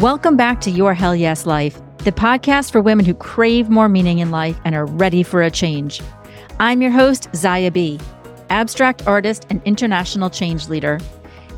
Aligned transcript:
Welcome 0.00 0.36
back 0.36 0.60
to 0.60 0.70
Your 0.70 0.94
Hell 0.94 1.16
Yes 1.16 1.44
Life, 1.44 1.80
the 2.04 2.12
podcast 2.12 2.70
for 2.70 2.80
women 2.80 3.04
who 3.04 3.14
crave 3.14 3.68
more 3.68 3.88
meaning 3.88 4.20
in 4.20 4.30
life 4.30 4.56
and 4.64 4.76
are 4.76 4.86
ready 4.86 5.24
for 5.24 5.42
a 5.42 5.50
change. 5.50 6.00
I'm 6.60 6.80
your 6.80 6.92
host, 6.92 7.28
Zaya 7.34 7.72
B., 7.72 7.98
abstract 8.48 9.08
artist 9.08 9.48
and 9.50 9.60
international 9.64 10.30
change 10.30 10.68
leader. 10.68 11.00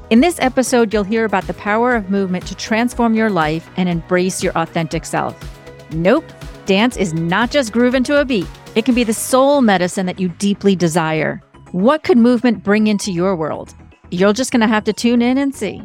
In 0.08 0.22
this 0.22 0.38
episode, 0.40 0.90
you'll 0.90 1.04
hear 1.04 1.26
about 1.26 1.46
the 1.48 1.52
power 1.52 1.94
of 1.94 2.08
movement 2.08 2.46
to 2.46 2.54
transform 2.54 3.12
your 3.12 3.28
life 3.28 3.68
and 3.76 3.90
embrace 3.90 4.42
your 4.42 4.56
authentic 4.56 5.04
self. 5.04 5.38
Nope, 5.92 6.24
dance 6.64 6.96
is 6.96 7.12
not 7.12 7.50
just 7.50 7.74
grooving 7.74 8.04
to 8.04 8.22
a 8.22 8.24
beat, 8.24 8.48
it 8.74 8.86
can 8.86 8.94
be 8.94 9.04
the 9.04 9.12
soul 9.12 9.60
medicine 9.60 10.06
that 10.06 10.18
you 10.18 10.30
deeply 10.30 10.74
desire. 10.74 11.42
What 11.72 12.04
could 12.04 12.16
movement 12.16 12.62
bring 12.62 12.86
into 12.86 13.12
your 13.12 13.36
world? 13.36 13.74
You're 14.10 14.32
just 14.32 14.50
going 14.50 14.62
to 14.62 14.66
have 14.66 14.84
to 14.84 14.94
tune 14.94 15.20
in 15.20 15.36
and 15.36 15.54
see. 15.54 15.82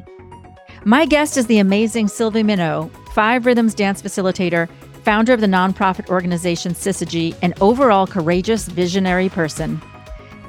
My 0.88 1.08
guest 1.08 1.36
is 1.36 1.48
the 1.48 1.58
amazing 1.58 2.10
Sylvie 2.10 2.44
Minot, 2.44 2.92
Five 3.12 3.48
Rhythms 3.48 3.74
dance 3.74 4.04
facilitator, 4.04 4.70
founder 5.04 5.34
of 5.34 5.42
the 5.42 5.48
nonprofit 5.48 6.10
organization 6.10 6.76
Syzygy, 6.76 7.36
and 7.42 7.56
overall 7.60 8.06
courageous, 8.06 8.68
visionary 8.68 9.28
person. 9.28 9.82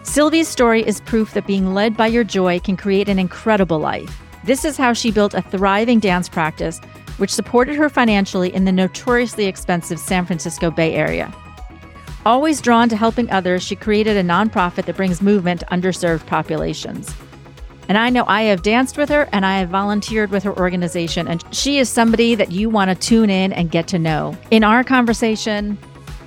Sylvie's 0.02 0.46
story 0.46 0.86
is 0.86 1.00
proof 1.00 1.32
that 1.32 1.46
being 1.46 1.72
led 1.72 1.96
by 1.96 2.08
your 2.08 2.22
joy 2.22 2.60
can 2.60 2.76
create 2.76 3.08
an 3.08 3.18
incredible 3.18 3.78
life. 3.78 4.14
This 4.44 4.66
is 4.66 4.76
how 4.76 4.92
she 4.92 5.10
built 5.10 5.32
a 5.32 5.40
thriving 5.40 6.00
dance 6.00 6.28
practice, 6.28 6.80
which 7.16 7.32
supported 7.32 7.76
her 7.76 7.88
financially 7.88 8.54
in 8.54 8.66
the 8.66 8.72
notoriously 8.72 9.46
expensive 9.46 9.98
San 9.98 10.26
Francisco 10.26 10.70
Bay 10.70 10.92
Area. 10.92 11.34
Always 12.26 12.60
drawn 12.60 12.90
to 12.90 12.96
helping 12.96 13.30
others, 13.30 13.62
she 13.62 13.74
created 13.74 14.18
a 14.18 14.22
nonprofit 14.22 14.84
that 14.84 14.96
brings 14.96 15.22
movement 15.22 15.60
to 15.60 15.66
underserved 15.66 16.26
populations. 16.26 17.14
And 17.88 17.96
I 17.96 18.10
know 18.10 18.24
I 18.26 18.42
have 18.42 18.62
danced 18.62 18.96
with 18.96 19.08
her 19.10 19.28
and 19.32 19.46
I 19.46 19.58
have 19.58 19.68
volunteered 19.68 20.30
with 20.30 20.42
her 20.42 20.56
organization, 20.58 21.28
and 21.28 21.44
she 21.54 21.78
is 21.78 21.88
somebody 21.88 22.34
that 22.34 22.50
you 22.50 22.68
want 22.68 22.90
to 22.90 22.94
tune 22.94 23.30
in 23.30 23.52
and 23.52 23.70
get 23.70 23.86
to 23.88 23.98
know. 23.98 24.36
In 24.50 24.64
our 24.64 24.82
conversation, 24.82 25.78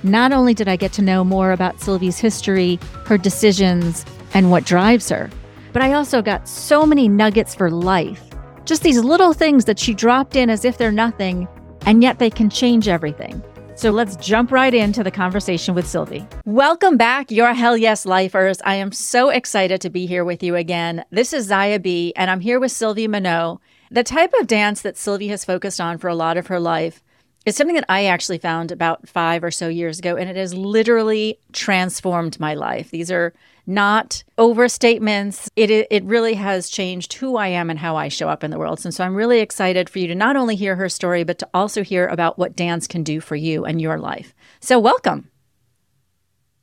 not 0.02 0.32
only 0.32 0.54
did 0.54 0.68
I 0.68 0.76
get 0.76 0.92
to 0.94 1.02
know 1.02 1.22
more 1.24 1.52
about 1.52 1.80
Sylvie's 1.80 2.18
history, 2.18 2.78
her 3.04 3.18
decisions, 3.18 4.06
and 4.32 4.50
what 4.50 4.64
drives 4.64 5.10
her, 5.10 5.28
but 5.72 5.82
I 5.82 5.92
also 5.92 6.22
got 6.22 6.48
so 6.48 6.86
many 6.86 7.08
nuggets 7.08 7.54
for 7.54 7.70
life. 7.70 8.22
Just 8.64 8.82
these 8.82 8.98
little 8.98 9.32
things 9.32 9.66
that 9.66 9.78
she 9.78 9.92
dropped 9.92 10.36
in 10.36 10.48
as 10.48 10.64
if 10.64 10.78
they're 10.78 10.90
nothing, 10.90 11.46
and 11.86 12.02
yet 12.02 12.18
they 12.18 12.30
can 12.30 12.48
change 12.48 12.88
everything. 12.88 13.42
So 13.80 13.90
let's 13.90 14.16
jump 14.16 14.52
right 14.52 14.74
into 14.74 15.02
the 15.02 15.10
conversation 15.10 15.74
with 15.74 15.88
Sylvie. 15.88 16.26
Welcome 16.44 16.98
back, 16.98 17.30
your 17.30 17.54
Hell 17.54 17.78
Yes 17.78 18.04
Lifers. 18.04 18.60
I 18.62 18.74
am 18.74 18.92
so 18.92 19.30
excited 19.30 19.80
to 19.80 19.88
be 19.88 20.04
here 20.04 20.22
with 20.22 20.42
you 20.42 20.54
again. 20.54 21.02
This 21.10 21.32
is 21.32 21.46
Zaya 21.46 21.78
B, 21.78 22.12
and 22.14 22.30
I'm 22.30 22.40
here 22.40 22.60
with 22.60 22.72
Sylvie 22.72 23.08
Minot. 23.08 23.58
The 23.90 24.04
type 24.04 24.34
of 24.38 24.46
dance 24.46 24.82
that 24.82 24.98
Sylvie 24.98 25.28
has 25.28 25.46
focused 25.46 25.80
on 25.80 25.96
for 25.96 26.08
a 26.08 26.14
lot 26.14 26.36
of 26.36 26.48
her 26.48 26.60
life 26.60 27.02
is 27.46 27.56
something 27.56 27.74
that 27.74 27.86
I 27.88 28.04
actually 28.04 28.36
found 28.36 28.70
about 28.70 29.08
five 29.08 29.42
or 29.42 29.50
so 29.50 29.68
years 29.68 29.98
ago, 29.98 30.14
and 30.14 30.28
it 30.28 30.36
has 30.36 30.52
literally 30.52 31.38
transformed 31.54 32.38
my 32.38 32.52
life. 32.52 32.90
These 32.90 33.10
are 33.10 33.32
not 33.66 34.24
overstatements. 34.38 35.48
It, 35.56 35.70
it 35.70 36.04
really 36.04 36.34
has 36.34 36.68
changed 36.68 37.14
who 37.14 37.36
I 37.36 37.48
am 37.48 37.70
and 37.70 37.78
how 37.78 37.96
I 37.96 38.08
show 38.08 38.28
up 38.28 38.44
in 38.44 38.50
the 38.50 38.58
world. 38.58 38.80
And 38.84 38.94
so 38.94 39.04
I'm 39.04 39.14
really 39.14 39.40
excited 39.40 39.88
for 39.88 39.98
you 39.98 40.06
to 40.08 40.14
not 40.14 40.36
only 40.36 40.56
hear 40.56 40.76
her 40.76 40.88
story, 40.88 41.24
but 41.24 41.38
to 41.38 41.48
also 41.54 41.82
hear 41.82 42.06
about 42.06 42.38
what 42.38 42.56
dance 42.56 42.86
can 42.86 43.02
do 43.02 43.20
for 43.20 43.36
you 43.36 43.64
and 43.64 43.80
your 43.80 43.98
life. 43.98 44.34
So 44.60 44.78
welcome. 44.78 45.30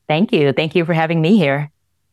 Thank 0.08 0.32
you. 0.32 0.54
Thank 0.54 0.76
you 0.76 0.86
for 0.86 0.94
having 0.94 1.22
me 1.22 1.38
here. 1.38 1.72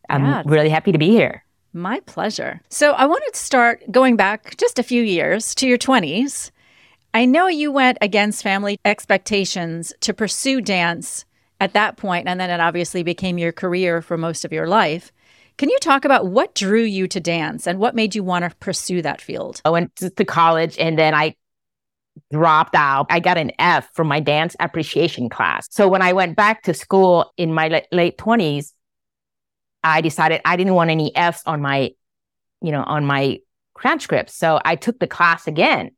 I'm 0.08 0.24
yeah, 0.24 0.42
really 0.44 0.68
happy 0.68 0.92
to 0.92 0.98
be 0.98 1.10
here. 1.10 1.44
My 1.72 2.00
pleasure. 2.00 2.60
So 2.68 2.92
I 2.92 3.06
wanted 3.06 3.32
to 3.32 3.38
start 3.38 3.82
going 3.90 4.16
back 4.16 4.56
just 4.58 4.78
a 4.78 4.82
few 4.82 5.02
years 5.02 5.54
to 5.56 5.66
your 5.66 5.78
20s. 5.78 6.50
I 7.12 7.24
know 7.24 7.46
you 7.46 7.70
went 7.70 7.98
against 8.00 8.42
family 8.42 8.78
expectations 8.84 9.92
to 10.00 10.12
pursue 10.12 10.60
dance 10.60 11.24
at 11.64 11.72
that 11.72 11.96
point, 11.96 12.28
and 12.28 12.38
then 12.38 12.50
it 12.50 12.60
obviously 12.60 13.02
became 13.02 13.38
your 13.38 13.50
career 13.50 14.02
for 14.02 14.18
most 14.18 14.44
of 14.44 14.52
your 14.52 14.68
life. 14.68 15.10
Can 15.56 15.70
you 15.70 15.78
talk 15.80 16.04
about 16.04 16.26
what 16.26 16.54
drew 16.54 16.82
you 16.82 17.08
to 17.08 17.20
dance 17.20 17.66
and 17.66 17.78
what 17.78 17.94
made 17.94 18.14
you 18.14 18.22
want 18.22 18.44
to 18.44 18.54
pursue 18.58 19.00
that 19.00 19.22
field? 19.22 19.62
I 19.64 19.70
went 19.70 19.96
to 19.96 20.24
college 20.26 20.78
and 20.78 20.98
then 20.98 21.14
I 21.14 21.36
dropped 22.30 22.74
out. 22.74 23.06
I 23.08 23.18
got 23.18 23.38
an 23.38 23.52
F 23.58 23.88
from 23.94 24.08
my 24.08 24.20
dance 24.20 24.54
appreciation 24.60 25.30
class. 25.30 25.66
So 25.70 25.88
when 25.88 26.02
I 26.02 26.12
went 26.12 26.36
back 26.36 26.64
to 26.64 26.74
school 26.74 27.32
in 27.38 27.54
my 27.54 27.82
late 27.90 28.18
20s, 28.18 28.72
I 29.82 30.02
decided 30.02 30.42
I 30.44 30.56
didn't 30.56 30.74
want 30.74 30.90
any 30.90 31.16
Fs 31.16 31.42
on 31.46 31.62
my, 31.62 31.92
you 32.60 32.72
know, 32.72 32.82
on 32.82 33.06
my 33.06 33.38
transcript. 33.78 34.30
So 34.30 34.60
I 34.66 34.76
took 34.76 34.98
the 34.98 35.06
class 35.06 35.46
again. 35.46 35.92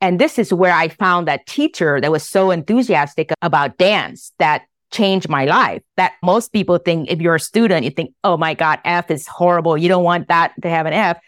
And 0.00 0.18
this 0.18 0.40
is 0.40 0.52
where 0.52 0.74
I 0.74 0.88
found 0.88 1.28
that 1.28 1.46
teacher 1.46 2.00
that 2.00 2.10
was 2.10 2.28
so 2.28 2.50
enthusiastic 2.50 3.30
about 3.42 3.78
dance 3.78 4.32
that 4.38 4.62
changed 4.94 5.28
my 5.28 5.44
life. 5.44 5.82
That 5.96 6.12
most 6.22 6.52
people 6.52 6.78
think 6.78 7.10
if 7.10 7.20
you're 7.20 7.34
a 7.34 7.40
student, 7.40 7.84
you 7.84 7.90
think, 7.90 8.14
oh 8.22 8.36
my 8.36 8.54
God, 8.54 8.78
F 8.84 9.10
is 9.10 9.26
horrible. 9.26 9.76
You 9.76 9.88
don't 9.88 10.04
want 10.04 10.28
that 10.28 10.54
to 10.62 10.70
have 10.70 10.86
an 10.86 10.92
F. 10.92 11.18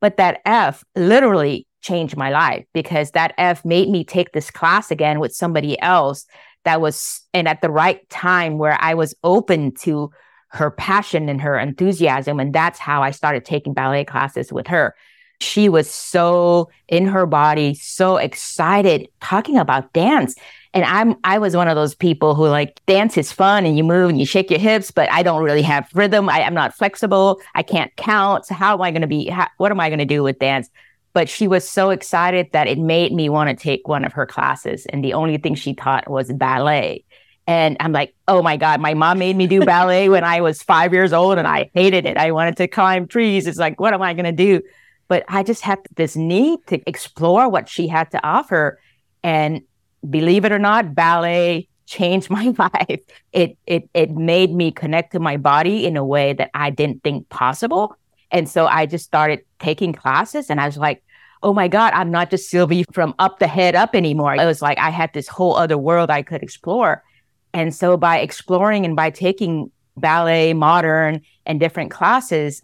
But 0.00 0.18
that 0.18 0.40
F 0.44 0.84
literally 0.94 1.66
changed 1.80 2.16
my 2.16 2.30
life 2.30 2.64
because 2.74 3.10
that 3.12 3.34
F 3.38 3.64
made 3.64 3.88
me 3.88 4.04
take 4.04 4.32
this 4.32 4.50
class 4.50 4.90
again 4.90 5.18
with 5.18 5.34
somebody 5.34 5.80
else 5.80 6.26
that 6.64 6.80
was, 6.80 7.22
and 7.32 7.48
at 7.48 7.62
the 7.62 7.70
right 7.70 8.08
time 8.10 8.58
where 8.58 8.78
I 8.80 8.94
was 8.94 9.14
open 9.24 9.74
to 9.82 10.10
her 10.48 10.70
passion 10.70 11.28
and 11.28 11.40
her 11.40 11.58
enthusiasm. 11.58 12.38
And 12.38 12.54
that's 12.54 12.78
how 12.78 13.02
I 13.02 13.10
started 13.10 13.44
taking 13.44 13.74
ballet 13.74 14.04
classes 14.04 14.52
with 14.52 14.66
her. 14.68 14.94
She 15.40 15.68
was 15.68 15.90
so 15.90 16.70
in 16.88 17.06
her 17.06 17.26
body, 17.26 17.74
so 17.74 18.18
excited 18.18 19.08
talking 19.20 19.58
about 19.58 19.92
dance. 19.92 20.36
And 20.74 20.84
I'm 20.84 21.14
I 21.22 21.38
was 21.38 21.56
one 21.56 21.68
of 21.68 21.76
those 21.76 21.94
people 21.94 22.34
who 22.34 22.48
like 22.48 22.84
dance 22.86 23.16
is 23.16 23.30
fun 23.30 23.64
and 23.64 23.78
you 23.78 23.84
move 23.84 24.10
and 24.10 24.18
you 24.18 24.26
shake 24.26 24.50
your 24.50 24.58
hips, 24.58 24.90
but 24.90 25.10
I 25.10 25.22
don't 25.22 25.44
really 25.44 25.62
have 25.62 25.88
rhythm. 25.94 26.28
I, 26.28 26.40
am 26.40 26.52
not 26.52 26.74
flexible. 26.74 27.40
I 27.54 27.62
can't 27.62 27.94
count. 27.96 28.46
So 28.46 28.54
how 28.54 28.74
am 28.74 28.82
I 28.82 28.90
going 28.90 29.02
to 29.02 29.06
be? 29.06 29.28
How, 29.28 29.46
what 29.58 29.70
am 29.70 29.78
I 29.78 29.88
going 29.88 30.00
to 30.00 30.04
do 30.04 30.24
with 30.24 30.40
dance? 30.40 30.68
But 31.12 31.28
she 31.28 31.46
was 31.46 31.68
so 31.68 31.90
excited 31.90 32.48
that 32.52 32.66
it 32.66 32.78
made 32.78 33.12
me 33.12 33.28
want 33.28 33.50
to 33.50 33.56
take 33.56 33.86
one 33.86 34.04
of 34.04 34.12
her 34.14 34.26
classes. 34.26 34.84
And 34.86 35.04
the 35.04 35.14
only 35.14 35.38
thing 35.38 35.54
she 35.54 35.74
taught 35.74 36.10
was 36.10 36.32
ballet. 36.32 37.04
And 37.46 37.76
I'm 37.78 37.92
like, 37.92 38.12
oh 38.26 38.42
my 38.42 38.56
God, 38.56 38.80
my 38.80 38.94
mom 38.94 39.20
made 39.20 39.36
me 39.36 39.46
do 39.46 39.60
ballet 39.64 40.08
when 40.08 40.24
I 40.24 40.40
was 40.40 40.60
five 40.60 40.92
years 40.92 41.12
old 41.12 41.38
and 41.38 41.46
I 41.46 41.70
hated 41.72 42.04
it. 42.04 42.16
I 42.16 42.32
wanted 42.32 42.56
to 42.56 42.66
climb 42.66 43.06
trees. 43.06 43.46
It's 43.46 43.58
like, 43.58 43.78
what 43.78 43.94
am 43.94 44.02
I 44.02 44.12
going 44.12 44.24
to 44.24 44.32
do? 44.32 44.60
But 45.06 45.24
I 45.28 45.44
just 45.44 45.60
had 45.60 45.78
this 45.94 46.16
need 46.16 46.66
to 46.66 46.80
explore 46.88 47.48
what 47.48 47.68
she 47.68 47.86
had 47.86 48.10
to 48.10 48.26
offer. 48.26 48.80
And 49.22 49.62
believe 50.10 50.44
it 50.44 50.52
or 50.52 50.58
not, 50.58 50.94
ballet 50.94 51.68
changed 51.86 52.30
my 52.38 52.54
life. 52.58 53.00
It 53.32 53.58
it 53.66 53.88
it 53.94 54.10
made 54.10 54.54
me 54.54 54.70
connect 54.70 55.12
to 55.12 55.20
my 55.20 55.36
body 55.36 55.86
in 55.86 55.96
a 55.96 56.04
way 56.04 56.32
that 56.34 56.50
I 56.54 56.70
didn't 56.70 57.02
think 57.02 57.28
possible. 57.28 57.96
And 58.30 58.48
so 58.48 58.66
I 58.66 58.86
just 58.86 59.04
started 59.04 59.40
taking 59.60 59.92
classes 59.92 60.50
and 60.50 60.60
I 60.60 60.66
was 60.66 60.76
like, 60.76 61.02
oh 61.42 61.52
my 61.52 61.68
God, 61.68 61.92
I'm 61.94 62.10
not 62.10 62.30
just 62.30 62.48
Sylvie 62.48 62.84
from 62.92 63.14
up 63.18 63.38
the 63.38 63.46
head 63.46 63.74
up 63.74 63.94
anymore. 63.94 64.34
It 64.34 64.44
was 64.44 64.62
like 64.62 64.78
I 64.78 64.90
had 64.90 65.12
this 65.12 65.28
whole 65.28 65.56
other 65.56 65.78
world 65.78 66.10
I 66.10 66.22
could 66.22 66.42
explore. 66.42 67.04
And 67.52 67.72
so 67.72 67.96
by 67.96 68.18
exploring 68.18 68.84
and 68.84 68.96
by 68.96 69.10
taking 69.10 69.70
ballet, 69.96 70.54
modern, 70.54 71.20
and 71.46 71.60
different 71.60 71.90
classes, 71.90 72.62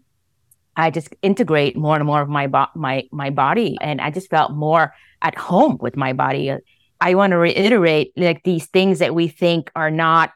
I 0.76 0.90
just 0.90 1.14
integrate 1.22 1.76
more 1.76 1.96
and 1.96 2.06
more 2.06 2.22
of 2.22 2.28
my 2.28 2.46
bo- 2.46 2.72
my 2.74 3.06
my 3.12 3.30
body, 3.30 3.76
and 3.80 4.00
I 4.00 4.10
just 4.10 4.30
felt 4.30 4.52
more 4.52 4.94
at 5.20 5.36
home 5.36 5.78
with 5.80 5.96
my 5.96 6.12
body. 6.12 6.56
I 7.00 7.14
want 7.14 7.32
to 7.32 7.38
reiterate 7.38 8.12
like 8.16 8.42
these 8.42 8.66
things 8.66 8.98
that 8.98 9.14
we 9.14 9.28
think 9.28 9.70
are 9.74 9.90
not 9.90 10.32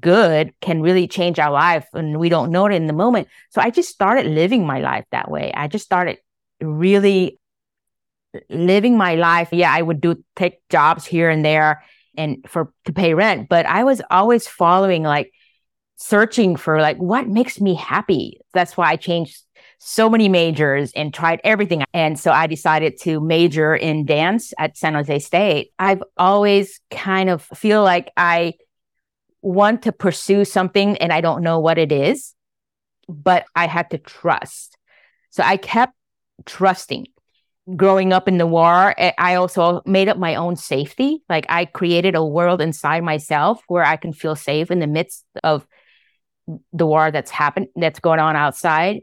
good 0.00 0.54
can 0.60 0.80
really 0.82 1.08
change 1.08 1.38
our 1.38 1.50
life 1.50 1.86
and 1.92 2.18
we 2.18 2.28
don't 2.28 2.50
know 2.50 2.66
it 2.66 2.72
in 2.72 2.86
the 2.86 2.92
moment. 2.92 3.28
So 3.50 3.60
I 3.60 3.70
just 3.70 3.88
started 3.90 4.26
living 4.26 4.66
my 4.66 4.80
life 4.80 5.04
that 5.10 5.30
way. 5.30 5.52
I 5.54 5.68
just 5.68 5.84
started 5.84 6.18
really 6.60 7.38
living 8.48 8.96
my 8.96 9.14
life. 9.14 9.48
Yeah, 9.52 9.72
I 9.72 9.82
would 9.82 10.00
do 10.00 10.22
take 10.36 10.66
jobs 10.68 11.04
here 11.04 11.28
and 11.30 11.44
there 11.44 11.82
and 12.16 12.38
for 12.46 12.72
to 12.84 12.92
pay 12.92 13.14
rent, 13.14 13.48
but 13.48 13.66
I 13.66 13.84
was 13.84 14.02
always 14.10 14.46
following 14.46 15.02
like 15.02 15.32
searching 15.96 16.56
for 16.56 16.80
like 16.80 16.98
what 16.98 17.28
makes 17.28 17.60
me 17.60 17.74
happy. 17.74 18.40
That's 18.52 18.76
why 18.76 18.90
I 18.90 18.96
changed 18.96 19.40
so 19.84 20.08
many 20.08 20.28
majors 20.28 20.92
and 20.92 21.12
tried 21.12 21.40
everything. 21.42 21.82
And 21.92 22.18
so 22.18 22.30
I 22.30 22.46
decided 22.46 23.00
to 23.00 23.20
major 23.20 23.74
in 23.74 24.06
dance 24.06 24.54
at 24.56 24.76
San 24.76 24.94
Jose 24.94 25.18
State. 25.18 25.72
I've 25.76 26.04
always 26.16 26.80
kind 26.92 27.28
of 27.28 27.42
feel 27.42 27.82
like 27.82 28.12
I 28.16 28.54
want 29.42 29.82
to 29.82 29.92
pursue 29.92 30.44
something 30.44 30.96
and 30.98 31.12
I 31.12 31.20
don't 31.20 31.42
know 31.42 31.58
what 31.58 31.78
it 31.78 31.90
is, 31.90 32.32
but 33.08 33.44
I 33.56 33.66
had 33.66 33.90
to 33.90 33.98
trust. 33.98 34.78
So 35.30 35.42
I 35.42 35.56
kept 35.56 35.94
trusting. 36.46 37.08
Growing 37.76 38.12
up 38.12 38.28
in 38.28 38.38
the 38.38 38.46
war, 38.46 38.94
eh, 38.98 39.12
I 39.18 39.34
also 39.34 39.82
made 39.84 40.08
up 40.08 40.16
my 40.16 40.36
own 40.36 40.54
safety. 40.56 41.22
Like 41.28 41.46
I 41.48 41.64
created 41.64 42.14
a 42.14 42.24
world 42.24 42.60
inside 42.60 43.02
myself 43.02 43.62
where 43.66 43.84
I 43.84 43.96
can 43.96 44.12
feel 44.12 44.36
safe 44.36 44.70
in 44.70 44.78
the 44.78 44.86
midst 44.86 45.24
of 45.42 45.66
the 46.72 46.86
war 46.86 47.10
that's 47.10 47.30
happened, 47.32 47.68
that's 47.74 48.00
going 48.00 48.20
on 48.20 48.36
outside. 48.36 49.02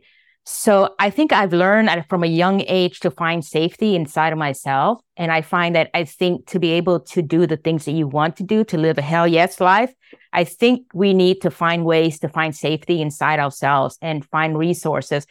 So 0.51 0.95
I 0.97 1.11
think 1.11 1.31
I've 1.31 1.53
learned 1.53 2.05
from 2.09 2.23
a 2.23 2.27
young 2.27 2.61
age 2.61 3.01
to 3.01 3.11
find 3.11 3.45
safety 3.45 3.95
inside 3.95 4.33
of 4.33 4.39
myself. 4.39 4.99
And 5.15 5.31
I 5.31 5.43
find 5.43 5.75
that 5.75 5.91
I 5.93 6.05
think 6.05 6.47
to 6.47 6.59
be 6.59 6.71
able 6.71 7.01
to 7.01 7.21
do 7.21 7.45
the 7.45 7.55
things 7.55 7.85
that 7.85 7.91
you 7.91 8.07
want 8.07 8.35
to 8.37 8.43
do, 8.43 8.63
to 8.63 8.77
live 8.77 8.97
a 8.97 9.03
hell 9.03 9.27
yes 9.27 9.61
life, 9.61 9.93
I 10.33 10.43
think 10.43 10.87
we 10.91 11.13
need 11.13 11.39
to 11.41 11.51
find 11.51 11.85
ways 11.85 12.17
to 12.21 12.29
find 12.29 12.55
safety 12.55 12.99
inside 12.99 13.39
ourselves 13.39 13.99
and 14.01 14.25
find 14.25 14.57
resources 14.57 15.27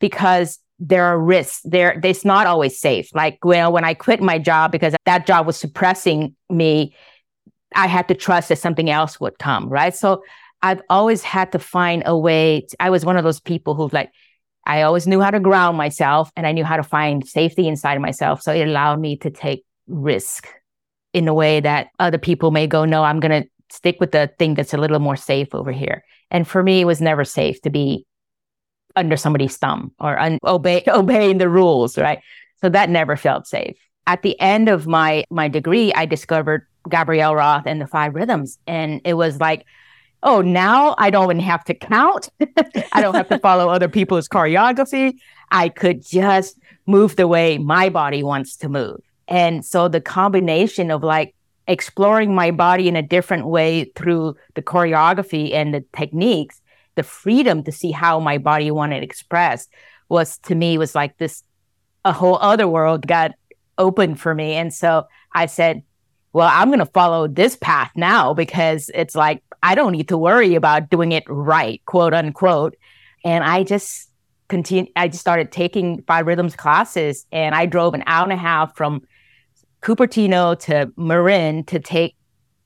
because 0.00 0.58
there 0.78 1.04
are 1.04 1.20
risks 1.20 1.60
there. 1.64 2.00
It's 2.02 2.24
not 2.24 2.46
always 2.46 2.80
safe. 2.80 3.14
Like 3.14 3.40
well, 3.44 3.72
when 3.72 3.84
I 3.84 3.92
quit 3.92 4.22
my 4.22 4.38
job 4.38 4.72
because 4.72 4.94
that 5.04 5.26
job 5.26 5.46
was 5.46 5.58
suppressing 5.58 6.34
me, 6.48 6.96
I 7.74 7.88
had 7.88 8.08
to 8.08 8.14
trust 8.14 8.48
that 8.48 8.56
something 8.56 8.88
else 8.88 9.20
would 9.20 9.38
come. 9.38 9.68
Right. 9.68 9.94
So 9.94 10.22
I've 10.62 10.80
always 10.88 11.22
had 11.22 11.52
to 11.52 11.58
find 11.58 12.04
a 12.06 12.16
way. 12.16 12.62
To, 12.70 12.76
I 12.80 12.88
was 12.88 13.04
one 13.04 13.18
of 13.18 13.24
those 13.24 13.38
people 13.38 13.74
who 13.74 13.90
like, 13.92 14.10
I 14.64 14.82
always 14.82 15.06
knew 15.06 15.20
how 15.20 15.30
to 15.30 15.40
ground 15.40 15.76
myself 15.76 16.30
and 16.36 16.46
I 16.46 16.52
knew 16.52 16.64
how 16.64 16.76
to 16.76 16.82
find 16.82 17.26
safety 17.26 17.66
inside 17.66 17.94
of 17.94 18.02
myself. 18.02 18.42
So 18.42 18.52
it 18.52 18.68
allowed 18.68 19.00
me 19.00 19.16
to 19.18 19.30
take 19.30 19.64
risk 19.86 20.48
in 21.12 21.28
a 21.28 21.34
way 21.34 21.60
that 21.60 21.88
other 21.98 22.18
people 22.18 22.50
may 22.50 22.66
go, 22.66 22.84
no, 22.84 23.02
I'm 23.02 23.20
going 23.20 23.42
to 23.42 23.48
stick 23.70 23.96
with 24.00 24.12
the 24.12 24.30
thing 24.38 24.54
that's 24.54 24.74
a 24.74 24.78
little 24.78 24.98
more 24.98 25.16
safe 25.16 25.54
over 25.54 25.72
here. 25.72 26.04
And 26.30 26.46
for 26.46 26.62
me, 26.62 26.80
it 26.80 26.84
was 26.84 27.00
never 27.00 27.24
safe 27.24 27.60
to 27.62 27.70
be 27.70 28.06
under 28.94 29.16
somebody's 29.16 29.56
thumb 29.56 29.92
or 29.98 30.18
un- 30.18 30.38
obey, 30.44 30.84
obeying 30.88 31.38
the 31.38 31.48
rules, 31.48 31.98
right? 31.98 32.20
So 32.60 32.68
that 32.68 32.90
never 32.90 33.16
felt 33.16 33.46
safe. 33.46 33.76
At 34.06 34.22
the 34.22 34.38
end 34.40 34.68
of 34.68 34.86
my 34.86 35.24
my 35.30 35.48
degree, 35.48 35.92
I 35.94 36.06
discovered 36.06 36.66
Gabrielle 36.88 37.34
Roth 37.34 37.66
and 37.66 37.80
the 37.80 37.86
five 37.86 38.14
rhythms. 38.14 38.58
And 38.66 39.00
it 39.04 39.14
was 39.14 39.38
like, 39.38 39.64
oh, 40.22 40.40
now 40.40 40.94
I 40.98 41.10
don't 41.10 41.24
even 41.24 41.40
have 41.40 41.64
to 41.64 41.74
count. 41.74 42.30
I 42.92 43.00
don't 43.00 43.14
have 43.14 43.28
to 43.28 43.38
follow 43.38 43.68
other 43.68 43.88
people's 43.88 44.28
choreography. 44.28 45.14
I 45.50 45.68
could 45.68 46.04
just 46.04 46.58
move 46.86 47.16
the 47.16 47.28
way 47.28 47.58
my 47.58 47.88
body 47.88 48.22
wants 48.22 48.56
to 48.58 48.68
move. 48.68 49.00
And 49.28 49.64
so 49.64 49.88
the 49.88 50.00
combination 50.00 50.90
of 50.90 51.02
like 51.02 51.34
exploring 51.66 52.34
my 52.34 52.50
body 52.50 52.88
in 52.88 52.96
a 52.96 53.02
different 53.02 53.46
way 53.46 53.84
through 53.96 54.36
the 54.54 54.62
choreography 54.62 55.54
and 55.54 55.72
the 55.72 55.84
techniques, 55.96 56.60
the 56.96 57.02
freedom 57.02 57.62
to 57.64 57.72
see 57.72 57.90
how 57.90 58.20
my 58.20 58.38
body 58.38 58.70
wanted 58.70 59.02
expressed 59.02 59.70
was 60.08 60.38
to 60.38 60.54
me 60.54 60.76
was 60.76 60.94
like 60.94 61.16
this 61.18 61.42
a 62.04 62.12
whole 62.12 62.36
other 62.40 62.66
world 62.66 63.06
got 63.06 63.32
open 63.78 64.14
for 64.14 64.34
me. 64.34 64.54
And 64.54 64.74
so 64.74 65.06
I 65.34 65.46
said, 65.46 65.82
well, 66.32 66.50
I'm 66.52 66.68
going 66.68 66.80
to 66.80 66.86
follow 66.86 67.28
this 67.28 67.56
path 67.56 67.92
now 67.94 68.34
because 68.34 68.90
it's 68.94 69.14
like 69.14 69.42
I 69.62 69.74
don't 69.74 69.92
need 69.92 70.08
to 70.08 70.18
worry 70.18 70.54
about 70.54 70.90
doing 70.90 71.12
it 71.12 71.24
right, 71.28 71.80
quote 71.86 72.14
unquote. 72.14 72.76
And 73.24 73.44
I 73.44 73.62
just 73.62 74.10
continued, 74.48 74.92
I 74.96 75.08
just 75.08 75.20
started 75.20 75.52
taking 75.52 76.02
five 76.02 76.26
rhythms 76.26 76.56
classes 76.56 77.26
and 77.32 77.54
I 77.54 77.66
drove 77.66 77.94
an 77.94 78.02
hour 78.06 78.24
and 78.24 78.32
a 78.32 78.36
half 78.36 78.76
from 78.76 79.02
Cupertino 79.82 80.58
to 80.60 80.92
Marin 80.96 81.64
to 81.64 81.78
take 81.78 82.16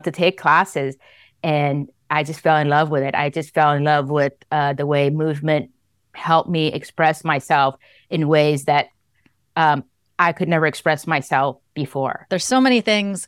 to 0.04 0.10
take 0.10 0.38
classes. 0.38 0.96
And 1.42 1.88
I 2.10 2.22
just 2.22 2.40
fell 2.40 2.56
in 2.56 2.68
love 2.68 2.90
with 2.90 3.02
it. 3.02 3.14
I 3.14 3.30
just 3.30 3.54
fell 3.54 3.72
in 3.72 3.84
love 3.84 4.10
with 4.10 4.32
uh, 4.50 4.74
the 4.74 4.86
way 4.86 5.10
movement 5.10 5.70
helped 6.12 6.48
me 6.48 6.68
express 6.68 7.24
myself 7.24 7.76
in 8.10 8.28
ways 8.28 8.64
that 8.64 8.88
um, 9.56 9.84
I 10.18 10.32
could 10.32 10.48
never 10.48 10.66
express 10.66 11.06
myself 11.06 11.58
before. 11.74 12.26
There's 12.30 12.44
so 12.44 12.60
many 12.60 12.80
things 12.80 13.26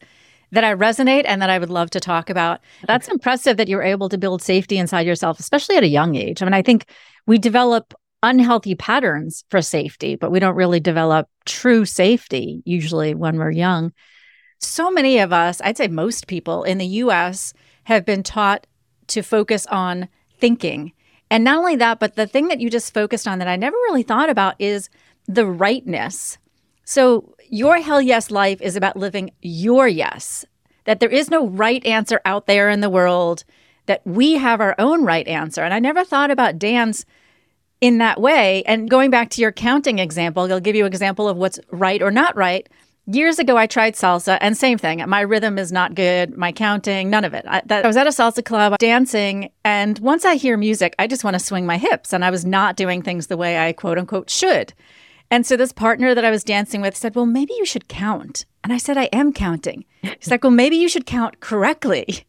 that 0.53 0.65
I 0.65 0.75
resonate 0.75 1.25
and 1.27 1.43
that 1.43 1.51
I 1.51 1.59
would 1.59 1.71
love 1.71 1.91
to 1.91 2.01
talk 2.01 2.31
about. 2.31 2.61
That's 2.87 3.09
okay. 3.09 3.15
impressive 3.15 3.57
that 3.57 3.69
you're 3.69 3.83
able 3.83 4.09
to 4.09 4.19
build 4.19 4.43
safety 4.43 4.79
inside 4.79 5.07
yourself, 5.07 5.39
especially 5.39 5.77
at 5.77 5.83
a 5.83 5.89
young 5.89 6.15
age. 6.15 6.43
I 6.43 6.45
mean, 6.47 6.55
I 6.55 6.63
think 6.63 6.87
we 7.27 7.39
develop 7.39 7.95
unhealthy 8.23 8.75
patterns 8.75 9.45
for 9.51 9.63
safety, 9.63 10.17
but 10.17 10.31
we 10.31 10.41
don't 10.41 10.57
really 10.57 10.81
develop 10.81 11.29
true 11.45 11.85
safety 11.85 12.63
usually 12.65 13.15
when 13.15 13.37
we're 13.37 13.51
young. 13.51 13.93
So 14.61 14.91
many 14.91 15.19
of 15.19 15.33
us, 15.33 15.61
I'd 15.63 15.77
say 15.77 15.89
most 15.89 16.27
people 16.27 16.65
in 16.65 16.79
the 16.79 16.87
US, 16.87 17.53
have 17.85 18.05
been 18.05 18.23
taught 18.23 18.67
to 19.09 19.23
focus 19.23 19.67
on 19.67 20.09
thinking. 20.41 20.93
And 21.31 21.45
not 21.45 21.59
only 21.59 21.77
that, 21.77 22.01
but 22.01 22.17
the 22.17 22.27
thing 22.27 22.49
that 22.49 22.61
you 22.61 22.71
just 22.71 22.93
focused 22.93 23.29
on 23.29 23.39
that 23.39 23.49
I 23.49 23.57
never 23.57 23.77
really 23.77 24.03
thought 24.03 24.31
about 24.31 24.57
is 24.59 24.89
the 25.27 25.47
rightness. 25.47 26.39
So 26.85 27.35
your 27.51 27.81
hell 27.81 28.01
yes 28.01 28.31
life 28.31 28.61
is 28.61 28.77
about 28.77 28.97
living 28.97 29.31
your 29.43 29.89
yes, 29.89 30.45
that 30.85 31.01
there 31.01 31.09
is 31.09 31.31
no 31.31 31.47
right 31.47 31.85
answer 31.85 32.21
out 32.25 32.47
there 32.47 32.71
in 32.71 32.81
the 32.81 32.91
world, 32.91 33.45
that 33.87 34.07
we 34.07 34.35
have 34.35 34.61
our 34.61 34.75
own 34.79 35.05
right 35.05 35.27
answer. 35.27 35.63
And 35.63 35.75
I 35.75 35.79
never 35.79 36.05
thought 36.05 36.31
about 36.31 36.59
dance 36.59 37.05
in 37.81 37.99
that 37.99 38.21
way. 38.21 38.63
And 38.65 38.91
going 38.91 39.11
back 39.11 39.31
to 39.31 39.41
your 39.41 39.53
counting 39.53 39.99
example, 39.99 40.51
I'll 40.53 40.61
give 40.61 40.77
you 40.77 40.85
an 40.85 40.93
example 40.93 41.29
of 41.29 41.37
what's 41.37 41.61
right 41.71 42.03
or 42.03 42.11
not 42.11 42.37
right. 42.37 42.69
Years 43.11 43.39
ago, 43.39 43.57
I 43.57 43.67
tried 43.67 43.95
salsa, 43.95 44.37
and 44.43 44.55
same 44.55 44.77
thing. 44.77 45.03
My 45.09 45.23
rhythm 45.23 45.57
is 45.57 45.73
not 45.73 45.95
good. 45.95 46.37
My 46.37 46.53
counting, 46.53 47.09
none 47.09 47.25
of 47.25 47.33
it. 47.33 47.43
I, 47.49 47.63
that, 47.65 47.83
I 47.83 47.89
was 47.89 47.97
at 47.97 48.07
a 48.07 48.11
salsa 48.11 48.45
club 48.45 48.77
dancing, 48.79 49.51
and 49.65 49.99
once 50.01 50.27
I 50.27 50.35
hear 50.35 50.59
music, 50.59 50.95
I 50.99 51.07
just 51.07 51.25
want 51.25 51.33
to 51.33 51.41
swing 51.41 51.65
my 51.65 51.79
hips, 51.79 52.13
and 52.13 52.23
I 52.23 52.31
was 52.31 52.45
not 52.45 52.77
doing 52.77 53.01
things 53.01 53.29
the 53.29 53.39
way 53.39 53.67
I 53.67 53.73
quote 53.73 53.97
unquote 53.97 54.29
should. 54.29 54.75
And 55.31 55.47
so 55.47 55.57
this 55.57 55.73
partner 55.73 56.15
that 56.15 56.25
I 56.25 56.31
was 56.31 56.45
dancing 56.45 56.81
with 56.81 56.97
said, 56.97 57.15
Well, 57.15 57.27
maybe 57.27 57.55
you 57.55 57.65
should 57.65 57.89
count. 57.89 58.47
And 58.65 58.73
I 58.73 58.79
said, 58.79 58.97
I 58.97 59.05
am 59.05 59.33
counting. 59.33 59.85
He's 60.03 60.31
like, 60.31 60.43
Well, 60.43 60.51
maybe 60.51 60.77
you 60.77 60.89
should 60.89 61.07
count 61.07 61.41
correctly. 61.41 62.27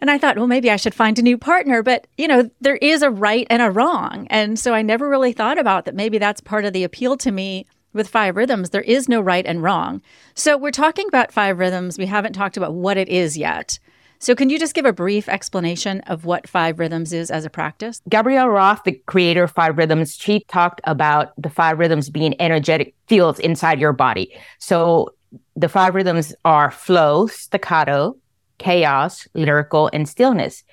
And 0.00 0.10
I 0.10 0.18
thought, 0.18 0.36
well, 0.36 0.46
maybe 0.46 0.70
I 0.70 0.76
should 0.76 0.94
find 0.94 1.18
a 1.18 1.22
new 1.22 1.36
partner. 1.36 1.82
But, 1.82 2.06
you 2.16 2.28
know, 2.28 2.50
there 2.60 2.76
is 2.76 3.02
a 3.02 3.10
right 3.10 3.46
and 3.50 3.60
a 3.60 3.70
wrong. 3.70 4.26
And 4.30 4.58
so 4.58 4.72
I 4.72 4.82
never 4.82 5.08
really 5.08 5.32
thought 5.32 5.58
about 5.58 5.84
that. 5.84 5.94
Maybe 5.94 6.18
that's 6.18 6.40
part 6.40 6.64
of 6.64 6.72
the 6.72 6.84
appeal 6.84 7.16
to 7.18 7.32
me 7.32 7.66
with 7.92 8.08
five 8.08 8.36
rhythms. 8.36 8.70
There 8.70 8.82
is 8.82 9.08
no 9.08 9.20
right 9.20 9.44
and 9.44 9.62
wrong. 9.62 10.00
So 10.34 10.56
we're 10.56 10.70
talking 10.70 11.08
about 11.08 11.32
five 11.32 11.58
rhythms. 11.58 11.98
We 11.98 12.06
haven't 12.06 12.34
talked 12.34 12.56
about 12.56 12.74
what 12.74 12.96
it 12.96 13.08
is 13.08 13.36
yet. 13.36 13.78
So, 14.20 14.34
can 14.34 14.50
you 14.50 14.58
just 14.58 14.74
give 14.74 14.84
a 14.84 14.92
brief 14.92 15.28
explanation 15.28 16.00
of 16.02 16.24
what 16.24 16.48
Five 16.48 16.80
Rhythms 16.80 17.12
is 17.12 17.30
as 17.30 17.44
a 17.44 17.50
practice? 17.50 18.02
Gabrielle 18.08 18.48
Roth, 18.48 18.82
the 18.82 19.00
creator 19.06 19.44
of 19.44 19.52
Five 19.52 19.78
Rhythms, 19.78 20.16
she 20.16 20.40
talked 20.48 20.80
about 20.84 21.32
the 21.40 21.50
five 21.50 21.78
rhythms 21.78 22.10
being 22.10 22.34
energetic 22.40 22.94
fields 23.06 23.38
inside 23.38 23.78
your 23.78 23.92
body. 23.92 24.36
So, 24.58 25.14
the 25.54 25.68
five 25.68 25.94
rhythms 25.94 26.34
are 26.44 26.70
flow, 26.70 27.28
staccato, 27.28 28.16
chaos, 28.58 29.28
lyrical, 29.34 29.88
and 29.92 30.08
stillness. 30.08 30.64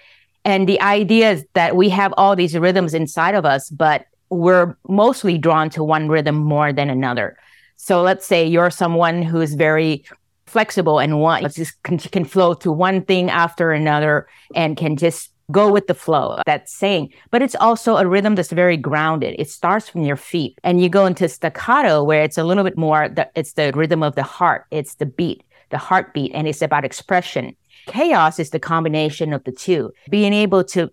And 0.43 0.67
the 0.67 0.81
idea 0.81 1.31
is 1.31 1.45
that 1.53 1.75
we 1.75 1.89
have 1.89 2.13
all 2.17 2.35
these 2.35 2.57
rhythms 2.57 2.93
inside 2.93 3.35
of 3.35 3.45
us, 3.45 3.69
but 3.69 4.05
we're 4.29 4.75
mostly 4.87 5.37
drawn 5.37 5.69
to 5.71 5.83
one 5.83 6.07
rhythm 6.07 6.35
more 6.35 6.73
than 6.73 6.89
another. 6.89 7.37
So 7.77 8.01
let's 8.01 8.25
say 8.25 8.45
you're 8.45 8.69
someone 8.69 9.21
who 9.21 9.41
is 9.41 9.55
very 9.55 10.05
flexible 10.47 10.99
and 10.99 11.19
one 11.19 11.43
just 11.51 11.81
can, 11.83 11.97
can 11.97 12.25
flow 12.25 12.53
through 12.53 12.73
one 12.73 13.03
thing 13.03 13.29
after 13.29 13.71
another 13.71 14.27
and 14.53 14.77
can 14.77 14.95
just 14.95 15.31
go 15.51 15.71
with 15.71 15.87
the 15.87 15.93
flow 15.93 16.39
that's 16.45 16.75
saying. 16.75 17.13
But 17.29 17.41
it's 17.41 17.55
also 17.55 17.97
a 17.97 18.07
rhythm 18.07 18.35
that's 18.35 18.51
very 18.51 18.77
grounded. 18.77 19.35
It 19.37 19.49
starts 19.49 19.89
from 19.89 20.03
your 20.03 20.15
feet 20.15 20.57
and 20.63 20.81
you 20.81 20.89
go 20.89 21.05
into 21.05 21.29
staccato 21.29 22.03
where 22.03 22.23
it's 22.23 22.37
a 22.37 22.43
little 22.43 22.63
bit 22.63 22.77
more 22.77 23.09
the, 23.09 23.29
it's 23.35 23.53
the 23.53 23.71
rhythm 23.75 24.01
of 24.01 24.15
the 24.15 24.23
heart. 24.23 24.65
It's 24.71 24.95
the 24.95 25.05
beat 25.05 25.43
the 25.69 25.77
heartbeat 25.77 26.31
and 26.33 26.47
it's 26.47 26.61
about 26.61 26.85
expression. 26.85 27.55
Chaos 27.87 28.39
is 28.39 28.51
the 28.51 28.59
combination 28.59 29.33
of 29.33 29.43
the 29.43 29.51
two. 29.51 29.91
Being 30.09 30.33
able 30.33 30.63
to 30.65 30.91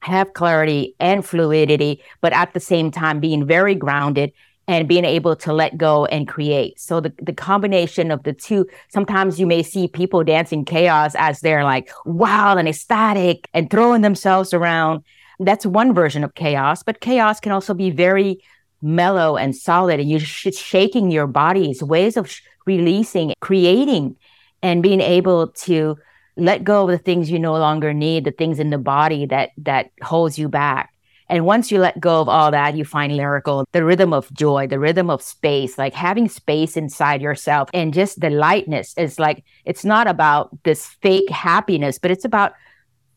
have 0.00 0.34
clarity 0.34 0.94
and 1.00 1.24
fluidity 1.24 2.02
but 2.20 2.32
at 2.32 2.52
the 2.52 2.60
same 2.60 2.90
time 2.90 3.20
being 3.20 3.46
very 3.46 3.74
grounded 3.74 4.30
and 4.66 4.88
being 4.88 5.04
able 5.04 5.36
to 5.36 5.52
let 5.52 5.76
go 5.76 6.06
and 6.06 6.26
create. 6.26 6.80
So 6.80 7.00
the, 7.00 7.12
the 7.20 7.32
combination 7.32 8.10
of 8.10 8.22
the 8.22 8.32
two, 8.32 8.66
sometimes 8.88 9.38
you 9.38 9.46
may 9.46 9.62
see 9.62 9.88
people 9.88 10.24
dancing 10.24 10.64
chaos 10.64 11.14
as 11.16 11.40
they're 11.40 11.64
like 11.64 11.90
wild 12.04 12.58
and 12.58 12.68
ecstatic 12.68 13.48
and 13.52 13.70
throwing 13.70 14.02
themselves 14.02 14.54
around. 14.54 15.04
That's 15.38 15.66
one 15.66 15.94
version 15.94 16.24
of 16.24 16.34
chaos, 16.34 16.82
but 16.82 17.00
chaos 17.00 17.40
can 17.40 17.52
also 17.52 17.74
be 17.74 17.90
very 17.90 18.40
mellow 18.80 19.36
and 19.36 19.56
solid 19.56 20.00
and 20.00 20.08
you're 20.08 20.20
sh- 20.20 20.54
shaking 20.54 21.10
your 21.10 21.26
bodies, 21.26 21.82
ways 21.82 22.16
of 22.16 22.30
sh- 22.30 22.42
releasing, 22.66 23.34
creating, 23.40 24.16
and 24.62 24.82
being 24.82 25.00
able 25.00 25.48
to 25.48 25.96
let 26.36 26.64
go 26.64 26.84
of 26.84 26.90
the 26.90 26.98
things 26.98 27.30
you 27.30 27.38
no 27.38 27.52
longer 27.52 27.92
need, 27.92 28.24
the 28.24 28.30
things 28.30 28.58
in 28.58 28.70
the 28.70 28.78
body 28.78 29.26
that 29.26 29.50
that 29.58 29.90
holds 30.02 30.38
you 30.38 30.48
back. 30.48 30.93
And 31.28 31.46
once 31.46 31.72
you 31.72 31.78
let 31.78 32.00
go 32.00 32.20
of 32.20 32.28
all 32.28 32.50
that, 32.50 32.76
you 32.76 32.84
find 32.84 33.16
lyrical, 33.16 33.64
the 33.72 33.84
rhythm 33.84 34.12
of 34.12 34.32
joy, 34.32 34.66
the 34.66 34.78
rhythm 34.78 35.08
of 35.08 35.22
space, 35.22 35.78
like 35.78 35.94
having 35.94 36.28
space 36.28 36.76
inside 36.76 37.22
yourself 37.22 37.70
and 37.72 37.94
just 37.94 38.20
the 38.20 38.30
lightness 38.30 38.94
is 38.98 39.18
like, 39.18 39.44
it's 39.64 39.84
not 39.84 40.06
about 40.06 40.50
this 40.64 40.86
fake 41.00 41.30
happiness, 41.30 41.98
but 41.98 42.10
it's 42.10 42.24
about 42.24 42.52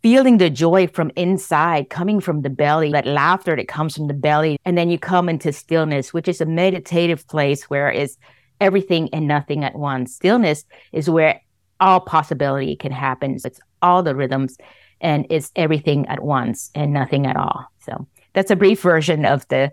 feeling 0.02 0.38
the 0.38 0.50
joy 0.50 0.88
from 0.88 1.12
inside, 1.16 1.90
coming 1.90 2.22
from 2.22 2.42
the 2.42 2.50
belly, 2.50 2.92
that 2.92 3.06
laughter 3.06 3.56
that 3.56 3.68
comes 3.68 3.96
from 3.96 4.08
the 4.08 4.14
belly. 4.14 4.58
And 4.64 4.78
then 4.78 4.90
you 4.90 4.98
come 4.98 5.28
into 5.28 5.52
stillness, 5.52 6.14
which 6.14 6.28
is 6.28 6.40
a 6.40 6.46
meditative 6.46 7.28
place 7.28 7.70
where 7.70 7.92
it's 7.92 8.18
everything 8.62 9.10
and 9.14 9.28
nothing 9.28 9.64
at 9.64 9.76
once. 9.76 10.16
Stillness 10.16 10.66
is 10.94 11.10
where 11.10 11.42
all 11.80 12.00
possibility 12.00 12.76
can 12.76 12.92
happen. 12.92 13.38
It's 13.44 13.60
all 13.82 14.02
the 14.02 14.16
rhythms 14.16 14.58
and 15.01 15.25
it's 15.30 15.51
everything 15.56 16.08
at 16.08 16.24
once 16.24 16.72
and 16.75 16.94
nothing 16.94 17.25
at 17.25 17.36
all. 17.36 17.66
So 17.80 18.08
that's 18.34 18.51
a 18.51 18.56
brief 18.56 18.82
version 18.82 19.25
of 19.25 19.48
the 19.48 19.72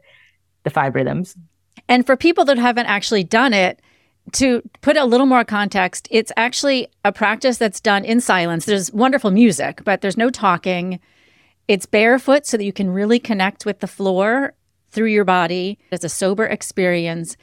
the 0.62 0.71
five 0.71 0.95
rhythms. 0.95 1.37
And 1.88 2.07
for 2.07 2.16
people 2.16 2.45
that 2.47 2.57
haven't 2.57 2.87
actually 2.87 3.25
done 3.25 3.52
it, 3.52 3.81
to 4.33 4.62
put 4.81 4.97
a 4.97 5.04
little 5.04 5.26
more 5.26 5.45
context, 5.45 6.09
it's 6.11 6.33
actually 6.37 6.88
a 7.04 7.12
practice 7.12 7.59
that's 7.59 7.81
done 7.81 8.04
in 8.04 8.21
silence. 8.21 8.64
There's 8.64 8.93
wonderful 8.93 9.31
music, 9.31 9.83
but 9.85 10.00
there's 10.00 10.16
no 10.16 10.31
talking. 10.31 10.99
It's 11.69 11.87
barefoot 11.87 12.47
so 12.47 12.57
that 12.57 12.64
you 12.64 12.73
can 12.73 12.90
really 12.90 13.19
connect 13.19 13.66
with 13.66 13.81
the 13.81 13.87
floor 13.87 14.54
through 14.90 15.09
your 15.09 15.25
body. 15.25 15.78
It's 15.90 16.04
a 16.04 16.09
sober 16.09 16.47
experience. 16.47 17.37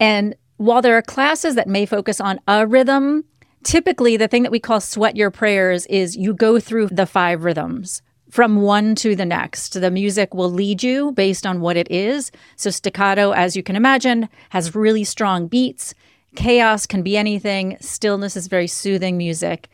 And 0.00 0.34
while 0.56 0.82
there 0.82 0.96
are 0.96 1.02
classes 1.02 1.54
that 1.54 1.68
may 1.68 1.86
focus 1.86 2.20
on 2.20 2.40
a 2.48 2.66
rhythm, 2.66 3.24
typically 3.64 4.16
the 4.16 4.28
thing 4.28 4.42
that 4.42 4.52
we 4.52 4.60
call 4.60 4.80
sweat 4.80 5.16
your 5.16 5.30
prayers 5.30 5.86
is 5.86 6.16
you 6.16 6.34
go 6.34 6.60
through 6.60 6.88
the 6.88 7.06
five 7.06 7.44
rhythms 7.44 8.02
from 8.30 8.62
one 8.62 8.94
to 8.96 9.14
the 9.14 9.24
next. 9.24 9.80
The 9.80 9.90
music 9.90 10.34
will 10.34 10.50
lead 10.50 10.82
you 10.82 11.12
based 11.12 11.46
on 11.46 11.60
what 11.60 11.76
it 11.76 11.90
is. 11.90 12.30
So, 12.56 12.70
staccato, 12.70 13.32
as 13.32 13.56
you 13.56 13.62
can 13.62 13.76
imagine, 13.76 14.28
has 14.50 14.74
really 14.74 15.04
strong 15.04 15.46
beats. 15.46 15.94
Chaos 16.34 16.86
can 16.86 17.02
be 17.02 17.16
anything. 17.16 17.76
Stillness 17.80 18.36
is 18.36 18.48
very 18.48 18.66
soothing 18.66 19.16
music. 19.16 19.68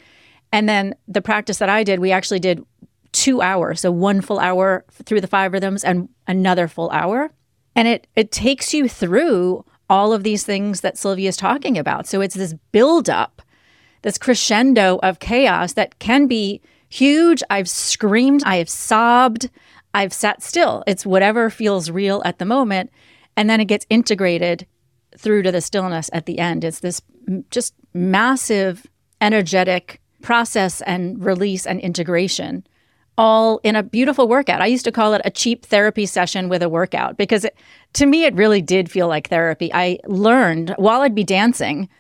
And 0.53 0.69
then 0.69 0.95
the 1.09 1.23
practice 1.23 1.59
that 1.59 1.69
I 1.69 1.85
did, 1.85 2.01
we 2.01 2.13
actually 2.13 2.41
did 2.41 2.65
two 3.13 3.41
hours, 3.41 3.81
so 3.81 3.91
one 3.91 4.21
full 4.21 4.39
hour 4.39 4.85
through 5.05 5.21
the 5.21 5.27
five 5.27 5.53
rhythms 5.53 5.85
and 5.85 6.09
another 6.27 6.69
full 6.69 6.91
hour. 6.91 7.31
And 7.75 7.89
it 7.89 8.07
it 8.15 8.31
takes 8.31 8.75
you 8.75 8.89
through 8.89 9.65
all 9.89 10.13
of 10.13 10.23
these 10.23 10.45
things 10.45 10.83
that 10.83 10.99
Sylvie 10.99 11.27
is 11.27 11.37
talking 11.37 11.77
about. 11.77 12.07
So 12.07 12.21
it's 12.21 12.35
this 12.35 12.55
buildup, 12.73 13.43
this 14.03 14.19
crescendo 14.19 14.99
of 15.03 15.19
chaos 15.19 15.75
that 15.75 15.99
can 15.99 16.27
be 16.27 16.61
huge. 16.89 17.43
I've 17.51 17.69
screamed, 17.69 18.43
I 18.45 18.57
have 18.57 18.69
sobbed, 18.69 19.51
I've 19.95 20.13
sat 20.13 20.43
still. 20.43 20.83
It's 20.87 21.07
whatever 21.07 21.51
feels 21.51 21.91
real 21.91 22.23
at 22.25 22.39
the 22.39 22.45
moment. 22.45 22.91
And 23.37 23.49
then 23.49 23.61
it 23.61 23.67
gets 23.67 23.87
integrated 23.91 24.67
through 25.17 25.43
to 25.43 25.53
the 25.53 25.61
stillness 25.61 26.11
at 26.13 26.27
the 26.27 26.39
end. 26.39 26.65
It's 26.65 26.81
this 26.81 27.03
just 27.51 27.75
massive, 27.95 28.87
energetic 29.21 30.01
process 30.23 30.81
and 30.83 31.25
release 31.25 31.67
and 31.67 31.81
integration 31.81 32.65
all 33.21 33.61
in 33.63 33.77
a 33.77 33.83
beautiful 33.83 34.27
workout. 34.29 34.63
I 34.63 34.67
used 34.67 34.87
to 34.87 34.93
call 34.93 35.13
it 35.13 35.21
a 35.27 35.31
cheap 35.31 35.67
therapy 35.67 36.07
session 36.07 36.49
with 36.49 36.63
a 36.63 36.71
workout 36.71 37.19
because 37.19 37.45
it, 37.45 37.55
to 37.93 38.07
me, 38.07 38.25
it 38.25 38.35
really 38.35 38.63
did 38.63 38.91
feel 38.91 39.09
like 39.09 39.29
therapy. 39.29 39.71
I 39.75 39.99
learned 40.07 40.75
while 40.79 41.03
I'd 41.03 41.15
be 41.15 41.23
dancing, 41.23 41.91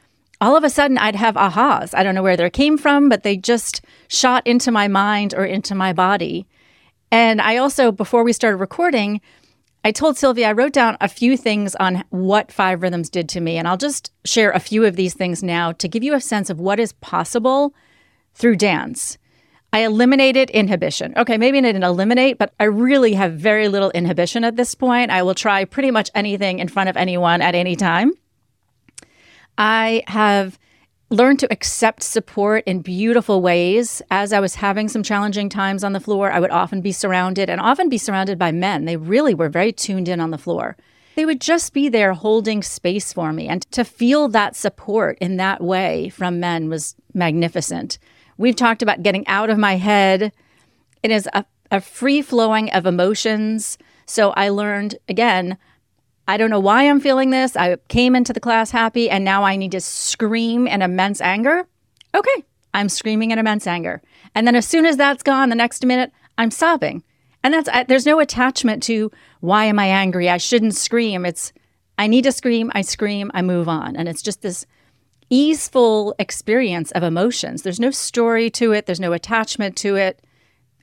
all 0.40 0.56
of 0.56 0.64
a 0.64 0.70
sudden 0.70 0.98
I'd 0.98 1.16
have 1.16 1.34
ahas. 1.34 1.94
I 1.94 2.02
don't 2.02 2.14
know 2.14 2.22
where 2.22 2.36
they 2.36 2.50
came 2.50 2.78
from, 2.78 3.08
but 3.08 3.22
they 3.22 3.36
just 3.36 3.82
shot 4.08 4.46
into 4.46 4.70
my 4.70 4.88
mind 4.88 5.34
or 5.34 5.44
into 5.44 5.74
my 5.74 5.92
body. 5.92 6.46
And 7.12 7.40
I 7.40 7.56
also, 7.56 7.90
before 7.92 8.24
we 8.24 8.32
started 8.32 8.56
recording, 8.56 9.20
I 9.84 9.92
told 9.92 10.16
Sylvie 10.16 10.44
I 10.44 10.52
wrote 10.52 10.72
down 10.72 10.96
a 11.00 11.08
few 11.08 11.36
things 11.36 11.74
on 11.76 12.04
what 12.10 12.52
Five 12.52 12.82
Rhythms 12.82 13.08
did 13.08 13.28
to 13.30 13.40
me. 13.40 13.56
And 13.56 13.66
I'll 13.66 13.76
just 13.76 14.12
share 14.24 14.50
a 14.50 14.60
few 14.60 14.84
of 14.84 14.96
these 14.96 15.14
things 15.14 15.42
now 15.42 15.72
to 15.72 15.88
give 15.88 16.04
you 16.04 16.14
a 16.14 16.20
sense 16.20 16.50
of 16.50 16.60
what 16.60 16.78
is 16.78 16.92
possible 16.94 17.74
through 18.34 18.56
dance. 18.56 19.18
I 19.72 19.84
eliminated 19.84 20.50
inhibition. 20.50 21.14
Okay, 21.16 21.38
maybe 21.38 21.58
I 21.58 21.62
didn't 21.62 21.84
eliminate, 21.84 22.38
but 22.38 22.52
I 22.58 22.64
really 22.64 23.14
have 23.14 23.34
very 23.34 23.68
little 23.68 23.90
inhibition 23.92 24.44
at 24.44 24.56
this 24.56 24.74
point. 24.74 25.10
I 25.10 25.22
will 25.22 25.34
try 25.34 25.64
pretty 25.64 25.90
much 25.90 26.10
anything 26.14 26.58
in 26.58 26.68
front 26.68 26.88
of 26.90 26.96
anyone 26.96 27.40
at 27.40 27.54
any 27.54 27.76
time. 27.76 28.12
I 29.60 30.02
have 30.06 30.58
learned 31.10 31.38
to 31.40 31.52
accept 31.52 32.02
support 32.02 32.64
in 32.64 32.80
beautiful 32.80 33.42
ways. 33.42 34.00
As 34.10 34.32
I 34.32 34.40
was 34.40 34.54
having 34.54 34.88
some 34.88 35.02
challenging 35.02 35.50
times 35.50 35.84
on 35.84 35.92
the 35.92 36.00
floor, 36.00 36.32
I 36.32 36.40
would 36.40 36.50
often 36.50 36.80
be 36.80 36.92
surrounded 36.92 37.50
and 37.50 37.60
often 37.60 37.90
be 37.90 37.98
surrounded 37.98 38.38
by 38.38 38.52
men. 38.52 38.86
They 38.86 38.96
really 38.96 39.34
were 39.34 39.50
very 39.50 39.70
tuned 39.70 40.08
in 40.08 40.18
on 40.18 40.30
the 40.30 40.38
floor. 40.38 40.78
They 41.14 41.26
would 41.26 41.42
just 41.42 41.74
be 41.74 41.90
there 41.90 42.14
holding 42.14 42.62
space 42.62 43.12
for 43.12 43.34
me. 43.34 43.48
And 43.48 43.60
to 43.72 43.84
feel 43.84 44.28
that 44.28 44.56
support 44.56 45.18
in 45.20 45.36
that 45.36 45.62
way 45.62 46.08
from 46.08 46.40
men 46.40 46.70
was 46.70 46.94
magnificent. 47.12 47.98
We've 48.38 48.56
talked 48.56 48.80
about 48.80 49.02
getting 49.02 49.26
out 49.26 49.50
of 49.50 49.58
my 49.58 49.76
head. 49.76 50.32
It 51.02 51.10
is 51.10 51.28
a, 51.34 51.44
a 51.70 51.82
free 51.82 52.22
flowing 52.22 52.70
of 52.70 52.86
emotions. 52.86 53.76
So 54.06 54.30
I 54.30 54.48
learned 54.48 54.96
again, 55.06 55.58
I 56.28 56.36
don't 56.36 56.50
know 56.50 56.60
why 56.60 56.88
I'm 56.88 57.00
feeling 57.00 57.30
this. 57.30 57.56
I 57.56 57.76
came 57.88 58.14
into 58.14 58.32
the 58.32 58.40
class 58.40 58.70
happy 58.70 59.10
and 59.10 59.24
now 59.24 59.42
I 59.42 59.56
need 59.56 59.72
to 59.72 59.80
scream 59.80 60.66
in 60.66 60.82
immense 60.82 61.20
anger. 61.20 61.66
Okay, 62.14 62.44
I'm 62.72 62.88
screaming 62.88 63.30
in 63.30 63.38
immense 63.38 63.66
anger. 63.66 64.00
And 64.34 64.46
then 64.46 64.54
as 64.54 64.66
soon 64.66 64.86
as 64.86 64.96
that's 64.96 65.22
gone, 65.22 65.48
the 65.48 65.56
next 65.56 65.84
minute, 65.84 66.12
I'm 66.38 66.50
sobbing. 66.50 67.02
And 67.42 67.54
that's 67.54 67.68
there's 67.88 68.06
no 68.06 68.20
attachment 68.20 68.82
to 68.84 69.10
why 69.40 69.64
am 69.64 69.78
I 69.78 69.86
angry? 69.86 70.28
I 70.28 70.36
shouldn't 70.36 70.74
scream. 70.74 71.24
It's 71.24 71.52
I 71.98 72.06
need 72.06 72.22
to 72.24 72.32
scream, 72.32 72.70
I 72.74 72.80
scream, 72.80 73.30
I 73.34 73.42
move 73.42 73.68
on. 73.68 73.94
And 73.94 74.08
it's 74.08 74.22
just 74.22 74.42
this 74.42 74.64
easeful 75.28 76.14
experience 76.18 76.90
of 76.92 77.02
emotions. 77.02 77.62
There's 77.62 77.78
no 77.80 77.90
story 77.90 78.50
to 78.52 78.72
it, 78.72 78.86
there's 78.86 79.00
no 79.00 79.12
attachment 79.12 79.76
to 79.78 79.96
it. 79.96 80.22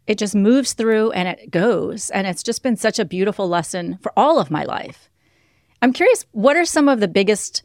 It 0.06 0.18
just 0.18 0.36
moves 0.36 0.74
through 0.74 1.12
and 1.12 1.28
it 1.28 1.52
goes. 1.52 2.10
And 2.12 2.28
it's 2.28 2.44
just 2.44 2.64
been 2.64 2.78
such 2.78 3.00
a 3.00 3.06
beautiful 3.06 3.50
lesson 3.50 3.98
for 4.02 4.14
all 4.16 4.40
of 4.40 4.52
my 4.52 4.64
life. 4.64 5.10
I'm 5.82 5.94
curious, 5.94 6.26
what 6.32 6.56
are 6.56 6.66
some 6.66 6.90
of 6.90 7.00
the 7.00 7.08
biggest 7.08 7.64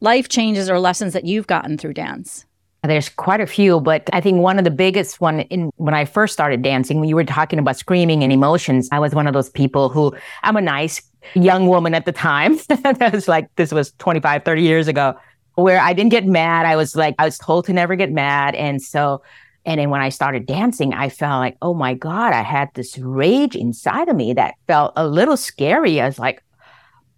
life 0.00 0.28
changes 0.28 0.70
or 0.70 0.78
lessons 0.78 1.12
that 1.12 1.24
you've 1.24 1.46
gotten 1.46 1.76
through 1.76 1.94
dance? 1.94 2.44
There's 2.84 3.08
quite 3.08 3.40
a 3.40 3.46
few, 3.46 3.80
but 3.80 4.08
I 4.12 4.20
think 4.20 4.40
one 4.40 4.56
of 4.58 4.64
the 4.64 4.70
biggest 4.70 5.20
one 5.20 5.40
in 5.40 5.70
when 5.76 5.94
I 5.94 6.04
first 6.04 6.32
started 6.32 6.62
dancing, 6.62 7.00
when 7.00 7.08
you 7.08 7.16
were 7.16 7.24
talking 7.24 7.58
about 7.58 7.76
screaming 7.76 8.22
and 8.22 8.32
emotions, 8.32 8.88
I 8.92 9.00
was 9.00 9.14
one 9.14 9.26
of 9.26 9.34
those 9.34 9.50
people 9.50 9.88
who 9.88 10.14
I'm 10.44 10.56
a 10.56 10.60
nice 10.60 11.02
young 11.34 11.66
woman 11.66 11.92
at 11.92 12.04
the 12.04 12.12
time. 12.12 12.56
that 12.68 13.10
was 13.12 13.26
like 13.26 13.54
this 13.56 13.72
was 13.72 13.92
25, 13.98 14.44
30 14.44 14.62
years 14.62 14.86
ago 14.86 15.18
where 15.56 15.80
I 15.80 15.92
didn't 15.92 16.12
get 16.12 16.24
mad. 16.24 16.66
I 16.66 16.76
was 16.76 16.94
like, 16.94 17.16
I 17.18 17.24
was 17.24 17.36
told 17.36 17.66
to 17.66 17.72
never 17.72 17.96
get 17.96 18.12
mad. 18.12 18.54
And 18.54 18.80
so, 18.80 19.22
and 19.64 19.80
then 19.80 19.90
when 19.90 20.00
I 20.00 20.08
started 20.08 20.46
dancing, 20.46 20.94
I 20.94 21.08
felt 21.08 21.40
like, 21.40 21.56
oh 21.60 21.74
my 21.74 21.94
God, 21.94 22.32
I 22.32 22.42
had 22.42 22.68
this 22.74 22.96
rage 22.96 23.56
inside 23.56 24.08
of 24.08 24.14
me 24.14 24.34
that 24.34 24.54
felt 24.68 24.92
a 24.94 25.08
little 25.08 25.36
scary. 25.36 26.00
I 26.00 26.06
was 26.06 26.18
like, 26.18 26.44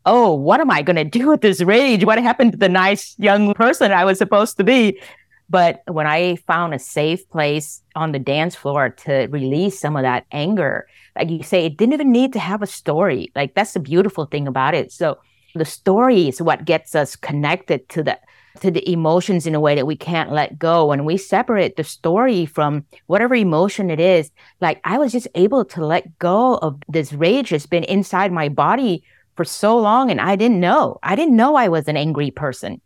oh, 0.07 0.35
what 0.35 0.61
am 0.61 0.71
I 0.71 0.83
going 0.83 0.97
to 1.05 1.05
do 1.05 1.29
with 1.29 1.41
this 1.41 1.61
rage? 1.61 2.05
What 2.05 2.19
happened 2.19 2.53
to 2.53 2.59
the 2.59 2.69
nice 2.69 3.15
young 3.19 3.55
person 3.55 3.93
I 3.93 4.05
was 4.05 4.19
supposed 4.19 4.57
to 4.59 4.65
be? 4.65 5.01
But 5.49 5.83
when 5.87 6.07
I 6.07 6.37
found 6.37 6.75
a 6.75 6.79
safe 6.79 7.29
place 7.29 7.83
on 7.97 8.13
the 8.13 8.21
dance 8.21 8.55
floor 8.55 8.91
to 8.91 9.27
release 9.31 9.81
some 9.81 9.97
of 9.97 10.03
that 10.03 10.25
anger, 10.31 10.87
like 11.17 11.29
you 11.29 11.43
say, 11.43 11.67
it 11.67 11.77
didn't 11.77 11.95
even 11.95 12.13
need 12.13 12.33
to 12.35 12.39
have 12.39 12.63
a 12.63 12.69
story. 12.69 13.33
Like 13.35 13.55
that's 13.55 13.73
the 13.73 13.81
beautiful 13.81 14.27
thing 14.27 14.47
about 14.47 14.75
it. 14.75 14.93
So 14.93 15.19
the 15.57 15.65
story 15.65 16.29
is 16.29 16.41
what 16.41 16.65
gets 16.65 16.95
us 16.95 17.17
connected 17.17 17.89
to 17.91 18.05
the 18.05 18.19
to 18.61 18.71
the 18.71 18.89
emotions 18.91 19.47
in 19.47 19.55
a 19.55 19.61
way 19.61 19.75
that 19.75 19.87
we 19.87 19.97
can't 19.97 20.33
let 20.33 20.59
go. 20.59 20.87
When 20.87 21.05
we 21.05 21.17
separate 21.17 21.77
the 21.77 21.85
story 21.85 22.47
from 22.47 22.85
whatever 23.07 23.35
emotion 23.35 23.91
it 23.91 24.01
is, 24.01 24.31
like 24.61 24.81
I 24.85 24.99
was 24.99 25.13
just 25.13 25.29
able 25.35 25.65
to 25.67 25.87
let 25.87 26.19
go 26.19 26.57
of 26.57 26.81
this 26.89 27.13
rage 27.13 27.51
that's 27.51 27.67
been 27.67 27.85
inside 27.85 28.33
my 28.33 28.49
body 28.49 29.05
for 29.41 29.45
so 29.47 29.79
long 29.79 30.11
and 30.11 30.21
I 30.21 30.37
didn't 30.37 30.61
know. 30.61 30.99
I 31.03 31.17
didn't 31.17 31.35
know 31.35 31.55
I 31.57 31.69
was 31.69 31.89
an 31.89 31.97
angry 31.97 32.31
person. 32.31 32.79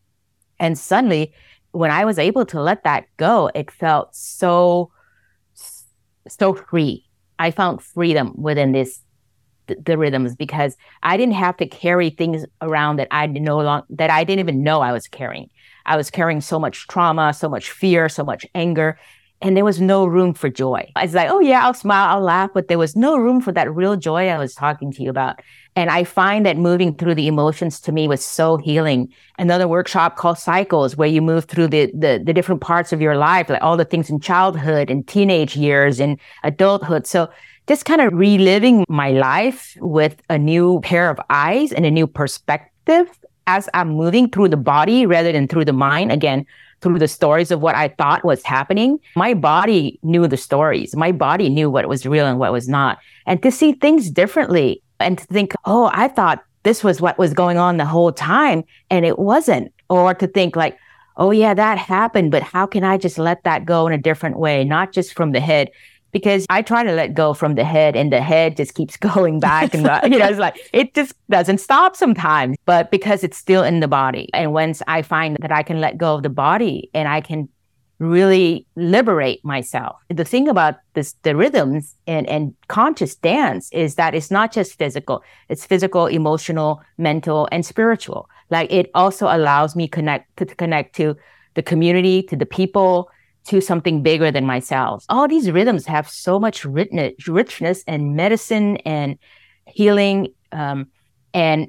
And 0.60 0.78
suddenly, 0.78 1.34
when 1.72 1.90
I 1.90 2.04
was 2.04 2.16
able 2.16 2.46
to 2.46 2.62
let 2.62 2.84
that 2.84 3.06
go, 3.16 3.50
it 3.56 3.72
felt 3.72 4.14
so, 4.14 4.92
so 6.28 6.54
free. 6.54 7.08
I 7.40 7.50
found 7.50 7.82
freedom 7.82 8.34
within 8.36 8.70
this 8.70 9.02
the, 9.66 9.98
rhythms 9.98 10.36
because 10.36 10.76
I 11.02 11.16
didn't 11.16 11.34
have 11.34 11.56
to 11.56 11.66
carry 11.66 12.10
things 12.10 12.46
around 12.60 13.00
that 13.00 13.08
I 13.10 13.26
no 13.26 13.58
long 13.58 13.82
that 13.90 14.10
I 14.10 14.22
didn't 14.22 14.38
even 14.38 14.62
know 14.62 14.80
I 14.80 14.92
was 14.92 15.08
carrying. 15.08 15.50
I 15.86 15.96
was 15.96 16.08
carrying 16.08 16.40
so 16.40 16.60
much 16.60 16.86
trauma, 16.86 17.34
so 17.34 17.48
much 17.48 17.72
fear, 17.72 18.08
so 18.08 18.22
much 18.22 18.46
anger, 18.54 18.96
and 19.44 19.54
there 19.54 19.64
was 19.64 19.78
no 19.78 20.06
room 20.06 20.32
for 20.32 20.48
joy. 20.48 20.90
I 20.96 21.02
was 21.02 21.12
like, 21.12 21.28
oh 21.28 21.38
yeah, 21.38 21.66
I'll 21.66 21.74
smile, 21.74 22.16
I'll 22.16 22.22
laugh, 22.22 22.50
but 22.54 22.68
there 22.68 22.78
was 22.78 22.96
no 22.96 23.18
room 23.18 23.42
for 23.42 23.52
that 23.52 23.72
real 23.72 23.94
joy 23.94 24.28
I 24.28 24.38
was 24.38 24.54
talking 24.54 24.90
to 24.92 25.02
you 25.02 25.10
about. 25.10 25.40
And 25.76 25.90
I 25.90 26.04
find 26.04 26.46
that 26.46 26.56
moving 26.56 26.94
through 26.94 27.14
the 27.14 27.26
emotions 27.26 27.78
to 27.80 27.92
me 27.92 28.08
was 28.08 28.24
so 28.24 28.56
healing. 28.56 29.12
Another 29.38 29.68
workshop 29.68 30.16
called 30.16 30.38
Cycles, 30.38 30.96
where 30.96 31.08
you 31.08 31.20
move 31.20 31.44
through 31.44 31.68
the, 31.68 31.92
the, 31.92 32.22
the 32.24 32.32
different 32.32 32.62
parts 32.62 32.90
of 32.90 33.02
your 33.02 33.18
life, 33.18 33.50
like 33.50 33.62
all 33.62 33.76
the 33.76 33.84
things 33.84 34.08
in 34.08 34.18
childhood 34.18 34.88
and 34.88 35.06
teenage 35.06 35.56
years 35.56 36.00
and 36.00 36.18
adulthood. 36.42 37.06
So 37.06 37.28
just 37.66 37.84
kind 37.84 38.00
of 38.00 38.14
reliving 38.14 38.86
my 38.88 39.10
life 39.10 39.76
with 39.78 40.22
a 40.30 40.38
new 40.38 40.80
pair 40.80 41.10
of 41.10 41.20
eyes 41.28 41.70
and 41.70 41.84
a 41.84 41.90
new 41.90 42.06
perspective 42.06 43.10
as 43.46 43.68
I'm 43.74 43.90
moving 43.90 44.30
through 44.30 44.48
the 44.48 44.56
body 44.56 45.04
rather 45.04 45.32
than 45.32 45.48
through 45.48 45.66
the 45.66 45.74
mind. 45.74 46.12
Again, 46.12 46.46
through 46.84 46.98
the 46.98 47.08
stories 47.08 47.50
of 47.50 47.62
what 47.62 47.74
I 47.74 47.88
thought 47.88 48.24
was 48.24 48.44
happening, 48.44 49.00
my 49.16 49.32
body 49.32 49.98
knew 50.02 50.28
the 50.28 50.36
stories. 50.36 50.94
My 50.94 51.12
body 51.12 51.48
knew 51.48 51.70
what 51.70 51.88
was 51.88 52.04
real 52.04 52.26
and 52.26 52.38
what 52.38 52.52
was 52.52 52.68
not. 52.68 52.98
And 53.26 53.42
to 53.42 53.50
see 53.50 53.72
things 53.72 54.10
differently 54.10 54.82
and 55.00 55.16
to 55.16 55.24
think, 55.24 55.54
oh, 55.64 55.90
I 55.94 56.08
thought 56.08 56.44
this 56.62 56.84
was 56.84 57.00
what 57.00 57.18
was 57.18 57.32
going 57.32 57.56
on 57.56 57.78
the 57.78 57.86
whole 57.86 58.12
time 58.12 58.64
and 58.90 59.06
it 59.06 59.18
wasn't. 59.18 59.72
Or 59.88 60.12
to 60.12 60.26
think 60.26 60.56
like, 60.56 60.76
oh 61.16 61.30
yeah, 61.30 61.54
that 61.54 61.78
happened, 61.78 62.30
but 62.30 62.42
how 62.42 62.66
can 62.66 62.84
I 62.84 62.98
just 62.98 63.18
let 63.18 63.42
that 63.44 63.64
go 63.64 63.86
in 63.86 63.94
a 63.94 63.98
different 63.98 64.38
way? 64.38 64.62
Not 64.62 64.92
just 64.92 65.14
from 65.14 65.32
the 65.32 65.40
head, 65.40 65.70
because 66.14 66.46
I 66.48 66.62
try 66.62 66.84
to 66.84 66.92
let 66.92 67.12
go 67.12 67.34
from 67.34 67.56
the 67.56 67.64
head 67.64 67.96
and 67.96 68.10
the 68.10 68.22
head 68.22 68.56
just 68.56 68.74
keeps 68.74 68.96
going 69.12 69.40
back 69.40 69.74
and 69.74 69.82
you 70.10 70.18
know 70.18 70.28
it's 70.28 70.38
like 70.38 70.56
it 70.72 70.94
just 70.94 71.12
doesn't 71.28 71.58
stop 71.58 71.96
sometimes 71.96 72.56
but 72.64 72.90
because 72.90 73.22
it's 73.22 73.36
still 73.36 73.64
in 73.64 73.80
the 73.80 73.88
body. 73.88 74.30
And 74.32 74.54
once 74.54 74.80
I 74.86 75.02
find 75.02 75.36
that 75.42 75.52
I 75.52 75.62
can 75.62 75.80
let 75.82 75.98
go 75.98 76.14
of 76.14 76.22
the 76.22 76.30
body 76.30 76.88
and 76.94 77.08
I 77.08 77.20
can 77.20 77.50
really 78.00 78.66
liberate 78.74 79.42
myself 79.44 79.96
the 80.08 80.24
thing 80.24 80.48
about 80.48 80.74
this 80.94 81.14
the 81.22 81.34
rhythms 81.34 81.94
and 82.08 82.28
and 82.28 82.52
conscious 82.66 83.14
dance 83.14 83.70
is 83.72 83.94
that 83.94 84.16
it's 84.16 84.32
not 84.32 84.52
just 84.52 84.76
physical 84.76 85.22
it's 85.48 85.64
physical 85.64 86.06
emotional 86.06 86.80
mental 86.98 87.48
and 87.52 87.66
spiritual. 87.66 88.28
Like 88.50 88.70
it 88.72 88.90
also 88.94 89.26
allows 89.26 89.74
me 89.74 89.88
connect 89.88 90.36
to, 90.36 90.44
to 90.44 90.54
connect 90.54 90.94
to 90.96 91.16
the 91.54 91.62
community 91.62 92.22
to 92.24 92.36
the 92.36 92.46
people 92.46 93.10
to 93.46 93.60
something 93.60 94.02
bigger 94.02 94.30
than 94.30 94.46
myself. 94.46 95.04
All 95.08 95.28
these 95.28 95.50
rhythms 95.50 95.86
have 95.86 96.08
so 96.08 96.40
much 96.40 96.64
richness, 96.64 97.84
and 97.86 98.16
medicine 98.16 98.78
and 98.78 99.18
healing. 99.66 100.28
Um, 100.52 100.88
and 101.32 101.68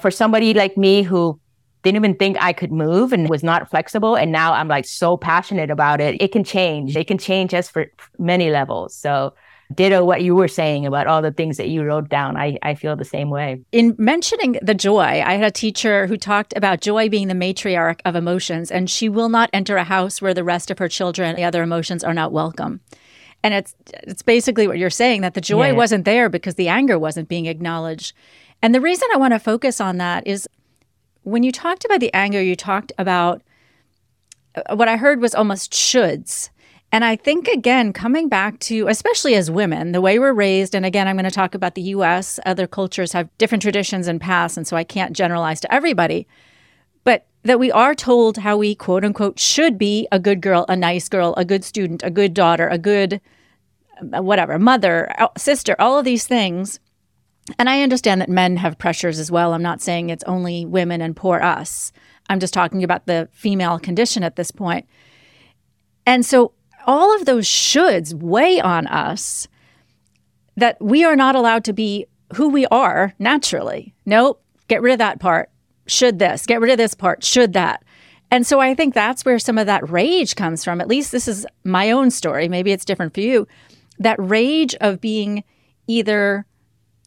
for 0.00 0.10
somebody 0.10 0.54
like 0.54 0.76
me 0.76 1.02
who 1.02 1.38
didn't 1.82 1.96
even 1.96 2.14
think 2.14 2.36
I 2.40 2.52
could 2.52 2.72
move 2.72 3.12
and 3.12 3.28
was 3.28 3.42
not 3.42 3.70
flexible, 3.70 4.16
and 4.16 4.32
now 4.32 4.52
I'm 4.52 4.68
like 4.68 4.84
so 4.84 5.16
passionate 5.16 5.70
about 5.70 6.00
it, 6.00 6.20
it 6.20 6.32
can 6.32 6.44
change. 6.44 6.96
It 6.96 7.06
can 7.06 7.18
change 7.18 7.54
us 7.54 7.68
for 7.68 7.86
many 8.18 8.50
levels. 8.50 8.94
So 8.94 9.34
ditto 9.74 10.04
what 10.04 10.22
you 10.22 10.34
were 10.34 10.48
saying 10.48 10.86
about 10.86 11.06
all 11.06 11.22
the 11.22 11.32
things 11.32 11.56
that 11.56 11.68
you 11.68 11.82
wrote 11.82 12.08
down. 12.08 12.36
I, 12.36 12.58
I 12.62 12.74
feel 12.74 12.96
the 12.96 13.04
same 13.04 13.30
way. 13.30 13.60
In 13.72 13.94
mentioning 13.98 14.58
the 14.62 14.74
joy, 14.74 15.22
I 15.24 15.34
had 15.34 15.44
a 15.44 15.50
teacher 15.50 16.06
who 16.06 16.16
talked 16.16 16.56
about 16.56 16.80
joy 16.80 17.08
being 17.08 17.28
the 17.28 17.34
matriarch 17.34 18.00
of 18.04 18.16
emotions, 18.16 18.70
and 18.70 18.88
she 18.88 19.08
will 19.08 19.28
not 19.28 19.50
enter 19.52 19.76
a 19.76 19.84
house 19.84 20.22
where 20.22 20.34
the 20.34 20.44
rest 20.44 20.70
of 20.70 20.78
her 20.78 20.88
children, 20.88 21.36
the 21.36 21.44
other 21.44 21.62
emotions, 21.62 22.04
are 22.04 22.14
not 22.14 22.32
welcome. 22.32 22.80
And 23.42 23.54
it's 23.54 23.74
it's 24.04 24.22
basically 24.22 24.68
what 24.68 24.78
you're 24.78 24.90
saying 24.90 25.22
that 25.22 25.34
the 25.34 25.40
joy 25.40 25.68
yeah. 25.68 25.72
wasn't 25.72 26.04
there 26.04 26.28
because 26.28 26.54
the 26.54 26.68
anger 26.68 26.98
wasn't 26.98 27.28
being 27.28 27.46
acknowledged. 27.46 28.14
And 28.62 28.74
the 28.74 28.80
reason 28.80 29.08
I 29.12 29.16
want 29.16 29.32
to 29.32 29.40
focus 29.40 29.80
on 29.80 29.98
that 29.98 30.26
is 30.26 30.48
when 31.24 31.42
you 31.42 31.50
talked 31.50 31.84
about 31.84 32.00
the 32.00 32.14
anger, 32.14 32.40
you 32.40 32.54
talked 32.54 32.92
about 32.98 33.42
uh, 34.54 34.76
what 34.76 34.88
I 34.88 34.96
heard 34.96 35.20
was 35.20 35.34
almost 35.34 35.72
shoulds. 35.72 36.50
And 36.92 37.06
I 37.06 37.16
think, 37.16 37.48
again, 37.48 37.94
coming 37.94 38.28
back 38.28 38.58
to, 38.60 38.86
especially 38.88 39.34
as 39.34 39.50
women, 39.50 39.92
the 39.92 40.02
way 40.02 40.18
we're 40.18 40.34
raised, 40.34 40.74
and 40.74 40.84
again, 40.84 41.08
I'm 41.08 41.16
going 41.16 41.24
to 41.24 41.30
talk 41.30 41.54
about 41.54 41.74
the 41.74 41.82
US, 41.82 42.38
other 42.44 42.66
cultures 42.66 43.12
have 43.12 43.30
different 43.38 43.62
traditions 43.62 44.06
and 44.06 44.20
paths, 44.20 44.58
and 44.58 44.66
so 44.66 44.76
I 44.76 44.84
can't 44.84 45.16
generalize 45.16 45.60
to 45.62 45.74
everybody, 45.74 46.26
but 47.02 47.26
that 47.44 47.58
we 47.58 47.72
are 47.72 47.94
told 47.94 48.36
how 48.36 48.58
we, 48.58 48.74
quote 48.74 49.06
unquote, 49.06 49.40
should 49.40 49.78
be 49.78 50.06
a 50.12 50.18
good 50.18 50.42
girl, 50.42 50.66
a 50.68 50.76
nice 50.76 51.08
girl, 51.08 51.32
a 51.38 51.46
good 51.46 51.64
student, 51.64 52.02
a 52.04 52.10
good 52.10 52.34
daughter, 52.34 52.68
a 52.68 52.78
good 52.78 53.22
uh, 54.14 54.22
whatever, 54.22 54.58
mother, 54.58 55.10
uh, 55.18 55.28
sister, 55.38 55.74
all 55.78 55.98
of 55.98 56.04
these 56.04 56.26
things. 56.26 56.78
And 57.58 57.70
I 57.70 57.82
understand 57.82 58.20
that 58.20 58.28
men 58.28 58.58
have 58.58 58.78
pressures 58.78 59.18
as 59.18 59.30
well. 59.30 59.54
I'm 59.54 59.62
not 59.62 59.80
saying 59.80 60.10
it's 60.10 60.24
only 60.24 60.66
women 60.66 61.00
and 61.00 61.16
poor 61.16 61.40
us. 61.40 61.90
I'm 62.28 62.38
just 62.38 62.54
talking 62.54 62.84
about 62.84 63.06
the 63.06 63.28
female 63.32 63.78
condition 63.78 64.22
at 64.22 64.36
this 64.36 64.50
point. 64.50 64.86
And 66.06 66.24
so 66.24 66.52
all 66.86 67.14
of 67.14 67.24
those 67.24 67.46
shoulds 67.46 68.14
weigh 68.14 68.60
on 68.60 68.86
us 68.86 69.48
that 70.56 70.80
we 70.80 71.04
are 71.04 71.16
not 71.16 71.34
allowed 71.34 71.64
to 71.64 71.72
be 71.72 72.06
who 72.34 72.48
we 72.48 72.66
are 72.66 73.14
naturally. 73.18 73.94
Nope, 74.06 74.42
get 74.68 74.82
rid 74.82 74.92
of 74.92 74.98
that 74.98 75.20
part. 75.20 75.50
Should 75.86 76.18
this, 76.18 76.46
get 76.46 76.60
rid 76.60 76.70
of 76.70 76.78
this 76.78 76.94
part, 76.94 77.24
should 77.24 77.52
that. 77.54 77.82
And 78.30 78.46
so 78.46 78.60
I 78.60 78.74
think 78.74 78.94
that's 78.94 79.24
where 79.24 79.38
some 79.38 79.58
of 79.58 79.66
that 79.66 79.88
rage 79.90 80.36
comes 80.36 80.64
from. 80.64 80.80
At 80.80 80.88
least 80.88 81.12
this 81.12 81.28
is 81.28 81.46
my 81.64 81.90
own 81.90 82.10
story. 82.10 82.48
Maybe 82.48 82.72
it's 82.72 82.84
different 82.84 83.12
for 83.12 83.20
you. 83.20 83.46
That 83.98 84.16
rage 84.18 84.74
of 84.76 85.00
being 85.00 85.44
either 85.86 86.46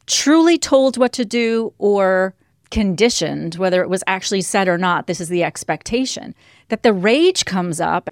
truly 0.06 0.58
told 0.58 0.96
what 0.96 1.12
to 1.14 1.24
do 1.24 1.72
or 1.78 2.34
conditioned, 2.70 3.56
whether 3.56 3.82
it 3.82 3.88
was 3.88 4.04
actually 4.06 4.42
said 4.42 4.68
or 4.68 4.78
not, 4.78 5.06
this 5.06 5.20
is 5.20 5.28
the 5.28 5.42
expectation. 5.42 6.34
That 6.68 6.82
the 6.82 6.92
rage 6.92 7.44
comes 7.44 7.80
up 7.80 8.10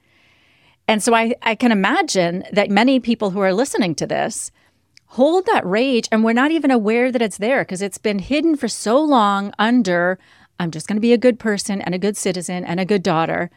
and 0.86 1.02
so 1.02 1.14
I, 1.14 1.34
I 1.42 1.54
can 1.54 1.72
imagine 1.72 2.44
that 2.52 2.70
many 2.70 3.00
people 3.00 3.30
who 3.30 3.40
are 3.40 3.54
listening 3.54 3.94
to 3.96 4.06
this 4.06 4.50
hold 5.06 5.46
that 5.46 5.64
rage 5.64 6.08
and 6.10 6.24
we're 6.24 6.32
not 6.32 6.50
even 6.50 6.70
aware 6.70 7.12
that 7.12 7.22
it's 7.22 7.38
there 7.38 7.62
because 7.62 7.80
it's 7.80 7.98
been 7.98 8.18
hidden 8.18 8.56
for 8.56 8.66
so 8.66 9.00
long 9.00 9.52
under 9.58 10.18
I'm 10.58 10.70
just 10.70 10.86
going 10.86 10.96
to 10.96 11.00
be 11.00 11.12
a 11.12 11.18
good 11.18 11.38
person 11.38 11.80
and 11.80 11.94
a 11.94 11.98
good 11.98 12.16
citizen 12.16 12.64
and 12.64 12.80
a 12.80 12.84
good 12.84 13.02
daughter. 13.02 13.50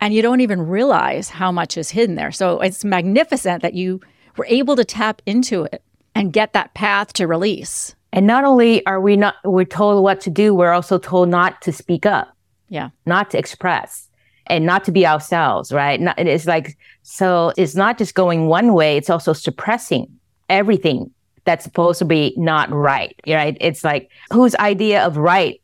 And 0.00 0.14
you 0.14 0.22
don't 0.22 0.40
even 0.40 0.66
realize 0.66 1.28
how 1.28 1.52
much 1.52 1.76
is 1.76 1.90
hidden 1.90 2.14
there. 2.14 2.32
So 2.32 2.60
it's 2.60 2.84
magnificent 2.84 3.62
that 3.62 3.74
you 3.74 4.00
were 4.36 4.46
able 4.48 4.76
to 4.76 4.84
tap 4.84 5.20
into 5.26 5.64
it 5.64 5.82
and 6.14 6.32
get 6.32 6.52
that 6.52 6.74
path 6.74 7.12
to 7.14 7.26
release. 7.26 7.94
And 8.12 8.26
not 8.26 8.44
only 8.44 8.84
are 8.86 9.00
we 9.00 9.16
not 9.16 9.36
we're 9.44 9.64
told 9.64 10.02
what 10.02 10.20
to 10.22 10.30
do, 10.30 10.54
we're 10.54 10.72
also 10.72 10.98
told 10.98 11.28
not 11.28 11.60
to 11.62 11.72
speak 11.72 12.06
up. 12.06 12.34
Yeah. 12.68 12.90
Not 13.04 13.30
to 13.30 13.38
express 13.38 14.09
and 14.50 14.66
not 14.66 14.84
to 14.84 14.92
be 14.92 15.06
ourselves, 15.06 15.72
right? 15.72 16.00
Not, 16.00 16.18
it's 16.18 16.46
like, 16.46 16.76
so 17.02 17.52
it's 17.56 17.74
not 17.74 17.96
just 17.96 18.14
going 18.14 18.46
one 18.46 18.74
way, 18.74 18.96
it's 18.96 19.08
also 19.08 19.32
suppressing 19.32 20.06
everything 20.48 21.10
that's 21.44 21.64
supposed 21.64 21.98
to 22.00 22.04
be 22.04 22.34
not 22.36 22.70
right, 22.70 23.18
right? 23.26 23.56
It's 23.60 23.82
like 23.82 24.10
whose 24.32 24.54
idea 24.56 25.04
of 25.04 25.16
right 25.16 25.60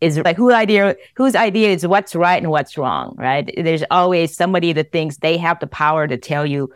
is 0.00 0.18
like 0.18 0.36
whose 0.36 0.54
idea 0.54 0.96
whose 1.16 1.34
idea 1.34 1.70
is 1.70 1.86
what's 1.86 2.14
right 2.14 2.40
and 2.40 2.50
what's 2.50 2.78
wrong, 2.78 3.14
right? 3.18 3.52
There's 3.56 3.82
always 3.90 4.34
somebody 4.34 4.72
that 4.72 4.92
thinks 4.92 5.18
they 5.18 5.36
have 5.36 5.58
the 5.60 5.66
power 5.66 6.06
to 6.06 6.16
tell 6.16 6.46
you 6.46 6.72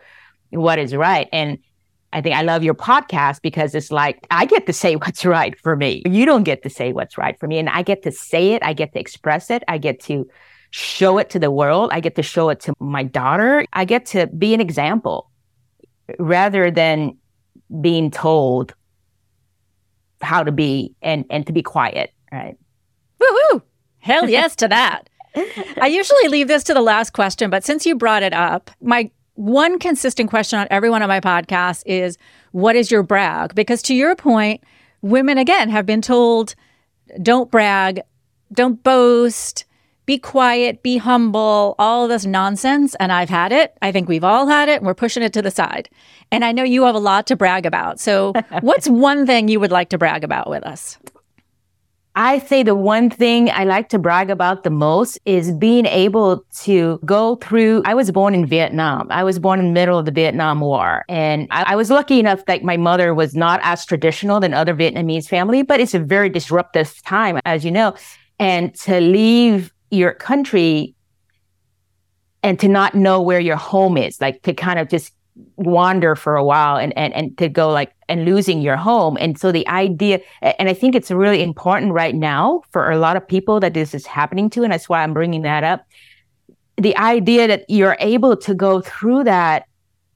what 0.49 0.77
is 0.77 0.93
right. 0.95 1.29
And 1.31 1.57
I 2.11 2.21
think 2.21 2.35
I 2.35 2.43
love 2.43 2.63
your 2.63 2.75
podcast 2.75 3.41
because 3.41 3.73
it's 3.73 3.91
like 3.91 4.27
I 4.29 4.45
get 4.45 4.65
to 4.67 4.73
say 4.73 4.95
what's 5.03 5.25
right 5.25 5.57
for 5.59 5.75
me. 5.75 6.03
You 6.05 6.25
don't 6.25 6.43
get 6.43 6.63
to 6.63 6.69
say 6.69 6.93
what's 6.93 7.17
right 7.17 7.39
for 7.39 7.47
me. 7.47 7.57
And 7.57 7.69
I 7.69 7.81
get 7.81 8.03
to 8.03 8.11
say 8.11 8.53
it, 8.53 8.63
I 8.63 8.73
get 8.73 8.93
to 8.93 8.99
express 8.99 9.49
it, 9.49 9.63
I 9.67 9.77
get 9.77 9.99
to 10.01 10.27
show 10.73 11.19
it 11.19 11.29
to 11.29 11.37
the 11.37 11.51
world. 11.51 11.91
I 11.93 11.99
get 11.99 12.15
to 12.15 12.23
show 12.23 12.49
it 12.49 12.59
to 12.61 12.73
my 12.79 13.03
daughter. 13.03 13.63
I 13.73 13.85
get 13.85 14.07
to 14.07 14.25
be 14.25 14.55
an 14.55 14.59
example 14.59 15.29
rather 16.17 16.71
than 16.71 17.15
being 17.79 18.09
told 18.09 18.73
how 20.19 20.43
to 20.43 20.51
be 20.51 20.95
and, 21.03 21.25
and 21.29 21.45
to 21.45 21.53
be 21.53 21.61
quiet. 21.61 22.11
Right. 22.31 22.57
Woohoo! 23.21 23.61
Hell 23.99 24.27
yes 24.29 24.55
to 24.57 24.67
that. 24.67 25.09
I 25.79 25.87
usually 25.87 26.27
leave 26.27 26.47
this 26.47 26.63
to 26.63 26.73
the 26.73 26.81
last 26.81 27.11
question, 27.13 27.51
but 27.51 27.63
since 27.63 27.85
you 27.85 27.95
brought 27.95 28.23
it 28.23 28.33
up, 28.33 28.71
my 28.81 29.11
one 29.35 29.77
consistent 29.77 30.31
question 30.31 30.57
on 30.57 30.67
every 30.71 30.89
one 30.89 31.03
of 31.03 31.07
my 31.07 31.19
podcasts 31.19 31.83
is 31.85 32.17
what 32.51 32.75
is 32.75 32.89
your 32.89 33.03
brag? 33.03 33.53
Because 33.53 33.83
to 33.83 33.93
your 33.93 34.15
point, 34.15 34.63
women 35.03 35.37
again 35.37 35.69
have 35.69 35.85
been 35.85 36.01
told 36.01 36.55
don't 37.21 37.51
brag, 37.51 38.01
don't 38.51 38.81
boast, 38.81 39.65
be 40.05 40.17
quiet, 40.17 40.83
be 40.83 40.97
humble, 40.97 41.75
all 41.79 42.07
this 42.07 42.25
nonsense. 42.25 42.95
And 42.95 43.11
I've 43.11 43.29
had 43.29 43.51
it. 43.51 43.77
I 43.81 43.91
think 43.91 44.09
we've 44.09 44.23
all 44.23 44.47
had 44.47 44.69
it. 44.69 44.77
And 44.77 44.85
we're 44.85 44.93
pushing 44.93 45.23
it 45.23 45.33
to 45.33 45.41
the 45.41 45.51
side. 45.51 45.89
And 46.31 46.43
I 46.43 46.51
know 46.51 46.63
you 46.63 46.83
have 46.83 46.95
a 46.95 46.99
lot 46.99 47.27
to 47.27 47.35
brag 47.35 47.65
about. 47.65 47.99
So, 47.99 48.33
what's 48.61 48.87
one 48.87 49.25
thing 49.25 49.47
you 49.47 49.59
would 49.59 49.71
like 49.71 49.89
to 49.89 49.97
brag 49.97 50.23
about 50.23 50.49
with 50.49 50.63
us? 50.63 50.97
I 52.15 52.39
say 52.39 52.61
the 52.61 52.75
one 52.75 53.09
thing 53.09 53.49
I 53.49 53.63
like 53.63 53.89
to 53.89 53.97
brag 53.97 54.29
about 54.29 54.63
the 54.63 54.69
most 54.69 55.17
is 55.25 55.51
being 55.51 55.87
able 55.87 56.45
to 56.59 56.99
go 57.03 57.37
through. 57.37 57.81
I 57.85 57.95
was 57.95 58.11
born 58.11 58.35
in 58.35 58.45
Vietnam. 58.45 59.07
I 59.09 59.23
was 59.23 59.39
born 59.39 59.59
in 59.59 59.65
the 59.65 59.71
middle 59.71 59.97
of 59.97 60.05
the 60.05 60.11
Vietnam 60.11 60.59
War. 60.59 61.05
And 61.09 61.47
I, 61.49 61.73
I 61.73 61.75
was 61.75 61.89
lucky 61.89 62.19
enough 62.19 62.45
that 62.45 62.63
my 62.63 62.77
mother 62.77 63.15
was 63.15 63.35
not 63.35 63.59
as 63.63 63.83
traditional 63.83 64.39
than 64.39 64.53
other 64.53 64.75
Vietnamese 64.75 65.27
family, 65.27 65.63
but 65.63 65.79
it's 65.79 65.95
a 65.95 65.99
very 65.99 66.29
disruptive 66.29 67.01
time, 67.01 67.39
as 67.45 67.65
you 67.65 67.71
know. 67.71 67.95
And 68.37 68.75
to 68.81 68.99
leave 68.99 69.72
your 69.93 70.13
country 70.13 70.95
and 72.41 72.59
to 72.59 72.67
not 72.67 72.93
know 72.93 73.21
where 73.21 73.39
your 73.39 73.55
home 73.55 73.97
is, 73.97 74.19
like 74.19 74.41
to 74.43 74.53
kind 74.53 74.79
of 74.79 74.89
just 74.89 75.13
wander 75.55 76.15
for 76.15 76.35
a 76.35 76.43
while 76.43 76.77
and, 76.77 76.95
and, 76.97 77.13
and 77.13 77.37
to 77.37 77.49
go 77.49 77.71
like 77.71 77.91
and 78.07 78.25
losing 78.25 78.61
your 78.61 78.75
home. 78.75 79.17
And 79.19 79.39
so 79.39 79.51
the 79.51 79.67
idea, 79.67 80.19
and 80.41 80.69
I 80.69 80.73
think 80.73 80.93
it's 80.93 81.09
really 81.09 81.41
important 81.41 81.93
right 81.93 82.13
now 82.13 82.61
for 82.71 82.91
a 82.91 82.97
lot 82.97 83.15
of 83.15 83.27
people 83.27 83.59
that 83.61 83.73
this 83.73 83.93
is 83.93 84.05
happening 84.05 84.49
to. 84.51 84.63
And 84.63 84.73
that's 84.73 84.89
why 84.89 85.01
I'm 85.01 85.13
bringing 85.13 85.41
that 85.43 85.63
up. 85.63 85.85
The 86.77 86.95
idea 86.97 87.47
that 87.47 87.65
you're 87.69 87.97
able 87.99 88.35
to 88.37 88.53
go 88.53 88.81
through 88.81 89.23
that 89.23 89.65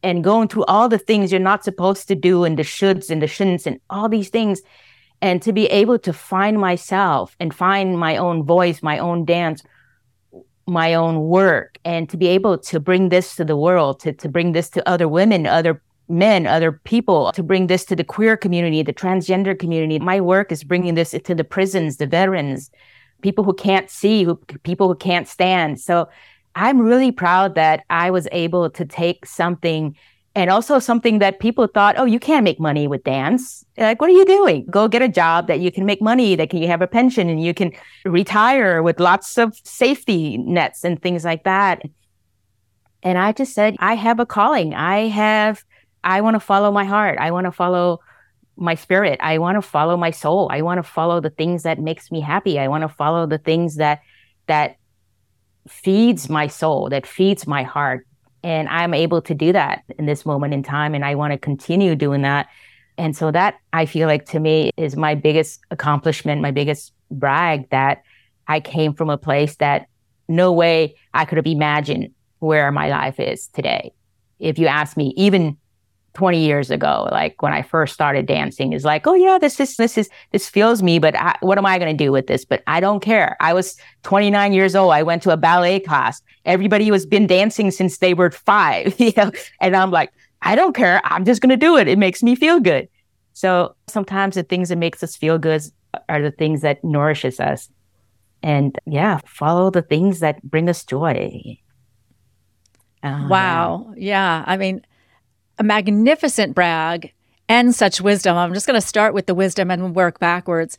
and 0.04 0.24
going 0.24 0.48
through 0.48 0.66
all 0.66 0.90
the 0.90 1.00
things 1.00 1.32
you're 1.32 1.40
not 1.40 1.64
supposed 1.64 2.08
to 2.10 2.16
do 2.16 2.44
and 2.44 2.58
the 2.58 2.64
shoulds 2.64 3.10
and 3.10 3.22
the 3.22 3.26
shouldn'ts 3.26 3.66
and 3.66 3.80
all 3.90 4.10
these 4.10 4.30
things 4.30 4.62
and 5.22 5.42
to 5.42 5.52
be 5.52 5.66
able 5.68 6.00
to 6.00 6.14
find 6.14 6.60
myself 6.60 7.36
and 7.40 7.54
find 7.54 7.98
my 7.98 8.18
own 8.18 8.44
voice, 8.44 8.84
my 8.84 9.00
own 9.00 9.26
dance, 9.26 9.64
my 10.68 10.94
own 10.94 11.28
work, 11.28 11.78
and 11.86 12.10
to 12.10 12.18
be 12.18 12.28
able 12.28 12.58
to 12.58 12.80
bring 12.80 13.10
this 13.10 13.36
to 13.36 13.46
the 13.46 13.58
world, 13.58 14.00
to, 14.02 14.14
to 14.14 14.30
bring 14.30 14.52
this 14.52 14.70
to 14.70 14.88
other 14.88 15.08
women, 15.08 15.48
other 15.48 15.82
men, 16.10 16.46
other 16.46 16.72
people, 16.72 17.32
to 17.34 17.44
bring 17.44 17.68
this 17.68 17.86
to 17.86 17.96
the 17.96 18.04
queer 18.04 18.38
community, 18.38 18.84
the 18.84 18.94
transgender 18.94 19.58
community. 19.58 20.00
My 20.00 20.22
work 20.22 20.52
is 20.52 20.64
bringing 20.64 20.96
this 20.96 21.12
to 21.12 21.36
the 21.36 21.44
prisons, 21.44 21.98
the 21.98 22.08
veterans, 22.08 22.70
people 23.22 23.44
who 23.44 23.54
can't 23.54 23.90
see, 23.90 24.24
who, 24.24 24.36
people 24.64 24.88
who 24.88 24.96
can't 24.96 25.28
stand. 25.28 25.80
So 25.80 26.08
I'm 26.56 26.80
really 26.80 27.12
proud 27.12 27.56
that 27.56 27.84
I 27.90 28.12
was 28.12 28.28
able 28.32 28.70
to 28.70 28.86
take 28.86 29.26
something 29.26 29.96
and 30.38 30.52
also 30.52 30.78
something 30.78 31.18
that 31.18 31.40
people 31.40 31.66
thought, 31.66 31.96
oh, 31.98 32.06
you 32.06 32.20
can't 32.20 32.44
make 32.44 32.60
money 32.60 32.88
with 32.88 33.04
dance. 33.04 33.66
Like, 33.76 34.00
what 34.00 34.12
are 34.12 34.14
you 34.14 34.24
doing? 34.24 34.68
Go 34.70 34.88
get 34.88 35.02
a 35.02 35.08
job 35.08 35.48
that 35.48 35.60
you 35.62 35.72
can 35.72 35.84
make 35.84 36.00
money, 36.00 36.36
that 36.36 36.52
can 36.52 36.62
you 36.62 36.68
have 36.68 36.84
a 36.84 36.88
pension 36.88 37.28
and 37.28 37.42
you 37.44 37.56
can 37.56 37.72
retire 38.06 38.84
with 38.84 39.00
lots 39.00 39.40
of 39.40 39.58
safety 39.64 40.38
nets 40.38 40.84
and 40.84 41.02
things 41.02 41.26
like 41.26 41.44
that. 41.46 41.82
And 43.02 43.18
I 43.18 43.32
just 43.32 43.56
said, 43.56 43.78
I 43.80 43.96
have 43.96 44.20
a 44.20 44.28
calling. 44.28 44.76
I 44.76 45.08
have, 45.08 45.64
I 46.04 46.22
want 46.22 46.36
to 46.36 46.40
follow 46.40 46.72
my 46.72 46.86
heart. 46.86 47.18
I 47.18 47.32
want 47.32 47.46
to 47.46 47.52
follow 47.52 48.00
my 48.58 48.76
spirit. 48.76 49.20
I 49.24 49.40
want 49.40 49.56
to 49.56 49.64
follow 49.64 49.98
my 49.98 50.12
soul. 50.12 50.50
I 50.52 50.62
want 50.62 50.78
to 50.78 50.84
follow 50.84 51.20
the 51.20 51.32
things 51.32 51.64
that 51.64 51.80
makes 51.80 52.12
me 52.12 52.22
happy. 52.22 52.60
I 52.60 52.68
want 52.68 52.84
to 52.84 52.90
follow 52.90 53.26
the 53.26 53.40
things 53.40 53.78
that, 53.78 54.02
that 54.46 54.76
feeds 55.68 56.30
my 56.30 56.46
soul, 56.46 56.90
that 56.90 57.08
feeds 57.08 57.48
my 57.48 57.64
heart, 57.64 58.06
and 58.48 58.70
I'm 58.70 58.94
able 58.94 59.22
to 59.24 59.34
do 59.34 59.52
that 59.52 59.84
in 60.00 60.06
this 60.06 60.26
moment 60.26 60.54
in 60.54 60.64
time. 60.64 60.96
And 60.96 61.04
I 61.04 61.16
want 61.16 61.34
to 61.34 61.38
continue 61.38 61.98
doing 61.98 62.22
that. 62.22 62.48
And 62.98 63.14
so 63.14 63.30
that 63.30 63.56
I 63.74 63.86
feel 63.86 64.08
like 64.08 64.24
to 64.28 64.40
me 64.40 64.72
is 64.78 64.96
my 64.96 65.16
biggest 65.16 65.60
accomplishment, 65.70 66.42
my 66.42 66.52
biggest 66.52 66.94
brag 67.12 67.70
that 67.72 68.04
I 68.48 68.62
came 68.62 68.94
from 68.94 69.10
a 69.10 69.18
place 69.18 69.58
that 69.58 69.88
no 70.30 70.54
way 70.54 70.96
I 71.14 71.26
could 71.26 71.36
have 71.36 71.46
imagined 71.46 72.14
where 72.40 72.72
my 72.72 72.88
life 72.88 73.20
is 73.20 73.50
today. 73.50 73.92
If 74.40 74.58
you 74.58 74.68
ask 74.68 74.96
me, 74.96 75.14
even 75.18 75.58
20 76.18 76.44
years 76.44 76.72
ago, 76.72 77.08
like 77.12 77.44
when 77.44 77.54
I 77.54 77.62
first 77.62 77.94
started 77.94 78.26
dancing, 78.26 78.74
is 78.74 78.84
like, 78.84 79.06
oh 79.06 79.14
yeah, 79.14 79.38
this 79.40 79.60
is 79.60 79.78
this 79.78 80.00
is 80.00 80.10
this 80.32 80.50
feels 80.50 80.82
me, 80.82 80.98
but 80.98 81.16
I, 81.16 81.38
what 81.42 81.60
am 81.60 81.66
I 81.66 81.78
going 81.78 81.96
to 81.96 82.04
do 82.04 82.12
with 82.12 82.26
this? 82.26 82.44
But 82.44 82.64
I 82.66 82.80
don't 82.80 83.02
care. 83.02 83.38
I 83.40 83.54
was 83.54 83.78
29 84.02 84.52
years 84.52 84.76
old. 84.76 84.94
I 84.94 85.04
went 85.04 85.22
to 85.24 85.30
a 85.30 85.38
ballet 85.38 85.80
class. 85.80 86.24
Everybody 86.44 86.90
was 86.90 87.06
been 87.06 87.28
dancing 87.28 87.70
since 87.70 88.00
they 88.00 88.16
were 88.16 88.32
five, 88.32 88.96
you 89.00 89.14
know, 89.16 89.32
and 89.62 89.76
I'm 89.76 89.92
like, 89.92 90.12
I 90.42 90.56
don't 90.56 90.76
care. 90.76 91.02
I'm 91.04 91.24
just 91.24 91.40
going 91.40 91.52
to 91.52 91.58
do 91.58 91.78
it. 91.78 91.88
It 91.88 92.00
makes 92.00 92.24
me 92.24 92.34
feel 92.36 92.60
good. 92.60 92.90
So 93.34 93.76
sometimes 93.86 94.34
the 94.34 94.44
things 94.44 94.70
that 94.70 94.80
makes 94.80 95.04
us 95.04 95.16
feel 95.16 95.38
good 95.38 95.62
are 96.10 96.22
the 96.22 96.32
things 96.32 96.62
that 96.62 96.84
nourishes 96.84 97.40
us. 97.40 97.70
And 98.42 98.76
yeah, 98.88 99.20
follow 99.28 99.70
the 99.70 99.84
things 99.84 100.20
that 100.22 100.42
bring 100.42 100.68
us 100.68 100.84
joy. 100.84 101.60
Uh, 103.04 103.28
wow. 103.30 103.94
Yeah. 103.96 104.44
I 104.48 104.58
mean, 104.58 104.82
a 105.58 105.64
magnificent 105.64 106.56
brag 106.56 107.14
and 107.50 107.74
such 107.74 108.02
wisdom. 108.02 108.38
I'm 108.38 108.54
just 108.54 108.68
going 108.68 108.80
to 108.80 108.86
start 108.86 109.14
with 109.14 109.26
the 109.26 109.36
wisdom 109.36 109.72
and 109.72 109.96
work 109.96 110.20
backwards. 110.20 110.78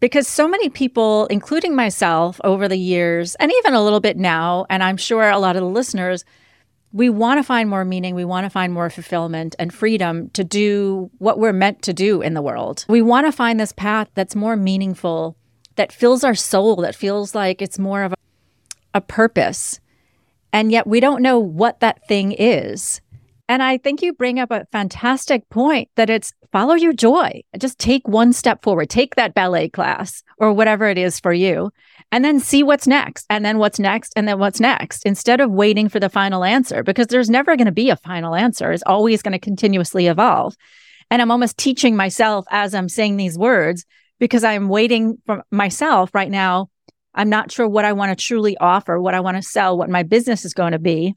Because 0.00 0.26
so 0.26 0.48
many 0.48 0.70
people, 0.70 1.26
including 1.26 1.74
myself 1.74 2.40
over 2.42 2.68
the 2.68 2.78
years, 2.78 3.34
and 3.36 3.52
even 3.58 3.74
a 3.74 3.82
little 3.82 4.00
bit 4.00 4.16
now, 4.16 4.64
and 4.70 4.82
I'm 4.82 4.96
sure 4.96 5.28
a 5.28 5.38
lot 5.38 5.56
of 5.56 5.62
the 5.62 5.68
listeners, 5.68 6.24
we 6.92 7.08
want 7.08 7.38
to 7.38 7.44
find 7.44 7.68
more 7.68 7.84
meaning. 7.84 8.14
We 8.14 8.24
want 8.24 8.44
to 8.44 8.50
find 8.50 8.72
more 8.72 8.90
fulfillment 8.90 9.54
and 9.58 9.72
freedom 9.72 10.30
to 10.30 10.42
do 10.42 11.10
what 11.18 11.38
we're 11.38 11.52
meant 11.52 11.82
to 11.82 11.92
do 11.92 12.22
in 12.22 12.34
the 12.34 12.42
world. 12.42 12.84
We 12.88 13.02
want 13.02 13.26
to 13.26 13.32
find 13.32 13.60
this 13.60 13.72
path 13.72 14.08
that's 14.14 14.34
more 14.34 14.56
meaningful, 14.56 15.36
that 15.76 15.92
fills 15.92 16.24
our 16.24 16.34
soul, 16.34 16.76
that 16.76 16.94
feels 16.94 17.34
like 17.34 17.62
it's 17.62 17.78
more 17.78 18.02
of 18.02 18.12
a, 18.12 18.16
a 18.94 19.00
purpose. 19.00 19.80
And 20.52 20.72
yet 20.72 20.86
we 20.86 20.98
don't 20.98 21.22
know 21.22 21.38
what 21.38 21.80
that 21.80 22.08
thing 22.08 22.32
is. 22.32 23.00
And 23.50 23.64
I 23.64 23.78
think 23.78 24.00
you 24.00 24.12
bring 24.12 24.38
up 24.38 24.52
a 24.52 24.64
fantastic 24.70 25.48
point 25.48 25.88
that 25.96 26.08
it's 26.08 26.32
follow 26.52 26.74
your 26.74 26.92
joy. 26.92 27.42
Just 27.58 27.80
take 27.80 28.06
one 28.06 28.32
step 28.32 28.62
forward, 28.62 28.88
take 28.88 29.16
that 29.16 29.34
ballet 29.34 29.68
class 29.68 30.22
or 30.38 30.52
whatever 30.52 30.86
it 30.86 30.96
is 30.96 31.18
for 31.18 31.32
you, 31.32 31.72
and 32.12 32.24
then 32.24 32.38
see 32.38 32.62
what's 32.62 32.86
next, 32.86 33.26
and 33.28 33.44
then 33.44 33.58
what's 33.58 33.80
next, 33.80 34.12
and 34.14 34.28
then 34.28 34.38
what's 34.38 34.60
next, 34.60 35.04
instead 35.04 35.40
of 35.40 35.50
waiting 35.50 35.88
for 35.88 35.98
the 35.98 36.08
final 36.08 36.44
answer, 36.44 36.84
because 36.84 37.08
there's 37.08 37.28
never 37.28 37.56
going 37.56 37.66
to 37.66 37.72
be 37.72 37.90
a 37.90 37.96
final 37.96 38.36
answer. 38.36 38.70
It's 38.70 38.84
always 38.86 39.20
going 39.20 39.32
to 39.32 39.40
continuously 39.40 40.06
evolve. 40.06 40.54
And 41.10 41.20
I'm 41.20 41.32
almost 41.32 41.58
teaching 41.58 41.96
myself 41.96 42.46
as 42.52 42.72
I'm 42.72 42.88
saying 42.88 43.16
these 43.16 43.36
words 43.36 43.84
because 44.20 44.44
I'm 44.44 44.68
waiting 44.68 45.18
for 45.26 45.42
myself 45.50 46.14
right 46.14 46.30
now. 46.30 46.70
I'm 47.16 47.28
not 47.28 47.50
sure 47.50 47.66
what 47.66 47.84
I 47.84 47.94
want 47.94 48.16
to 48.16 48.24
truly 48.24 48.56
offer, 48.58 49.00
what 49.00 49.14
I 49.14 49.20
want 49.20 49.38
to 49.38 49.42
sell, 49.42 49.76
what 49.76 49.90
my 49.90 50.04
business 50.04 50.44
is 50.44 50.54
going 50.54 50.70
to 50.70 50.78
be. 50.78 51.16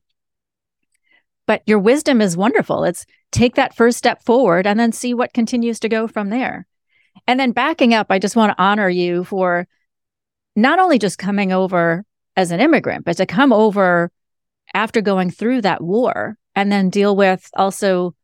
But 1.45 1.61
your 1.65 1.79
wisdom 1.79 2.21
is 2.21 2.37
wonderful. 2.37 2.83
It's 2.83 3.05
take 3.31 3.55
that 3.55 3.75
first 3.75 3.97
step 3.97 4.23
forward 4.23 4.65
and 4.65 4.79
then 4.79 4.91
see 4.91 5.13
what 5.13 5.33
continues 5.33 5.79
to 5.81 5.89
go 5.89 6.07
from 6.07 6.29
there. 6.29 6.65
And 7.27 7.39
then 7.39 7.51
backing 7.51 7.93
up, 7.93 8.07
I 8.09 8.19
just 8.19 8.35
want 8.35 8.51
to 8.51 8.61
honor 8.61 8.89
you 8.89 9.23
for 9.23 9.67
not 10.55 10.79
only 10.79 10.99
just 10.99 11.17
coming 11.17 11.51
over 11.51 12.05
as 12.35 12.51
an 12.51 12.59
immigrant, 12.59 13.05
but 13.05 13.17
to 13.17 13.25
come 13.25 13.51
over 13.53 14.11
after 14.73 15.01
going 15.01 15.29
through 15.29 15.61
that 15.61 15.81
war 15.81 16.37
and 16.55 16.71
then 16.71 16.89
deal 16.89 17.15
with 17.15 17.49
also 17.55 18.15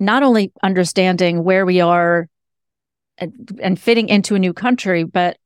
not 0.00 0.22
only 0.22 0.52
understanding 0.62 1.44
where 1.44 1.64
we 1.64 1.80
are 1.80 2.28
and, 3.18 3.58
and 3.62 3.78
fitting 3.78 4.08
into 4.08 4.34
a 4.34 4.40
new 4.40 4.52
country, 4.52 5.04
but 5.04 5.38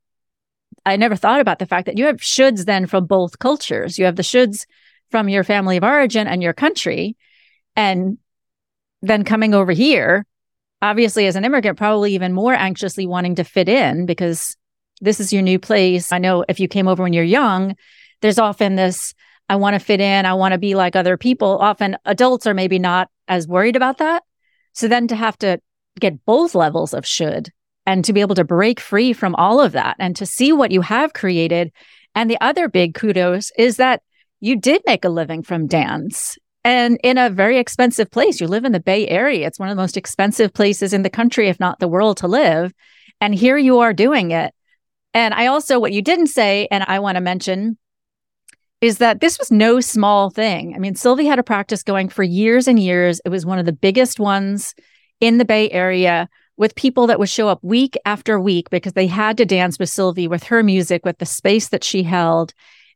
I 0.87 0.97
never 0.97 1.17
thought 1.17 1.41
about 1.41 1.59
the 1.59 1.67
fact 1.67 1.87
that 1.87 1.99
you 1.99 2.07
have 2.07 2.17
shoulds 2.17 2.65
then 2.65 2.87
from 2.87 3.07
both 3.07 3.39
cultures. 3.39 3.99
You 3.99 4.07
have 4.07 4.17
the 4.17 4.23
shoulds 4.23 4.65
from 5.11 5.29
your 5.29 5.45
family 5.45 5.77
of 5.77 5.85
origin 5.85 6.27
and 6.27 6.43
your 6.43 6.53
country 6.53 7.17
and 7.77 8.19
then 9.03 9.25
coming 9.25 9.55
over 9.55 9.73
here 9.73 10.27
obviously 10.81 11.27
as 11.27 11.37
an 11.37 11.45
immigrant 11.45 11.79
probably 11.79 12.15
even 12.15 12.33
more 12.33 12.55
anxiously 12.55 13.07
wanting 13.07 13.35
to 13.35 13.45
fit 13.45 13.69
in 13.69 14.07
because 14.07 14.57
this 15.01 15.21
is 15.21 15.33
your 15.33 15.43
new 15.43 15.61
place. 15.61 16.11
I 16.11 16.19
know 16.19 16.45
if 16.49 16.59
you 16.59 16.67
came 16.67 16.89
over 16.89 17.03
when 17.03 17.13
you're 17.13 17.25
young 17.25 17.77
there's 18.21 18.39
often 18.39 18.75
this 18.75 19.15
i 19.49 19.57
want 19.57 19.75
to 19.75 19.81
fit 19.81 20.01
in. 20.01 20.27
I 20.27 20.35
want 20.35 20.53
to 20.53 20.59
be 20.59 20.75
like 20.75 20.97
other 20.97 21.17
people. 21.17 21.59
Often 21.59 21.97
adults 22.05 22.47
are 22.47 22.55
maybe 22.55 22.79
not 22.79 23.09
as 23.29 23.49
worried 23.49 23.77
about 23.77 23.99
that. 23.99 24.23
So 24.73 24.89
then 24.89 25.09
to 25.09 25.17
have 25.17 25.39
to 25.39 25.61
get 25.99 26.25
both 26.25 26.55
levels 26.55 26.95
of 26.95 27.07
should 27.07 27.51
and 27.87 28.05
to 28.05 28.13
be 28.13 28.21
able 28.21 28.35
to 28.35 28.45
break 28.45 28.81
free 28.81 29.13
from 29.13 29.35
all 29.37 29.61
of 29.61 29.73
that 29.73 29.97
and 29.99 30.15
to 30.17 30.27
see 30.27 30.53
what 30.53 30.71
you 30.71 30.83
have 30.83 31.13
created. 31.13 31.73
And 32.15 32.31
the 32.31 32.39
other 32.41 32.69
big 32.69 32.95
kudos 32.95 33.51
is 33.57 33.79
that 33.79 34.03
you 34.41 34.57
did 34.57 34.83
make 34.87 35.05
a 35.05 35.09
living 35.09 35.43
from 35.43 35.67
dance 35.67 36.39
and 36.65 36.99
in 37.03 37.19
a 37.19 37.31
very 37.31 37.59
expensive 37.59 38.11
place. 38.11 38.41
You 38.41 38.47
live 38.47 38.65
in 38.65 38.73
the 38.73 38.81
Bay 38.81 39.09
Area. 39.09 39.47
It's 39.47 39.59
one 39.59 39.69
of 39.69 39.77
the 39.77 39.83
most 39.83 39.97
expensive 39.97 40.53
places 40.53 40.93
in 40.93 41.03
the 41.03 41.11
country, 41.11 41.49
if 41.49 41.59
not 41.59 41.79
the 41.79 41.89
world, 41.89 42.19
to 42.19 42.29
live. 42.29 42.73
And 43.21 43.35
here 43.35 43.57
you 43.57 43.79
are 43.81 43.93
doing 43.93 44.31
it. 44.31 44.55
And 45.15 45.35
I 45.35 45.47
also, 45.47 45.79
what 45.79 45.93
you 45.93 46.03
didn't 46.03 46.29
say, 46.29 46.69
and 46.71 46.85
I 46.87 46.99
want 46.99 47.17
to 47.17 47.21
mention, 47.21 47.79
is 48.81 48.99
that 48.99 49.21
this 49.21 49.39
was 49.39 49.51
no 49.51 49.81
small 49.81 50.31
thing. 50.31 50.75
I 50.75 50.79
mean, 50.79 50.95
Sylvie 50.95 51.27
had 51.27 51.39
a 51.39 51.45
practice 51.45 51.83
going 51.83 52.09
for 52.09 52.23
years 52.23 52.69
and 52.69 52.79
years. 52.79 53.21
It 53.25 53.31
was 53.31 53.45
one 53.45 53.59
of 53.59 53.67
the 53.67 53.73
biggest 53.73 54.21
ones 54.21 54.75
in 55.21 55.39
the 55.39 55.45
Bay 55.45 55.71
Area 55.71 56.29
with 56.57 56.75
people 56.75 57.07
that 57.07 57.19
would 57.19 57.29
show 57.29 57.49
up 57.49 57.63
week 57.63 57.97
after 58.05 58.39
week 58.39 58.71
because 58.71 58.93
they 58.93 59.07
had 59.07 59.37
to 59.39 59.45
dance 59.45 59.79
with 59.79 59.89
Sylvie 59.89 60.29
with 60.29 60.45
her 60.45 60.63
music, 60.63 61.05
with 61.05 61.19
the 61.19 61.27
space 61.27 61.69
that 61.69 61.83
she 61.83 62.03
held. 62.03 62.53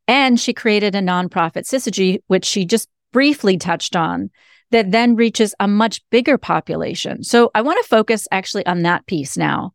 And 0.09 0.39
she 0.39 0.53
created 0.53 0.95
a 0.95 1.01
nonprofit, 1.01 1.65
Syzygy, 1.65 2.21
which 2.27 2.45
she 2.45 2.65
just 2.65 2.89
briefly 3.13 3.57
touched 3.57 3.95
on, 3.95 4.31
that 4.71 4.91
then 4.91 5.17
reaches 5.17 5.55
a 5.61 5.69
much 5.69 6.01
bigger 6.11 6.39
population. 6.39 7.23
So 7.23 7.51
I 7.55 7.63
want 7.63 7.83
to 7.83 7.89
focus 7.89 8.27
actually 8.33 8.67
on 8.67 8.83
that 8.83 9.07
piece 9.07 9.37
now. 9.37 9.73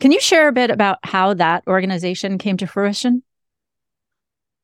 Can 0.00 0.10
you 0.10 0.20
share 0.20 0.48
a 0.48 0.52
bit 0.52 0.70
about 0.70 0.98
how 1.04 1.34
that 1.34 1.64
organization 1.66 2.38
came 2.38 2.56
to 2.56 2.66
fruition? 2.66 3.22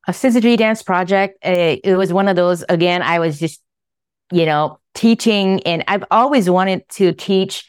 A 0.07 0.11
Syzygy 0.11 0.57
Dance 0.57 0.83
Project, 0.83 1.37
it 1.43 1.97
was 1.97 2.13
one 2.13 2.27
of 2.27 2.35
those, 2.35 2.63
again, 2.69 3.01
I 3.01 3.19
was 3.19 3.39
just, 3.39 3.61
you 4.31 4.45
know, 4.45 4.79
teaching, 4.93 5.61
and 5.63 5.83
I've 5.87 6.05
always 6.09 6.49
wanted 6.49 6.87
to 6.89 7.11
teach 7.11 7.67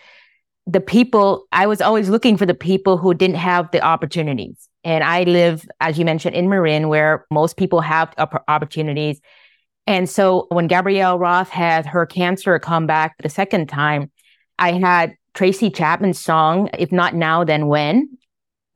the 0.67 0.81
people, 0.81 1.47
I 1.53 1.67
was 1.67 1.81
always 1.81 2.09
looking 2.09 2.37
for 2.37 2.47
the 2.47 2.55
people 2.55 2.99
who 2.99 3.15
didn't 3.15 3.37
have 3.37 3.71
the 3.71 3.81
opportunities. 3.81 4.69
And 4.87 5.03
I 5.03 5.25
live, 5.25 5.67
as 5.81 5.99
you 5.99 6.05
mentioned, 6.05 6.37
in 6.37 6.49
Marin, 6.49 6.87
where 6.87 7.27
most 7.29 7.57
people 7.57 7.81
have 7.81 8.15
opportunities. 8.47 9.21
And 9.89 10.09
so 10.09 10.47
when 10.51 10.69
Gabrielle 10.69 11.19
Roth 11.19 11.49
had 11.49 11.87
her 11.87 12.07
cancer 12.07 12.61
come 12.61 12.87
back 12.87 13.17
the 13.21 13.29
second 13.29 13.69
time, 13.69 14.13
I 14.61 14.71
had 14.75 15.17
Tracy 15.35 15.71
Chapman's 15.71 16.21
song, 16.21 16.71
If 16.79 16.93
Not 16.93 17.17
Now, 17.17 17.43
Then 17.43 17.67
When, 17.67 18.17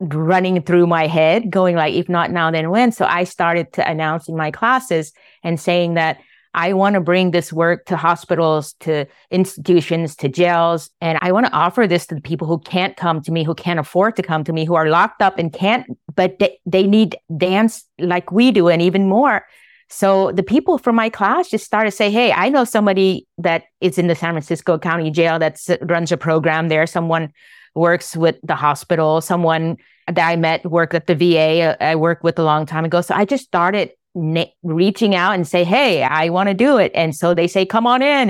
running 0.01 0.61
through 0.63 0.85
my 0.85 1.07
head, 1.07 1.49
going 1.49 1.77
like, 1.77 1.93
If 1.93 2.09
Not 2.09 2.29
Now, 2.29 2.51
Then 2.51 2.71
When. 2.71 2.91
So 2.91 3.05
I 3.05 3.23
started 3.23 3.71
to 3.73 3.89
announce 3.89 4.27
in 4.27 4.35
my 4.35 4.51
classes 4.51 5.13
and 5.43 5.57
saying 5.57 5.93
that 5.93 6.17
I 6.53 6.73
want 6.73 6.95
to 6.95 7.01
bring 7.01 7.31
this 7.31 7.53
work 7.53 7.85
to 7.85 7.95
hospitals, 7.95 8.73
to 8.81 9.05
institutions, 9.29 10.15
to 10.17 10.27
jails. 10.27 10.89
And 10.99 11.17
I 11.21 11.31
want 11.31 11.45
to 11.45 11.51
offer 11.53 11.87
this 11.87 12.05
to 12.07 12.15
the 12.15 12.21
people 12.21 12.47
who 12.47 12.59
can't 12.59 12.97
come 12.97 13.21
to 13.21 13.31
me, 13.31 13.43
who 13.43 13.55
can't 13.55 13.79
afford 13.79 14.15
to 14.17 14.23
come 14.23 14.43
to 14.43 14.53
me, 14.53 14.65
who 14.65 14.75
are 14.75 14.89
locked 14.89 15.21
up 15.21 15.37
and 15.37 15.53
can't, 15.53 15.85
but 16.13 16.39
they, 16.39 16.59
they 16.65 16.83
need 16.83 17.17
dance 17.37 17.85
like 17.99 18.31
we 18.31 18.51
do 18.51 18.67
and 18.67 18.81
even 18.81 19.07
more. 19.07 19.45
So 19.89 20.31
the 20.31 20.43
people 20.43 20.77
from 20.77 20.95
my 20.95 21.09
class 21.09 21.49
just 21.49 21.65
started 21.65 21.91
to 21.91 21.95
say, 21.95 22.09
Hey, 22.11 22.31
I 22.31 22.49
know 22.49 22.63
somebody 22.63 23.27
that 23.37 23.65
is 23.81 23.97
in 23.97 24.07
the 24.07 24.15
San 24.15 24.33
Francisco 24.33 24.77
County 24.77 25.11
Jail 25.11 25.37
that 25.39 25.59
runs 25.81 26.11
a 26.11 26.17
program 26.17 26.69
there. 26.69 26.87
Someone 26.87 27.31
works 27.75 28.15
with 28.15 28.37
the 28.43 28.55
hospital. 28.55 29.21
Someone 29.21 29.77
that 30.07 30.27
I 30.27 30.35
met 30.35 30.65
worked 30.65 30.93
at 30.93 31.07
the 31.07 31.15
VA. 31.15 31.61
Uh, 31.61 31.75
I 31.79 31.95
worked 31.95 32.23
with 32.23 32.39
a 32.39 32.43
long 32.43 32.65
time 32.65 32.85
ago. 32.85 33.01
So 33.01 33.15
I 33.15 33.25
just 33.25 33.45
started 33.45 33.91
na- 34.15 34.45
reaching 34.63 35.15
out 35.15 35.33
and 35.33 35.47
say, 35.47 35.63
Hey, 35.63 36.03
I 36.03 36.29
want 36.29 36.49
to 36.49 36.53
do 36.53 36.77
it. 36.77 36.91
And 36.95 37.15
so 37.15 37.33
they 37.33 37.47
say, 37.47 37.65
Come 37.65 37.87
on 37.87 38.01
in. 38.01 38.29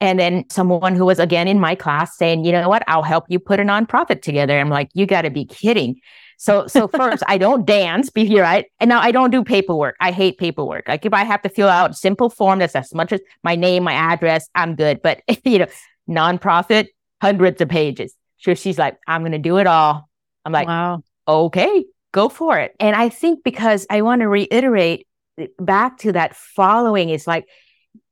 And 0.00 0.18
then 0.18 0.44
someone 0.50 0.94
who 0.94 1.06
was 1.06 1.18
again 1.18 1.48
in 1.48 1.58
my 1.58 1.74
class 1.74 2.16
saying, 2.18 2.44
you 2.44 2.52
know 2.52 2.68
what, 2.68 2.82
I'll 2.86 3.02
help 3.02 3.24
you 3.28 3.38
put 3.38 3.60
a 3.60 3.62
nonprofit 3.62 4.20
together. 4.20 4.58
I'm 4.58 4.68
like, 4.68 4.90
you 4.92 5.06
got 5.06 5.22
to 5.22 5.30
be 5.30 5.46
kidding. 5.46 6.00
So, 6.36 6.66
so 6.66 6.86
first, 6.96 7.22
I 7.26 7.38
don't 7.38 7.64
dance, 7.64 8.10
be 8.10 8.26
here, 8.26 8.42
right? 8.42 8.66
And 8.78 8.90
now 8.90 9.00
I 9.00 9.10
don't 9.10 9.30
do 9.30 9.42
paperwork. 9.42 9.96
I 9.98 10.12
hate 10.12 10.36
paperwork. 10.36 10.86
Like 10.86 11.06
if 11.06 11.14
I 11.14 11.24
have 11.24 11.40
to 11.42 11.48
fill 11.48 11.68
out 11.68 11.96
simple 11.96 12.28
form 12.28 12.58
that's 12.58 12.76
as 12.76 12.92
much 12.94 13.12
as 13.12 13.20
my 13.42 13.56
name, 13.56 13.84
my 13.84 13.94
address, 13.94 14.48
I'm 14.54 14.74
good. 14.74 15.00
But 15.00 15.22
you 15.44 15.60
know, 15.60 15.66
nonprofit, 16.08 16.88
hundreds 17.22 17.62
of 17.62 17.70
pages. 17.70 18.14
So 18.38 18.52
she's 18.52 18.78
like, 18.78 18.98
I'm 19.06 19.22
going 19.22 19.32
to 19.32 19.38
do 19.38 19.56
it 19.56 19.66
all. 19.66 20.10
I'm 20.44 20.52
like, 20.52 20.68
wow, 20.68 21.02
okay, 21.26 21.84
go 22.16 22.30
for 22.30 22.58
it. 22.58 22.74
And 22.80 22.96
I 22.96 23.10
think 23.10 23.44
because 23.44 23.86
I 23.90 24.00
want 24.00 24.22
to 24.22 24.28
reiterate 24.28 25.06
eh, 25.38 25.48
back 25.60 25.98
to 25.98 26.12
that 26.12 26.34
following 26.34 27.10
is 27.10 27.26
like, 27.26 27.46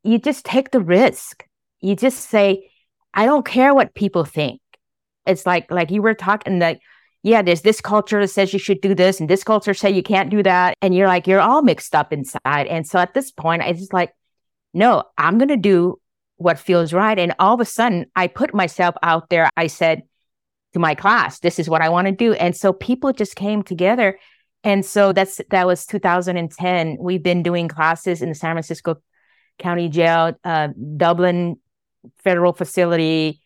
you 0.03 0.19
just 0.19 0.45
take 0.45 0.71
the 0.71 0.81
risk. 0.81 1.45
You 1.81 1.97
just 1.97 2.29
say, 2.29 2.71
I 3.15 3.25
don't 3.25 3.47
care 3.47 3.75
what 3.75 3.95
people 3.95 4.25
think. 4.25 4.61
It's 5.27 5.47
like, 5.47 5.71
like 5.71 5.91
you 5.91 6.03
were 6.03 6.15
talking 6.15 6.59
like, 6.59 6.81
yeah, 7.23 7.41
there's 7.41 7.63
this 7.63 7.81
culture 7.81 8.21
that 8.21 8.29
says 8.29 8.53
you 8.53 8.59
should 8.59 8.83
do 8.83 8.95
this 8.95 9.19
and 9.19 9.31
this 9.31 9.43
culture 9.43 9.73
say 9.73 9.91
you 9.91 10.03
can't 10.03 10.29
do 10.29 10.43
that. 10.43 10.77
And 10.83 10.95
you're 10.95 11.09
like, 11.09 11.27
you're 11.27 11.41
all 11.41 11.63
mixed 11.63 11.95
up 11.95 12.13
inside. 12.13 12.67
And 12.67 12.87
so 12.87 12.99
at 12.99 13.15
this 13.15 13.31
point, 13.31 13.63
I 13.63 13.73
just 13.73 13.95
like, 13.95 14.13
no, 14.75 15.05
I'm 15.17 15.39
to 15.39 15.57
do 15.57 15.99
what 16.37 16.59
feels 16.59 16.93
right. 16.93 17.19
And 17.19 17.35
all 17.39 17.55
of 17.55 17.61
a 17.61 17.65
sudden, 17.65 18.05
I 18.15 18.27
put 18.27 18.53
myself 18.53 18.97
out 19.03 19.31
there. 19.31 19.49
I 19.57 19.69
said 19.69 20.03
to 20.75 20.79
my 20.79 20.95
class, 20.95 21.41
this 21.41 21.59
is 21.59 21.69
what 21.69 21.83
I 21.83 21.89
want 21.89 22.07
to 22.07 22.13
do. 22.13 22.35
And 22.35 22.55
so 22.55 22.73
people 22.73 23.13
just 23.13 23.37
came 23.37 23.63
together. 23.63 24.19
And 24.63 24.85
so 24.85 25.13
that's, 25.13 25.41
that 25.51 25.67
was 25.67 25.87
2010. 25.87 26.97
We've 27.01 27.23
been 27.23 27.43
doing 27.43 27.69
classes 27.69 28.23
in 28.23 28.29
the 28.29 28.35
San 28.35 28.55
Francisco 28.55 29.01
County 29.59 29.89
Jail, 29.89 30.33
uh, 30.45 30.69
Dublin 30.97 31.57
Federal 32.23 32.53
Facility, 32.53 33.41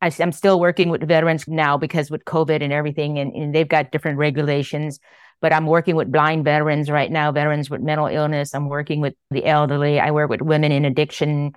I, 0.00 0.12
am 0.20 0.32
still 0.32 0.60
working 0.60 0.90
with 0.90 1.06
veterans 1.06 1.48
now 1.48 1.76
because 1.76 2.10
with 2.10 2.24
COVID 2.24 2.62
and 2.62 2.72
everything, 2.72 3.18
and, 3.18 3.32
and, 3.34 3.54
they've 3.54 3.68
got 3.68 3.90
different 3.90 4.18
regulations. 4.18 5.00
But 5.40 5.52
I'm 5.52 5.66
working 5.66 5.96
with 5.96 6.10
blind 6.10 6.44
veterans 6.44 6.90
right 6.90 7.10
now, 7.10 7.30
veterans 7.30 7.70
with 7.70 7.80
mental 7.80 8.06
illness. 8.06 8.54
I'm 8.54 8.68
working 8.68 9.00
with 9.00 9.14
the 9.30 9.44
elderly. 9.44 10.00
I 10.00 10.10
work 10.10 10.30
with 10.30 10.42
women 10.42 10.72
in 10.72 10.84
addiction, 10.84 11.52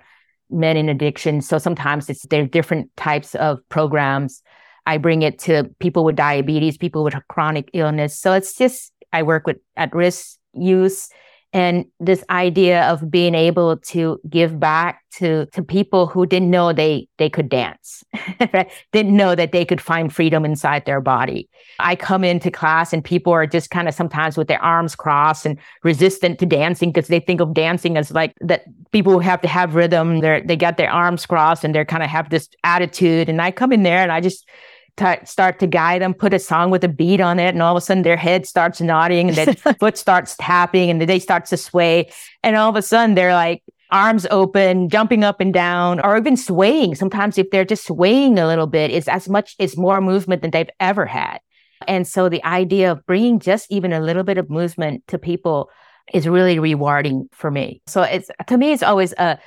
men 0.50 0.76
in 0.76 0.88
addiction. 0.88 1.40
So 1.40 1.58
sometimes 1.58 2.08
it's 2.08 2.24
there 2.26 2.42
are 2.42 2.46
different 2.46 2.94
types 2.96 3.34
of 3.34 3.58
programs. 3.68 4.42
I 4.86 4.98
bring 4.98 5.22
it 5.22 5.38
to 5.40 5.70
people 5.78 6.04
with 6.04 6.16
diabetes, 6.16 6.76
people 6.76 7.04
with 7.04 7.14
chronic 7.28 7.70
illness. 7.72 8.18
So 8.18 8.32
it's 8.32 8.54
just 8.54 8.92
I 9.12 9.22
work 9.22 9.46
with 9.46 9.58
at 9.76 9.94
risk 9.94 10.38
youth 10.54 11.08
and 11.54 11.84
this 12.00 12.24
idea 12.30 12.82
of 12.84 13.10
being 13.10 13.34
able 13.34 13.76
to 13.76 14.18
give 14.28 14.58
back 14.58 15.02
to 15.12 15.44
to 15.46 15.62
people 15.62 16.06
who 16.06 16.24
didn't 16.24 16.50
know 16.50 16.72
they 16.72 17.06
they 17.18 17.28
could 17.28 17.50
dance 17.50 18.02
didn't 18.92 19.14
know 19.14 19.34
that 19.34 19.52
they 19.52 19.64
could 19.64 19.80
find 19.80 20.14
freedom 20.14 20.46
inside 20.46 20.86
their 20.86 21.02
body. 21.02 21.50
I 21.78 21.94
come 21.96 22.24
into 22.24 22.50
class 22.50 22.94
and 22.94 23.04
people 23.04 23.32
are 23.32 23.46
just 23.46 23.70
kind 23.70 23.86
of 23.86 23.94
sometimes 23.94 24.38
with 24.38 24.48
their 24.48 24.62
arms 24.62 24.94
crossed 24.94 25.44
and 25.44 25.58
resistant 25.82 26.38
to 26.38 26.46
dancing 26.46 26.90
because 26.90 27.08
they 27.08 27.20
think 27.20 27.42
of 27.42 27.52
dancing 27.52 27.98
as 27.98 28.10
like 28.10 28.34
that 28.40 28.64
people 28.92 29.18
have 29.18 29.42
to 29.42 29.48
have 29.48 29.74
rhythm. 29.74 30.20
They're 30.20 30.40
they 30.40 30.56
got 30.56 30.78
their 30.78 30.90
arms 30.90 31.26
crossed 31.26 31.64
and 31.64 31.74
they're 31.74 31.84
kind 31.84 32.02
of 32.02 32.08
have 32.08 32.30
this 32.30 32.48
attitude. 32.64 33.28
And 33.28 33.42
i 33.42 33.50
come 33.50 33.72
in 33.72 33.82
there 33.82 34.02
and 34.02 34.10
i 34.10 34.20
just 34.20 34.48
t- 34.96 35.24
start 35.24 35.58
to 35.60 35.66
guide 35.66 36.02
them, 36.02 36.14
put 36.14 36.34
a 36.34 36.38
song 36.38 36.70
with 36.70 36.84
a 36.84 36.88
beat 36.88 37.20
on 37.20 37.38
it, 37.38 37.48
and 37.48 37.62
all 37.62 37.76
of 37.76 37.82
a 37.82 37.84
sudden 37.84 38.02
their 38.02 38.16
head 38.16 38.46
starts 38.46 38.80
nodding 38.80 39.28
and 39.28 39.36
their 39.36 39.74
foot 39.80 39.96
starts 39.96 40.36
tapping 40.38 40.90
and 40.90 41.00
they 41.00 41.18
start 41.18 41.46
to 41.46 41.56
sway. 41.56 42.10
And 42.42 42.56
all 42.56 42.70
of 42.70 42.76
a 42.76 42.82
sudden 42.82 43.14
they're 43.14 43.34
like 43.34 43.62
arms 43.90 44.26
open, 44.30 44.88
jumping 44.88 45.22
up 45.22 45.40
and 45.40 45.52
down, 45.52 46.00
or 46.00 46.16
even 46.16 46.36
swaying. 46.36 46.94
Sometimes 46.94 47.38
if 47.38 47.50
they're 47.50 47.64
just 47.64 47.86
swaying 47.86 48.38
a 48.38 48.46
little 48.46 48.66
bit, 48.66 48.90
it's 48.90 49.08
as 49.08 49.28
much, 49.28 49.54
it's 49.58 49.76
more 49.76 50.00
movement 50.00 50.42
than 50.42 50.50
they've 50.50 50.70
ever 50.80 51.06
had. 51.06 51.38
And 51.86 52.06
so 52.06 52.28
the 52.28 52.42
idea 52.44 52.92
of 52.92 53.04
bringing 53.06 53.38
just 53.38 53.70
even 53.70 53.92
a 53.92 54.00
little 54.00 54.22
bit 54.22 54.38
of 54.38 54.48
movement 54.48 55.06
to 55.08 55.18
people 55.18 55.70
is 56.12 56.26
really 56.26 56.58
rewarding 56.58 57.28
for 57.32 57.50
me. 57.50 57.82
So 57.86 58.02
it's 58.02 58.30
to 58.46 58.56
me, 58.56 58.72
it's 58.72 58.82
always 58.82 59.12
a 59.14 59.38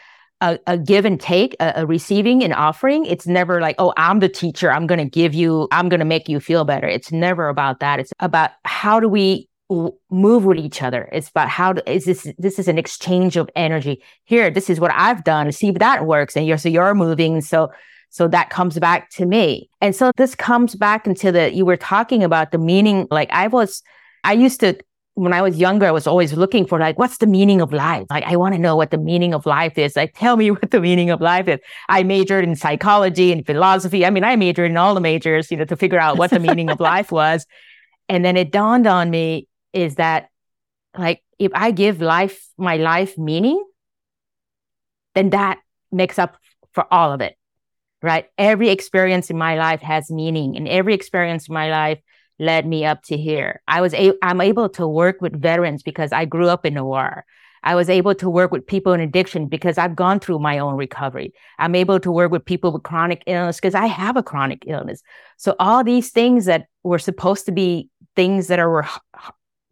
a, 0.45 0.59
a 0.67 0.77
give 0.77 1.05
and 1.05 1.19
take, 1.19 1.55
a, 1.59 1.73
a, 1.77 1.85
receiving 1.85 2.43
and 2.43 2.53
offering. 2.53 3.05
It's 3.05 3.25
never 3.25 3.59
like, 3.59 3.75
oh, 3.79 3.93
I'm 3.97 4.19
the 4.19 4.29
teacher. 4.29 4.71
I'm 4.71 4.85
going 4.85 4.99
to 4.99 5.09
give 5.09 5.33
you, 5.33 5.67
I'm 5.71 5.89
going 5.89 5.99
to 5.99 6.05
make 6.05 6.29
you 6.29 6.39
feel 6.39 6.63
better. 6.63 6.87
It's 6.87 7.11
never 7.11 7.49
about 7.49 7.79
that. 7.79 7.99
It's 7.99 8.13
about 8.19 8.51
how 8.63 8.99
do 8.99 9.09
we 9.09 9.49
move 10.11 10.45
with 10.45 10.59
each 10.59 10.83
other. 10.83 11.09
It's 11.11 11.29
about 11.29 11.49
how 11.49 11.73
to, 11.73 11.91
is 11.91 12.05
this, 12.05 12.31
this 12.37 12.59
is 12.59 12.67
an 12.67 12.77
exchange 12.77 13.35
of 13.35 13.49
energy 13.55 14.03
here. 14.25 14.51
This 14.51 14.69
is 14.69 14.79
what 14.79 14.91
I've 14.93 15.23
done. 15.23 15.51
See 15.51 15.69
if 15.69 15.79
that 15.79 16.05
works. 16.05 16.37
And 16.37 16.45
you're, 16.45 16.59
so 16.59 16.69
you're 16.69 16.93
moving. 16.93 17.41
So, 17.41 17.71
so 18.11 18.27
that 18.27 18.51
comes 18.51 18.77
back 18.77 19.09
to 19.11 19.25
me. 19.25 19.69
And 19.81 19.95
so 19.95 20.11
this 20.15 20.35
comes 20.35 20.75
back 20.75 21.07
into 21.07 21.31
the, 21.31 21.51
you 21.51 21.65
were 21.65 21.77
talking 21.77 22.23
about 22.23 22.51
the 22.51 22.59
meaning. 22.59 23.07
Like 23.09 23.31
I 23.31 23.47
was, 23.47 23.81
I 24.23 24.33
used 24.33 24.59
to 24.59 24.77
when 25.15 25.31
I 25.31 25.41
was 25.41 25.57
younger, 25.57 25.85
I 25.85 25.91
was 25.91 26.07
always 26.07 26.33
looking 26.33 26.65
for 26.65 26.77
like, 26.77 26.99
what's 26.99 27.17
the 27.17 27.27
meaning 27.27 27.61
of 27.61 27.71
life? 27.71 28.05
Like, 28.09 28.25
I 28.25 28.35
want 28.35 28.53
to 28.53 28.59
know 28.59 28.75
what 28.75 28.91
the 28.91 28.97
meaning 28.97 29.33
of 29.33 29.45
life 29.45 29.77
is. 29.77 29.95
Like, 29.95 30.13
tell 30.13 30.35
me 30.35 30.51
what 30.51 30.71
the 30.71 30.81
meaning 30.81 31.09
of 31.09 31.21
life 31.21 31.47
is. 31.47 31.59
I 31.87 32.03
majored 32.03 32.43
in 32.43 32.55
psychology 32.55 33.31
and 33.31 33.45
philosophy. 33.45 34.05
I 34.05 34.09
mean, 34.09 34.25
I 34.25 34.35
majored 34.35 34.69
in 34.69 34.77
all 34.77 34.93
the 34.93 35.01
majors, 35.01 35.49
you 35.49 35.57
know, 35.57 35.65
to 35.65 35.75
figure 35.77 35.99
out 35.99 36.17
what 36.17 36.31
the 36.31 36.39
meaning 36.39 36.69
of 36.69 36.81
life 36.81 37.11
was. 37.13 37.45
And 38.09 38.25
then 38.25 38.35
it 38.35 38.51
dawned 38.51 38.87
on 38.87 39.09
me 39.09 39.47
is 39.71 39.95
that 39.95 40.29
like, 40.97 41.23
if 41.39 41.51
I 41.55 41.71
give 41.71 42.01
life, 42.01 42.45
my 42.57 42.75
life 42.75 43.17
meaning, 43.17 43.63
then 45.15 45.29
that 45.29 45.59
makes 45.93 46.19
up 46.19 46.37
for 46.73 46.93
all 46.93 47.13
of 47.13 47.21
it, 47.21 47.37
right? 48.01 48.27
Every 48.37 48.69
experience 48.69 49.29
in 49.29 49.37
my 49.37 49.57
life 49.57 49.81
has 49.81 50.11
meaning 50.11 50.57
and 50.57 50.67
every 50.67 50.93
experience 50.93 51.47
in 51.47 51.53
my 51.53 51.71
life 51.71 51.99
led 52.39 52.65
me 52.65 52.85
up 52.85 53.03
to 53.03 53.17
here. 53.17 53.61
I 53.67 53.81
was 53.81 53.93
a- 53.93 54.13
I'm 54.21 54.41
able 54.41 54.69
to 54.69 54.87
work 54.87 55.21
with 55.21 55.41
veterans 55.41 55.83
because 55.83 56.11
I 56.11 56.25
grew 56.25 56.47
up 56.47 56.65
in 56.65 56.73
the 56.73 56.83
war. 56.83 57.25
I 57.63 57.73
was 57.73 57.89
able 57.89 58.13
to 58.15 58.29
work 58.29 58.51
with 58.51 58.67
people 58.67 58.93
in 58.93 58.99
addiction 58.99 59.47
because 59.47 59.79
I've 59.79 59.95
gone 59.95 60.19
through 60.19 60.37
my 60.39 60.59
own 60.59 60.75
recovery. 60.75 61.33
I'm 61.57 61.73
able 61.73 61.99
to 61.99 62.11
work 62.11 62.31
with 62.31 62.45
people 62.45 62.71
with 62.71 62.83
chronic 62.83 63.23
illness 63.25 63.57
because 63.57 63.73
I 63.73 63.87
have 63.87 64.17
a 64.17 64.23
chronic 64.23 64.65
illness. 64.67 65.01
So 65.37 65.55
all 65.59 65.83
these 65.83 66.11
things 66.11 66.45
that 66.45 66.67
were 66.83 66.99
supposed 66.99 67.47
to 67.47 67.51
be 67.51 67.89
things 68.15 68.47
that 68.47 68.59
are 68.59 68.87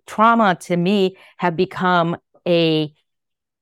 trauma 0.08 0.56
to 0.62 0.76
me 0.76 1.18
have 1.38 1.56
become 1.56 2.18
a 2.48 2.94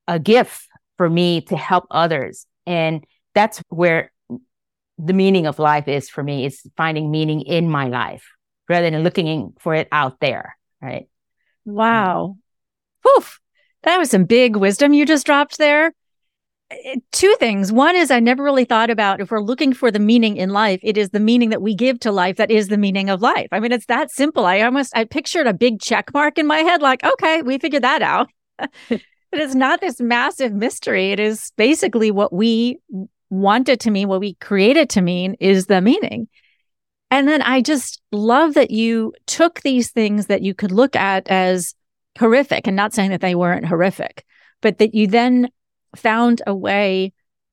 a 0.07 0.17
gift 0.17 0.67
for 0.97 1.09
me 1.09 1.41
to 1.41 1.55
help 1.55 1.85
others. 1.91 2.45
And 2.65 3.05
that's 3.35 3.61
where 3.69 4.11
the 4.97 5.13
meaning 5.13 5.45
of 5.45 5.59
life 5.59 5.87
is 5.87 6.09
for 6.09 6.23
me 6.23 6.45
is 6.45 6.61
finding 6.77 7.11
meaning 7.11 7.41
in 7.41 7.69
my 7.69 7.87
life 7.87 8.25
rather 8.71 8.89
than 8.89 9.03
looking 9.03 9.53
for 9.59 9.75
it 9.75 9.87
out 9.91 10.19
there. 10.19 10.57
Right. 10.81 11.07
Wow. 11.65 12.37
Poof. 13.03 13.39
That 13.83 13.97
was 13.97 14.09
some 14.09 14.25
big 14.25 14.55
wisdom 14.55 14.93
you 14.93 15.05
just 15.05 15.25
dropped 15.25 15.57
there. 15.57 15.93
Eh, 16.71 16.95
two 17.11 17.35
things. 17.39 17.71
One 17.71 17.95
is 17.95 18.11
I 18.11 18.19
never 18.19 18.43
really 18.43 18.65
thought 18.65 18.89
about 18.89 19.21
if 19.21 19.31
we're 19.31 19.41
looking 19.41 19.73
for 19.73 19.91
the 19.91 19.99
meaning 19.99 20.37
in 20.37 20.49
life, 20.49 20.79
it 20.83 20.97
is 20.97 21.09
the 21.09 21.19
meaning 21.19 21.49
that 21.49 21.61
we 21.61 21.75
give 21.75 21.99
to 22.01 22.11
life 22.11 22.37
that 22.37 22.51
is 22.51 22.67
the 22.67 22.77
meaning 22.77 23.09
of 23.09 23.21
life. 23.21 23.47
I 23.51 23.59
mean, 23.59 23.71
it's 23.71 23.87
that 23.87 24.11
simple. 24.11 24.45
I 24.45 24.61
almost 24.61 24.95
I 24.95 25.03
pictured 25.05 25.47
a 25.47 25.53
big 25.53 25.79
check 25.79 26.13
mark 26.13 26.37
in 26.37 26.47
my 26.47 26.59
head, 26.59 26.81
like, 26.81 27.03
okay, 27.03 27.41
we 27.41 27.57
figured 27.57 27.83
that 27.83 28.01
out. 28.01 28.29
but 28.57 29.01
it's 29.33 29.55
not 29.55 29.81
this 29.81 29.99
massive 29.99 30.53
mystery. 30.53 31.11
It 31.11 31.19
is 31.19 31.51
basically 31.57 32.11
what 32.11 32.33
we 32.33 32.77
wanted 33.29 33.79
to 33.79 33.91
mean, 33.91 34.07
what 34.07 34.19
we 34.19 34.35
created 34.35 34.89
to 34.91 35.01
mean 35.01 35.35
is 35.39 35.65
the 35.65 35.81
meaning. 35.81 36.27
And 37.11 37.27
then 37.27 37.41
I 37.41 37.61
just 37.61 38.01
love 38.13 38.53
that 38.53 38.71
you 38.71 39.13
took 39.27 39.61
these 39.61 39.91
things 39.91 40.27
that 40.27 40.41
you 40.41 40.53
could 40.55 40.71
look 40.71 40.95
at 40.95 41.27
as 41.27 41.75
horrific 42.17 42.67
and 42.67 42.75
not 42.75 42.93
saying 42.93 43.11
that 43.11 43.19
they 43.19 43.35
weren't 43.35 43.65
horrific, 43.65 44.25
but 44.61 44.77
that 44.77 44.95
you 44.95 45.07
then 45.07 45.49
found 45.95 46.41
a 46.47 46.55
way. 46.55 47.11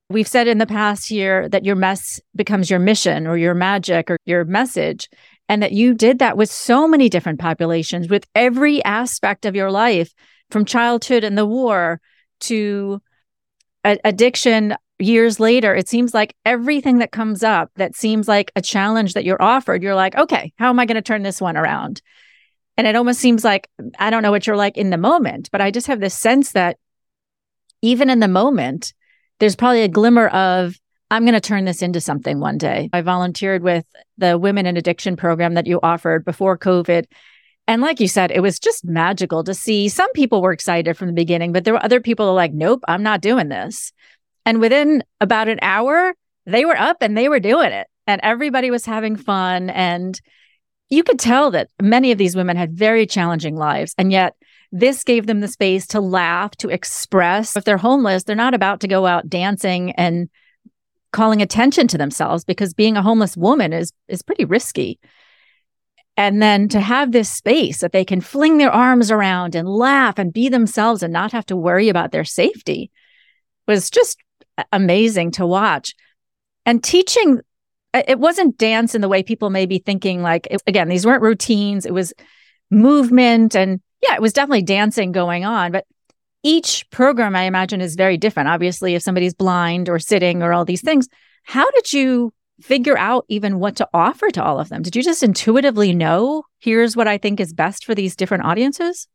We've 0.08 0.28
said 0.28 0.46
in 0.46 0.58
the 0.58 0.66
past 0.66 1.08
here 1.08 1.48
that 1.48 1.64
your 1.64 1.76
mess 1.76 2.20
becomes 2.34 2.70
your 2.70 2.78
mission 2.78 3.26
or 3.26 3.36
your 3.36 3.54
magic 3.54 4.10
or 4.10 4.16
your 4.24 4.44
message, 4.44 5.10
and 5.48 5.62
that 5.62 5.72
you 5.72 5.92
did 5.92 6.20
that 6.20 6.36
with 6.36 6.50
so 6.50 6.86
many 6.86 7.08
different 7.08 7.40
populations, 7.40 8.08
with 8.08 8.26
every 8.34 8.82
aspect 8.84 9.44
of 9.44 9.56
your 9.56 9.70
life, 9.70 10.14
from 10.50 10.64
childhood 10.64 11.24
and 11.24 11.36
the 11.36 11.44
war 11.44 12.00
to 12.40 13.02
addiction 14.04 14.76
years 14.98 15.38
later, 15.38 15.74
it 15.74 15.88
seems 15.88 16.12
like 16.12 16.34
everything 16.44 16.98
that 16.98 17.12
comes 17.12 17.42
up 17.42 17.70
that 17.76 17.94
seems 17.94 18.26
like 18.28 18.50
a 18.56 18.62
challenge 18.62 19.14
that 19.14 19.24
you're 19.24 19.42
offered, 19.42 19.82
you're 19.82 19.94
like, 19.94 20.16
okay, 20.16 20.52
how 20.58 20.68
am 20.70 20.78
I 20.78 20.86
going 20.86 20.96
to 20.96 21.02
turn 21.02 21.22
this 21.22 21.40
one 21.40 21.56
around? 21.56 22.02
And 22.76 22.86
it 22.86 22.96
almost 22.96 23.20
seems 23.20 23.44
like, 23.44 23.68
I 23.98 24.10
don't 24.10 24.22
know 24.22 24.30
what 24.30 24.46
you're 24.46 24.56
like 24.56 24.76
in 24.76 24.90
the 24.90 24.96
moment, 24.96 25.48
but 25.50 25.60
I 25.60 25.70
just 25.70 25.86
have 25.88 26.00
this 26.00 26.16
sense 26.16 26.52
that 26.52 26.78
even 27.82 28.10
in 28.10 28.20
the 28.20 28.28
moment, 28.28 28.92
there's 29.38 29.56
probably 29.56 29.82
a 29.82 29.88
glimmer 29.88 30.28
of, 30.28 30.76
I'm 31.10 31.24
going 31.24 31.34
to 31.34 31.40
turn 31.40 31.64
this 31.64 31.80
into 31.80 32.00
something 32.00 32.38
one 32.38 32.58
day. 32.58 32.90
I 32.92 33.00
volunteered 33.00 33.62
with 33.62 33.86
the 34.18 34.36
Women 34.36 34.66
in 34.66 34.76
Addiction 34.76 35.16
program 35.16 35.54
that 35.54 35.66
you 35.66 35.80
offered 35.82 36.24
before 36.24 36.58
COVID. 36.58 37.06
And 37.68 37.82
like 37.82 38.00
you 38.00 38.08
said, 38.08 38.30
it 38.30 38.40
was 38.40 38.58
just 38.58 38.86
magical 38.86 39.44
to 39.44 39.52
see. 39.52 39.90
Some 39.90 40.10
people 40.12 40.40
were 40.40 40.52
excited 40.52 40.96
from 40.96 41.06
the 41.06 41.12
beginning, 41.12 41.52
but 41.52 41.64
there 41.64 41.74
were 41.74 41.84
other 41.84 42.00
people 42.00 42.32
like, 42.34 42.54
nope, 42.54 42.82
I'm 42.88 43.02
not 43.02 43.20
doing 43.20 43.50
this. 43.50 43.92
And 44.46 44.58
within 44.58 45.04
about 45.20 45.48
an 45.48 45.58
hour, 45.60 46.14
they 46.46 46.64
were 46.64 46.78
up 46.78 46.96
and 47.02 47.16
they 47.16 47.28
were 47.28 47.40
doing 47.40 47.70
it. 47.70 47.86
And 48.06 48.22
everybody 48.24 48.70
was 48.70 48.86
having 48.86 49.16
fun. 49.16 49.68
And 49.68 50.18
you 50.88 51.04
could 51.04 51.18
tell 51.18 51.50
that 51.50 51.68
many 51.80 52.10
of 52.10 52.16
these 52.16 52.34
women 52.34 52.56
had 52.56 52.72
very 52.72 53.06
challenging 53.06 53.54
lives. 53.54 53.94
And 53.98 54.10
yet, 54.10 54.34
this 54.72 55.04
gave 55.04 55.26
them 55.26 55.40
the 55.40 55.48
space 55.48 55.86
to 55.88 56.00
laugh, 56.00 56.52
to 56.56 56.70
express. 56.70 57.54
If 57.54 57.64
they're 57.64 57.76
homeless, 57.76 58.24
they're 58.24 58.34
not 58.34 58.54
about 58.54 58.80
to 58.80 58.88
go 58.88 59.06
out 59.06 59.28
dancing 59.28 59.92
and 59.92 60.30
calling 61.12 61.42
attention 61.42 61.86
to 61.88 61.98
themselves 61.98 62.44
because 62.44 62.74
being 62.74 62.96
a 62.96 63.02
homeless 63.02 63.36
woman 63.36 63.74
is 63.74 63.92
is 64.08 64.22
pretty 64.22 64.46
risky. 64.46 64.98
And 66.18 66.42
then 66.42 66.68
to 66.70 66.80
have 66.80 67.12
this 67.12 67.30
space 67.30 67.78
that 67.78 67.92
they 67.92 68.04
can 68.04 68.20
fling 68.20 68.58
their 68.58 68.72
arms 68.72 69.12
around 69.12 69.54
and 69.54 69.68
laugh 69.68 70.18
and 70.18 70.32
be 70.32 70.48
themselves 70.48 71.04
and 71.04 71.12
not 71.12 71.30
have 71.30 71.46
to 71.46 71.56
worry 71.56 71.88
about 71.88 72.10
their 72.10 72.24
safety 72.24 72.90
was 73.68 73.88
just 73.88 74.18
amazing 74.72 75.30
to 75.30 75.46
watch. 75.46 75.94
And 76.66 76.82
teaching, 76.82 77.38
uh, 77.94 78.02
it 78.08 78.18
wasn't 78.18 78.58
dance 78.58 78.96
in 78.96 79.00
the 79.00 79.08
way 79.08 79.22
people 79.22 79.48
may 79.48 79.64
be 79.64 79.78
thinking, 79.78 80.20
like, 80.20 80.48
it, 80.50 80.60
again, 80.66 80.88
these 80.88 81.06
weren't 81.06 81.22
routines, 81.22 81.86
it 81.86 81.94
was 81.94 82.12
movement. 82.68 83.54
And 83.54 83.80
yeah, 84.02 84.16
it 84.16 84.20
was 84.20 84.32
definitely 84.32 84.62
dancing 84.62 85.12
going 85.12 85.44
on. 85.44 85.70
But 85.70 85.86
each 86.42 86.90
program, 86.90 87.36
I 87.36 87.42
imagine, 87.42 87.80
is 87.80 87.94
very 87.94 88.16
different. 88.16 88.48
Obviously, 88.48 88.96
if 88.96 89.04
somebody's 89.04 89.34
blind 89.34 89.88
or 89.88 90.00
sitting 90.00 90.42
or 90.42 90.52
all 90.52 90.64
these 90.64 90.82
things, 90.82 91.06
how 91.44 91.70
did 91.70 91.92
you 91.92 92.32
figure 92.60 92.98
out 92.98 93.24
even 93.28 93.58
what 93.58 93.76
to 93.76 93.88
offer 93.94 94.30
to 94.30 94.42
all 94.42 94.58
of 94.58 94.68
them? 94.68 94.82
Did 94.82 94.96
you 94.96 95.02
just 95.02 95.22
intuitively 95.22 95.94
know 95.94 96.44
here's 96.58 96.96
what 96.96 97.08
I 97.08 97.18
think 97.18 97.40
is 97.40 97.52
best 97.52 97.84
for 97.84 97.94
these 97.94 98.16
different 98.16 98.44
audiences? 98.44 99.08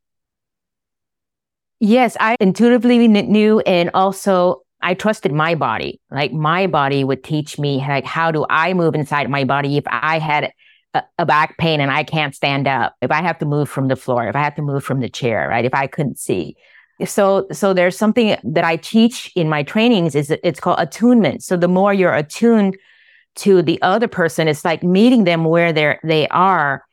Yes, 1.79 2.15
I 2.19 2.37
intuitively 2.39 3.07
knew 3.07 3.59
and 3.61 3.89
also 3.93 4.61
I 4.81 4.93
trusted 4.93 5.31
my 5.31 5.55
body. 5.55 5.99
Like 6.11 6.31
my 6.31 6.67
body 6.67 7.03
would 7.03 7.23
teach 7.23 7.59
me 7.59 7.77
like 7.79 8.05
how 8.05 8.31
do 8.31 8.45
I 8.49 8.73
move 8.73 8.95
inside 8.95 9.29
my 9.29 9.43
body 9.43 9.77
if 9.77 9.83
I 9.87 10.19
had 10.19 10.51
a, 11.17 11.25
back 11.25 11.57
pain 11.57 11.81
and 11.81 11.91
I 11.91 12.03
can't 12.03 12.35
stand 12.35 12.67
up, 12.67 12.95
if 13.01 13.11
I 13.11 13.21
have 13.21 13.39
to 13.39 13.45
move 13.45 13.69
from 13.69 13.87
the 13.87 13.95
floor, 13.95 14.27
if 14.27 14.35
I 14.35 14.43
have 14.43 14.55
to 14.55 14.61
move 14.61 14.83
from 14.83 14.99
the 14.99 15.09
chair, 15.09 15.47
right? 15.49 15.65
If 15.65 15.73
I 15.73 15.87
couldn't 15.87 16.19
see. 16.19 16.55
So 17.05 17.47
so 17.51 17.73
there's 17.73 17.97
something 17.97 18.37
that 18.43 18.63
I 18.63 18.75
teach 18.77 19.31
in 19.35 19.49
my 19.49 19.63
trainings 19.63 20.15
is 20.15 20.31
it's 20.31 20.59
called 20.59 20.79
attunement. 20.79 21.43
So 21.43 21.57
the 21.57 21.67
more 21.67 21.93
you're 21.93 22.13
attuned 22.13 22.77
to 23.35 23.61
the 23.61 23.81
other 23.81 24.07
person. 24.07 24.47
It's 24.47 24.65
like 24.65 24.83
meeting 24.83 25.23
them 25.23 25.45
where 25.45 25.73
they're 25.73 25.99
they 26.03 26.27
are 26.29 26.83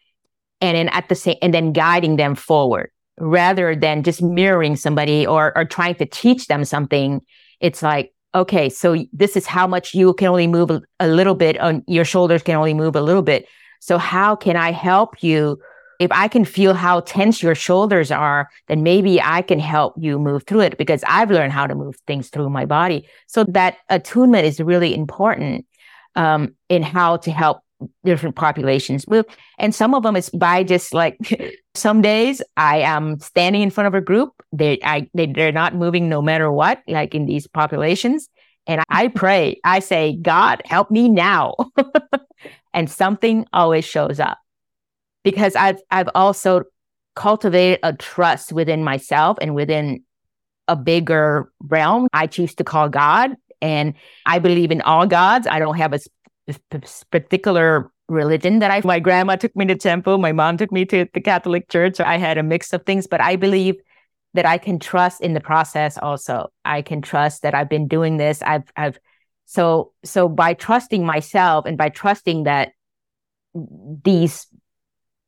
and 0.60 0.76
then 0.76 0.88
at 0.88 1.08
the 1.08 1.14
same 1.14 1.36
and 1.42 1.52
then 1.52 1.72
guiding 1.72 2.16
them 2.16 2.34
forward 2.34 2.90
rather 3.18 3.76
than 3.76 4.02
just 4.02 4.22
mirroring 4.22 4.76
somebody 4.76 5.26
or 5.26 5.56
or 5.56 5.64
trying 5.64 5.94
to 5.96 6.06
teach 6.06 6.46
them 6.46 6.64
something. 6.64 7.20
It's 7.60 7.82
like, 7.82 8.14
okay, 8.34 8.68
so 8.68 9.04
this 9.12 9.36
is 9.36 9.46
how 9.46 9.66
much 9.66 9.94
you 9.94 10.14
can 10.14 10.28
only 10.28 10.46
move 10.46 10.70
a, 10.70 10.82
a 10.98 11.08
little 11.08 11.34
bit 11.34 11.58
on 11.60 11.84
your 11.86 12.04
shoulders 12.04 12.42
can 12.42 12.56
only 12.56 12.74
move 12.74 12.96
a 12.96 13.02
little 13.02 13.22
bit. 13.22 13.46
So 13.80 13.98
how 13.98 14.36
can 14.36 14.56
I 14.56 14.72
help 14.72 15.22
you? 15.22 15.60
If 15.98 16.10
I 16.12 16.28
can 16.28 16.46
feel 16.46 16.72
how 16.72 17.00
tense 17.00 17.42
your 17.42 17.54
shoulders 17.54 18.10
are, 18.10 18.48
then 18.68 18.82
maybe 18.82 19.20
I 19.20 19.42
can 19.42 19.58
help 19.58 19.94
you 19.98 20.18
move 20.18 20.44
through 20.46 20.60
it 20.60 20.78
because 20.78 21.04
I've 21.06 21.30
learned 21.30 21.52
how 21.52 21.66
to 21.66 21.74
move 21.74 21.96
things 22.06 22.30
through 22.30 22.48
my 22.48 22.64
body. 22.64 23.06
So 23.26 23.44
that 23.44 23.76
attunement 23.90 24.46
is 24.46 24.60
really 24.60 24.94
important 24.94 25.66
um, 26.16 26.54
in 26.68 26.82
how 26.82 27.16
to 27.18 27.30
help 27.30 27.60
different 28.04 28.36
populations 28.36 29.08
move. 29.08 29.24
And 29.58 29.74
some 29.74 29.94
of 29.94 30.02
them 30.02 30.16
is 30.16 30.30
by 30.30 30.64
just 30.64 30.92
like 30.92 31.18
some 31.74 32.02
days 32.02 32.42
I 32.56 32.78
am 32.78 33.18
standing 33.20 33.62
in 33.62 33.70
front 33.70 33.88
of 33.88 33.94
a 33.94 34.00
group. 34.00 34.32
They 34.52 34.78
I 34.82 35.08
they, 35.14 35.26
they're 35.26 35.52
not 35.52 35.74
moving 35.74 36.08
no 36.08 36.22
matter 36.22 36.50
what, 36.50 36.82
like 36.86 37.14
in 37.14 37.26
these 37.26 37.46
populations. 37.46 38.28
And 38.66 38.82
I 38.88 39.08
pray, 39.08 39.58
I 39.64 39.80
say, 39.80 40.16
God, 40.16 40.62
help 40.64 40.90
me 40.90 41.08
now. 41.08 41.54
and 42.74 42.90
something 42.90 43.46
always 43.52 43.84
shows 43.84 44.20
up. 44.20 44.38
Because 45.24 45.56
I've 45.56 45.80
I've 45.90 46.10
also 46.14 46.64
cultivated 47.16 47.80
a 47.82 47.92
trust 47.92 48.52
within 48.52 48.84
myself 48.84 49.38
and 49.40 49.54
within 49.54 50.02
a 50.68 50.76
bigger 50.76 51.50
realm 51.60 52.06
I 52.12 52.28
choose 52.28 52.54
to 52.54 52.64
call 52.64 52.88
God 52.88 53.34
and 53.60 53.94
I 54.26 54.38
believe 54.38 54.70
in 54.70 54.80
all 54.82 55.06
gods. 55.06 55.46
I 55.46 55.58
don't 55.58 55.76
have 55.76 55.92
a 55.92 56.00
particular 57.10 57.90
religion 58.08 58.58
that 58.58 58.70
I, 58.70 58.80
my 58.84 58.98
grandma 58.98 59.36
took 59.36 59.54
me 59.54 59.66
to 59.66 59.76
temple. 59.76 60.18
My 60.18 60.32
mom 60.32 60.56
took 60.56 60.72
me 60.72 60.84
to 60.86 61.06
the 61.12 61.20
Catholic 61.20 61.68
church. 61.68 62.00
I 62.00 62.18
had 62.18 62.38
a 62.38 62.42
mix 62.42 62.72
of 62.72 62.84
things, 62.84 63.06
but 63.06 63.20
I 63.20 63.36
believe 63.36 63.76
that 64.34 64.46
I 64.46 64.58
can 64.58 64.78
trust 64.78 65.20
in 65.20 65.34
the 65.34 65.40
process 65.40 65.98
also. 65.98 66.48
I 66.64 66.82
can 66.82 67.02
trust 67.02 67.42
that 67.42 67.54
I've 67.54 67.68
been 67.68 67.88
doing 67.88 68.16
this. 68.16 68.42
I've, 68.42 68.64
I've, 68.76 68.98
so, 69.46 69.92
so 70.04 70.28
by 70.28 70.54
trusting 70.54 71.04
myself 71.04 71.66
and 71.66 71.76
by 71.76 71.88
trusting 71.88 72.44
that 72.44 72.72
these 74.04 74.46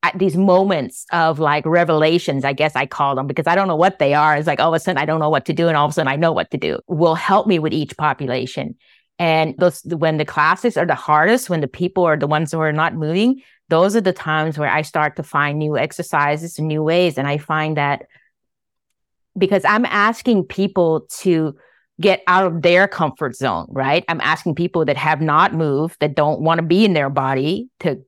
at 0.02 0.18
these 0.18 0.36
moments 0.36 1.06
of 1.12 1.38
like 1.38 1.64
revelations, 1.64 2.44
I 2.44 2.52
guess 2.52 2.74
I 2.74 2.86
call 2.86 3.14
them 3.14 3.26
because 3.26 3.46
I 3.46 3.54
don't 3.54 3.68
know 3.68 3.76
what 3.76 3.98
they 3.98 4.14
are. 4.14 4.36
It's 4.36 4.46
like 4.46 4.60
all 4.60 4.74
of 4.74 4.74
a 4.74 4.80
sudden 4.80 5.00
I 5.00 5.04
don't 5.04 5.20
know 5.20 5.30
what 5.30 5.44
to 5.46 5.52
do, 5.52 5.68
and 5.68 5.76
all 5.76 5.86
of 5.86 5.90
a 5.90 5.94
sudden 5.94 6.08
I 6.08 6.16
know 6.16 6.32
what 6.32 6.50
to 6.50 6.58
do. 6.58 6.80
Will 6.88 7.14
help 7.14 7.46
me 7.46 7.58
with 7.58 7.72
each 7.72 7.96
population. 7.96 8.76
And 9.18 9.54
those 9.58 9.82
when 9.84 10.16
the 10.16 10.24
classes 10.24 10.76
are 10.76 10.86
the 10.86 10.94
hardest, 10.94 11.48
when 11.48 11.60
the 11.60 11.68
people 11.68 12.04
are 12.04 12.16
the 12.16 12.26
ones 12.26 12.50
who 12.50 12.58
are 12.60 12.72
not 12.72 12.94
moving, 12.94 13.42
those 13.68 13.94
are 13.94 14.00
the 14.00 14.12
times 14.12 14.58
where 14.58 14.70
I 14.70 14.82
start 14.82 15.16
to 15.16 15.22
find 15.22 15.58
new 15.58 15.78
exercises, 15.78 16.58
new 16.58 16.82
ways, 16.82 17.16
and 17.16 17.28
I 17.28 17.38
find 17.38 17.76
that 17.76 18.06
because 19.38 19.64
I'm 19.64 19.86
asking 19.86 20.44
people 20.44 21.06
to 21.20 21.54
get 22.00 22.22
out 22.26 22.46
of 22.46 22.62
their 22.62 22.88
comfort 22.88 23.36
zone, 23.36 23.66
right? 23.70 24.04
I'm 24.08 24.20
asking 24.20 24.56
people 24.56 24.84
that 24.86 24.96
have 24.96 25.20
not 25.20 25.54
moved, 25.54 25.96
that 26.00 26.16
don't 26.16 26.40
want 26.40 26.58
to 26.58 26.66
be 26.66 26.84
in 26.84 26.92
their 26.92 27.10
body 27.10 27.68
to 27.80 28.02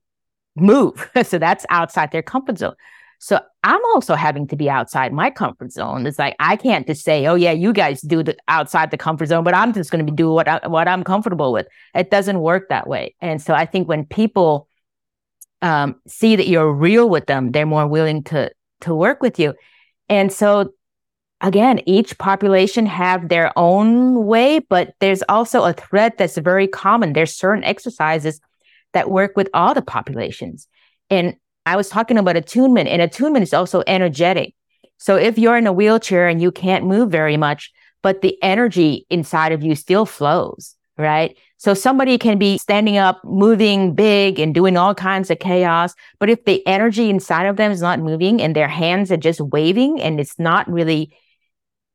move. 0.57 1.11
so 1.23 1.39
that's 1.39 1.67
outside 1.71 2.13
their 2.13 2.23
comfort 2.23 2.59
zone. 2.59 2.75
So 3.19 3.41
I'm 3.63 3.81
also 3.95 4.15
having 4.15 4.47
to 4.49 4.57
be 4.57 4.69
outside 4.69 5.13
my 5.13 5.31
comfort 5.31 5.73
zone. 5.73 6.07
It's 6.07 6.19
like 6.19 6.37
I 6.41 6.57
can't 6.57 6.87
just 6.87 7.05
say, 7.05 7.27
"Oh 7.27 7.37
yeah, 7.37 7.53
you 7.53 7.73
guys 7.73 8.03
do 8.03 8.23
the 8.23 8.37
outside 8.49 8.91
the 8.91 8.99
comfort 8.99 9.27
zone," 9.27 9.45
but 9.45 9.55
I'm 9.55 9.73
just 9.73 9.91
going 9.91 10.05
to 10.05 10.13
be 10.13 10.15
doing 10.15 10.35
what 10.35 10.47
I, 10.47 10.67
what 10.67 10.89
I'm 10.89 11.03
comfortable 11.05 11.53
with. 11.53 11.67
It 11.95 12.11
doesn't 12.11 12.41
work 12.41 12.69
that 12.69 12.87
way. 12.87 13.15
And 13.21 13.41
so 13.41 13.55
I 13.55 13.65
think 13.65 13.89
when 13.89 14.05
people 14.05 14.69
um, 15.63 15.97
see 16.07 16.37
that 16.37 16.49
you're 16.49 16.71
real 16.71 17.09
with 17.09 17.27
them, 17.27 17.53
they're 17.53 17.65
more 17.65 17.87
willing 17.87 18.25
to 18.25 18.51
to 18.83 18.95
work 18.95 19.23
with 19.23 19.39
you. 19.39 19.55
And 20.11 20.31
so 20.31 20.75
again, 21.41 21.81
each 21.87 22.19
population 22.19 22.87
have 22.87 23.29
their 23.29 23.53
own 23.57 24.27
way, 24.27 24.59
but 24.59 24.95
there's 25.01 25.23
also 25.29 25.65
a 25.65 25.73
thread 25.73 26.15
that's 26.19 26.37
very 26.39 26.67
common. 26.67 27.13
There's 27.13 27.35
certain 27.35 27.65
exercises 27.65 28.41
that 28.95 29.11
work 29.11 29.37
with 29.37 29.49
all 29.53 29.75
the 29.75 29.83
populations. 29.83 30.67
And 31.11 31.37
I 31.67 31.77
was 31.77 31.89
talking 31.89 32.19
about 32.19 32.37
attunement, 32.37 32.89
and 32.89 33.01
attunement 33.03 33.43
is 33.43 33.55
also 33.55 33.83
energetic. 33.87 34.55
So 34.99 35.17
if 35.17 35.39
you're 35.39 35.57
in 35.57 35.67
a 35.67 35.73
wheelchair 35.73 36.29
and 36.29 36.41
you 36.41 36.51
can't 36.51 36.87
move 36.87 37.11
very 37.11 37.37
much, 37.37 37.73
but 38.03 38.23
the 38.23 38.41
energy 38.43 39.07
inside 39.11 39.53
of 39.53 39.63
you 39.63 39.75
still 39.75 40.07
flows, 40.07 40.77
right? 40.99 41.37
So 41.57 41.73
somebody 41.73 42.19
can 42.19 42.39
be 42.39 42.59
standing 42.59 42.99
up, 42.99 43.23
moving 43.25 43.95
big 43.95 44.39
and 44.39 44.55
doing 44.55 44.77
all 44.77 44.95
kinds 44.95 45.31
of 45.31 45.39
chaos. 45.39 45.95
But 46.19 46.29
if 46.29 46.45
the 46.45 46.65
energy 46.67 47.09
inside 47.09 47.47
of 47.47 47.57
them 47.57 47.73
is 47.73 47.81
not 47.81 48.01
moving 48.01 48.43
and 48.43 48.55
their 48.55 48.69
hands 48.69 49.11
are 49.11 49.17
just 49.17 49.41
waving 49.41 50.01
and 50.01 50.21
it's 50.21 50.39
not 50.39 50.71
really 50.71 51.17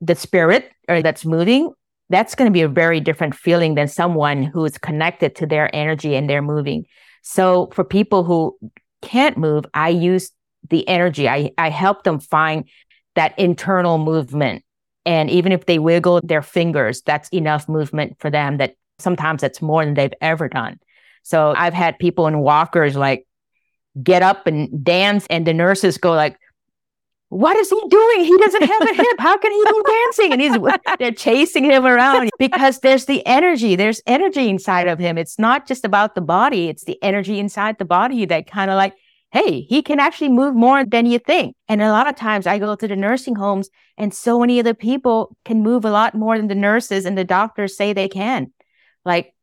the 0.02 0.16
spirit 0.16 0.72
or 0.88 1.04
that's 1.04 1.26
moving, 1.26 1.72
that's 2.10 2.36
going 2.36 2.50
to 2.50 2.54
be 2.54 2.62
a 2.62 2.68
very 2.68 3.00
different 3.00 3.36
feeling 3.36 3.76
than 3.76 3.88
someone 3.88 4.44
who 4.44 4.66
is 4.66 4.78
connected 4.78 5.36
to 5.36 5.46
their 5.46 5.74
energy 5.76 6.16
and 6.16 6.30
they're 6.30 6.42
moving. 6.42 6.86
So 7.22 7.70
for 7.74 7.84
people 7.84 8.24
who 8.24 8.58
can't 9.02 9.38
move, 9.38 9.66
I 9.74 9.90
use 9.90 10.32
the 10.70 10.88
energy. 10.88 11.30
I, 11.30 11.52
I 11.58 11.70
help 11.70 12.04
them 12.04 12.20
find 12.20 12.68
that 13.16 13.38
internal 13.38 13.98
movement. 13.98 14.64
And 15.06 15.30
even 15.30 15.52
if 15.52 15.66
they 15.66 15.80
wiggle 15.80 16.22
their 16.24 16.42
fingers, 16.42 17.02
that's 17.02 17.30
enough 17.30 17.70
movement 17.70 18.18
for 18.20 18.30
them 18.30 18.58
that 18.58 18.76
sometimes 19.00 19.42
that's 19.42 19.62
more 19.62 19.84
than 19.84 19.94
they've 19.94 20.14
ever 20.22 20.48
done. 20.48 20.80
So 21.24 21.54
I've 21.56 21.74
had 21.74 22.00
people 22.00 22.28
in 22.28 22.40
walkers 22.40 22.96
like 22.96 23.26
get 24.02 24.22
up 24.22 24.48
and 24.48 24.84
dance 24.84 25.26
and 25.30 25.46
the 25.46 25.54
nurses 25.54 25.98
go 25.98 26.14
like, 26.14 26.38
what 27.30 27.56
is 27.58 27.70
he 27.70 27.82
doing? 27.90 28.26
He 28.26 28.38
doesn't 28.38 28.64
have 28.64 28.82
a 28.82 28.94
hip. 28.94 29.20
How 29.20 29.38
can 29.38 29.52
he 29.52 29.64
be 29.64 29.82
dancing? 29.86 30.32
And 30.34 30.42
he's 30.42 30.58
they're 31.00 31.12
chasing 31.12 31.64
him 31.64 31.86
around 31.86 32.30
because 32.40 32.80
there's 32.80 33.06
the 33.06 33.26
energy. 33.26 33.76
There's 33.76 34.02
energy 34.08 34.50
inside 34.50 34.88
of 34.88 34.98
him. 34.98 35.18
It's 35.18 35.38
not 35.38 35.68
just 35.68 35.86
about 35.86 36.16
the 36.16 36.22
body. 36.22 36.70
It's 36.70 36.86
the 36.86 37.02
energy 37.04 37.40
inside 37.40 37.78
the 37.78 37.86
body 37.86 38.26
that 38.26 38.48
kind 38.48 38.72
of 38.72 38.78
like, 38.78 38.96
hey, 39.32 39.62
he 39.62 39.84
can 39.84 40.00
actually 40.00 40.30
move 40.30 40.56
more 40.56 40.84
than 40.84 41.06
you 41.06 41.20
think. 41.20 41.56
And 41.68 41.84
a 41.84 41.92
lot 41.92 42.08
of 42.08 42.16
times 42.16 42.48
I 42.48 42.58
go 42.58 42.76
to 42.76 42.88
the 42.88 42.96
nursing 42.96 43.36
homes 43.36 43.70
and 43.96 44.12
so 44.12 44.40
many 44.40 44.58
of 44.58 44.66
the 44.66 44.74
people 44.74 45.38
can 45.46 45.62
move 45.62 45.86
a 45.86 45.92
lot 45.92 46.16
more 46.16 46.36
than 46.36 46.48
the 46.48 46.56
nurses 46.56 47.06
and 47.06 47.16
the 47.16 47.24
doctors 47.24 47.78
say 47.78 47.94
they 47.94 48.08
can. 48.08 48.52
Like 49.06 49.36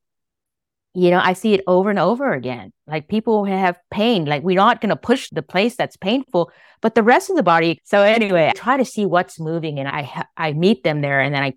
you 0.97 1.11
know, 1.11 1.21
I 1.23 1.35
see 1.35 1.53
it 1.53 1.63
over 1.67 1.91
and 1.91 1.99
over 1.99 2.33
again. 2.33 2.73
Like 2.87 3.07
people 3.07 3.45
have 3.45 3.79
pain, 3.91 4.25
like 4.25 4.43
we're 4.43 4.57
not 4.57 4.81
going 4.81 4.91
to 4.91 4.97
push 4.97 5.29
the 5.31 5.43
place 5.43 5.77
that's 5.77 5.97
painful, 5.97 6.51
but 6.81 6.95
the 6.95 7.03
rest 7.03 7.29
of 7.29 7.37
the 7.37 7.43
body. 7.43 7.81
So 7.85 8.01
anyway, 8.01 8.49
I 8.49 8.53
try 8.53 8.79
to 8.79 8.85
see 8.85 9.05
what's 9.05 9.39
moving 9.39 9.79
and 9.79 9.89
I 9.89 10.25
I 10.37 10.53
meet 10.55 10.85
them 10.85 11.03
there 11.03 11.21
and 11.21 11.35
then 11.35 11.43
I 11.43 11.53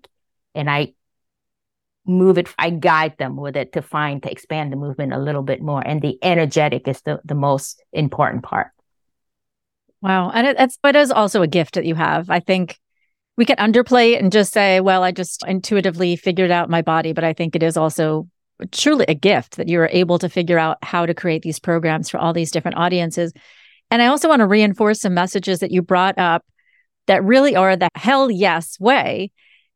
and 0.54 0.68
I 0.68 0.92
move 2.04 2.36
it. 2.36 2.48
I 2.58 2.68
guide 2.68 3.16
them 3.18 3.36
with 3.36 3.56
it 3.56 3.72
to 3.72 3.82
find, 3.82 4.22
to 4.22 4.30
expand 4.30 4.72
the 4.72 4.76
movement 4.76 5.14
a 5.14 5.18
little 5.18 5.42
bit 5.42 5.62
more. 5.62 5.80
And 5.86 6.02
the 6.02 6.18
energetic 6.22 6.86
is 6.86 7.00
the, 7.02 7.20
the 7.24 7.34
most 7.34 7.82
important 7.92 8.42
part. 8.42 8.68
Wow. 10.02 10.30
And 10.30 10.46
it, 10.46 10.56
it's, 10.58 10.78
but 10.82 10.96
it 10.96 11.00
is 11.00 11.10
also 11.10 11.40
a 11.40 11.46
gift 11.46 11.74
that 11.74 11.86
you 11.86 11.94
have. 11.94 12.28
I 12.28 12.40
think 12.40 12.78
we 13.36 13.44
can 13.46 13.56
underplay 13.56 14.14
it 14.14 14.22
and 14.22 14.32
just 14.32 14.52
say, 14.52 14.80
well, 14.80 15.02
I 15.02 15.12
just 15.12 15.46
intuitively 15.46 16.16
figured 16.16 16.50
out 16.50 16.68
my 16.68 16.82
body. 16.82 17.12
But 17.12 17.24
I 17.24 17.32
think 17.32 17.54
it 17.56 17.62
is 17.62 17.76
also 17.76 18.28
truly 18.72 19.04
a 19.08 19.14
gift 19.14 19.56
that 19.56 19.68
you're 19.68 19.88
able 19.92 20.18
to 20.18 20.28
figure 20.28 20.58
out 20.58 20.78
how 20.82 21.06
to 21.06 21.14
create 21.14 21.42
these 21.42 21.58
programs 21.58 22.08
for 22.08 22.18
all 22.18 22.32
these 22.32 22.50
different 22.50 22.76
audiences. 22.76 23.32
And 23.90 24.00
I 24.00 24.06
also 24.06 24.28
want 24.28 24.40
to 24.40 24.46
reinforce 24.46 25.00
some 25.00 25.14
messages 25.14 25.60
that 25.60 25.70
you 25.70 25.82
brought 25.82 26.18
up 26.18 26.44
that 27.06 27.24
really 27.24 27.56
are 27.56 27.76
the 27.76 27.88
hell 27.94 28.30
yes 28.30 28.78
way 28.78 29.32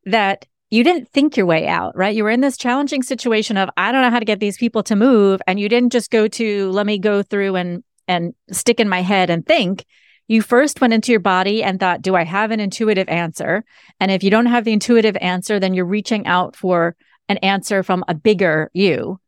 that 0.07 0.47
you 0.71 0.83
didn't 0.85 1.09
think 1.09 1.37
your 1.37 1.47
way 1.47 1.67
out, 1.67 1.97
right? 1.97 2.15
You 2.15 2.25
were 2.25 2.31
in 2.31 2.41
this 2.41 2.57
challenging 2.57 3.03
situation 3.03 3.57
of 3.57 3.71
I 3.77 3.93
don't 3.93 4.03
know 4.03 4.11
how 4.11 4.19
to 4.19 4.25
get 4.25 4.41
these 4.41 4.57
people 4.57 4.83
to 4.85 4.97
move 4.97 5.41
and 5.47 5.59
you 5.61 5.69
didn't 5.69 5.93
just 5.93 6.11
go 6.11 6.29
to 6.29 6.71
let 6.71 6.87
me 6.87 6.99
go 6.99 7.23
through 7.23 7.57
and 7.57 7.85
and 8.07 8.35
stick 8.51 8.81
in 8.81 8.89
my 8.89 9.03
head 9.03 9.31
and 9.31 9.47
think. 9.47 9.85
You 10.27 10.41
first 10.41 10.81
went 10.81 10.95
into 10.95 11.13
your 11.13 11.21
body 11.21 11.63
and 11.63 11.79
thought, 11.79 12.01
do 12.01 12.15
I 12.15 12.25
have 12.25 12.51
an 12.51 12.59
intuitive 12.59 13.09
answer? 13.09 13.63
And 14.01 14.11
if 14.11 14.23
you 14.23 14.31
don't 14.31 14.47
have 14.47 14.65
the 14.65 14.73
intuitive 14.73 15.17
answer, 15.21 15.61
then 15.61 15.75
you're 15.75 15.85
reaching 15.85 16.27
out 16.27 16.57
for 16.57 16.97
an 17.29 17.39
answer 17.39 17.83
from 17.83 18.05
a 18.09 18.15
bigger 18.15 18.71
you 18.73 19.21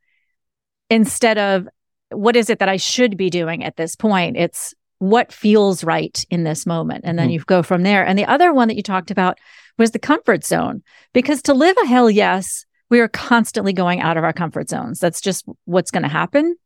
instead 0.90 1.38
of 1.38 1.68
what 2.11 2.36
is 2.36 2.51
it 2.51 2.61
that 2.61 2.68
I 2.68 2.76
should 2.76 3.16
be 3.16 3.30
doing 3.30 3.64
at 3.64 3.76
this 3.76 3.97
point? 3.97 4.36
It's 4.36 4.74
what 4.99 5.32
feels 5.32 5.84
right 5.84 6.24
in 6.30 6.44
this 6.44 6.66
moment. 6.66 7.05
And 7.05 7.18
then 7.18 7.26
mm-hmm. 7.26 7.32
you 7.34 7.40
go 7.40 7.62
from 7.62 7.82
there. 7.82 8.07
And 8.07 8.18
the 8.18 8.24
other 8.24 8.53
one 8.53 8.68
that 8.68 8.76
you 8.76 8.82
talked 8.82 9.11
about 9.11 9.38
was 9.78 9.90
the 9.90 9.99
comfort 9.99 10.44
zone, 10.44 10.82
because 11.12 11.42
to 11.42 11.55
live 11.55 11.76
a 11.82 11.86
hell 11.86 12.11
yes, 12.11 12.64
we 12.88 13.01
are 13.01 13.09
constantly 13.09 13.72
going 13.72 14.01
out 14.01 14.16
of 14.16 14.24
our 14.24 14.32
comfort 14.32 14.68
zones. 14.68 15.01
That's 15.01 15.20
just 15.20 15.44
what's 15.64 15.90
going 15.90 16.05
to 16.05 16.09
happen. 16.09 16.57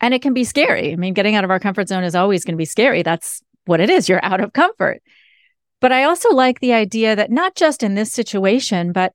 And 0.00 0.14
it 0.14 0.22
can 0.22 0.34
be 0.34 0.44
scary. 0.44 0.92
I 0.92 0.96
mean, 0.96 1.14
getting 1.14 1.34
out 1.34 1.44
of 1.44 1.50
our 1.50 1.60
comfort 1.60 1.88
zone 1.88 2.04
is 2.04 2.14
always 2.14 2.44
going 2.44 2.54
to 2.54 2.58
be 2.58 2.64
scary. 2.64 3.02
That's 3.02 3.42
what 3.64 3.80
it 3.80 3.90
is. 3.90 4.08
You're 4.08 4.24
out 4.24 4.40
of 4.40 4.52
comfort. 4.52 5.02
But 5.80 5.92
I 5.92 6.04
also 6.04 6.30
like 6.30 6.60
the 6.60 6.72
idea 6.72 7.16
that 7.16 7.30
not 7.30 7.54
just 7.54 7.82
in 7.82 7.94
this 7.94 8.12
situation, 8.12 8.92
but 8.92 9.12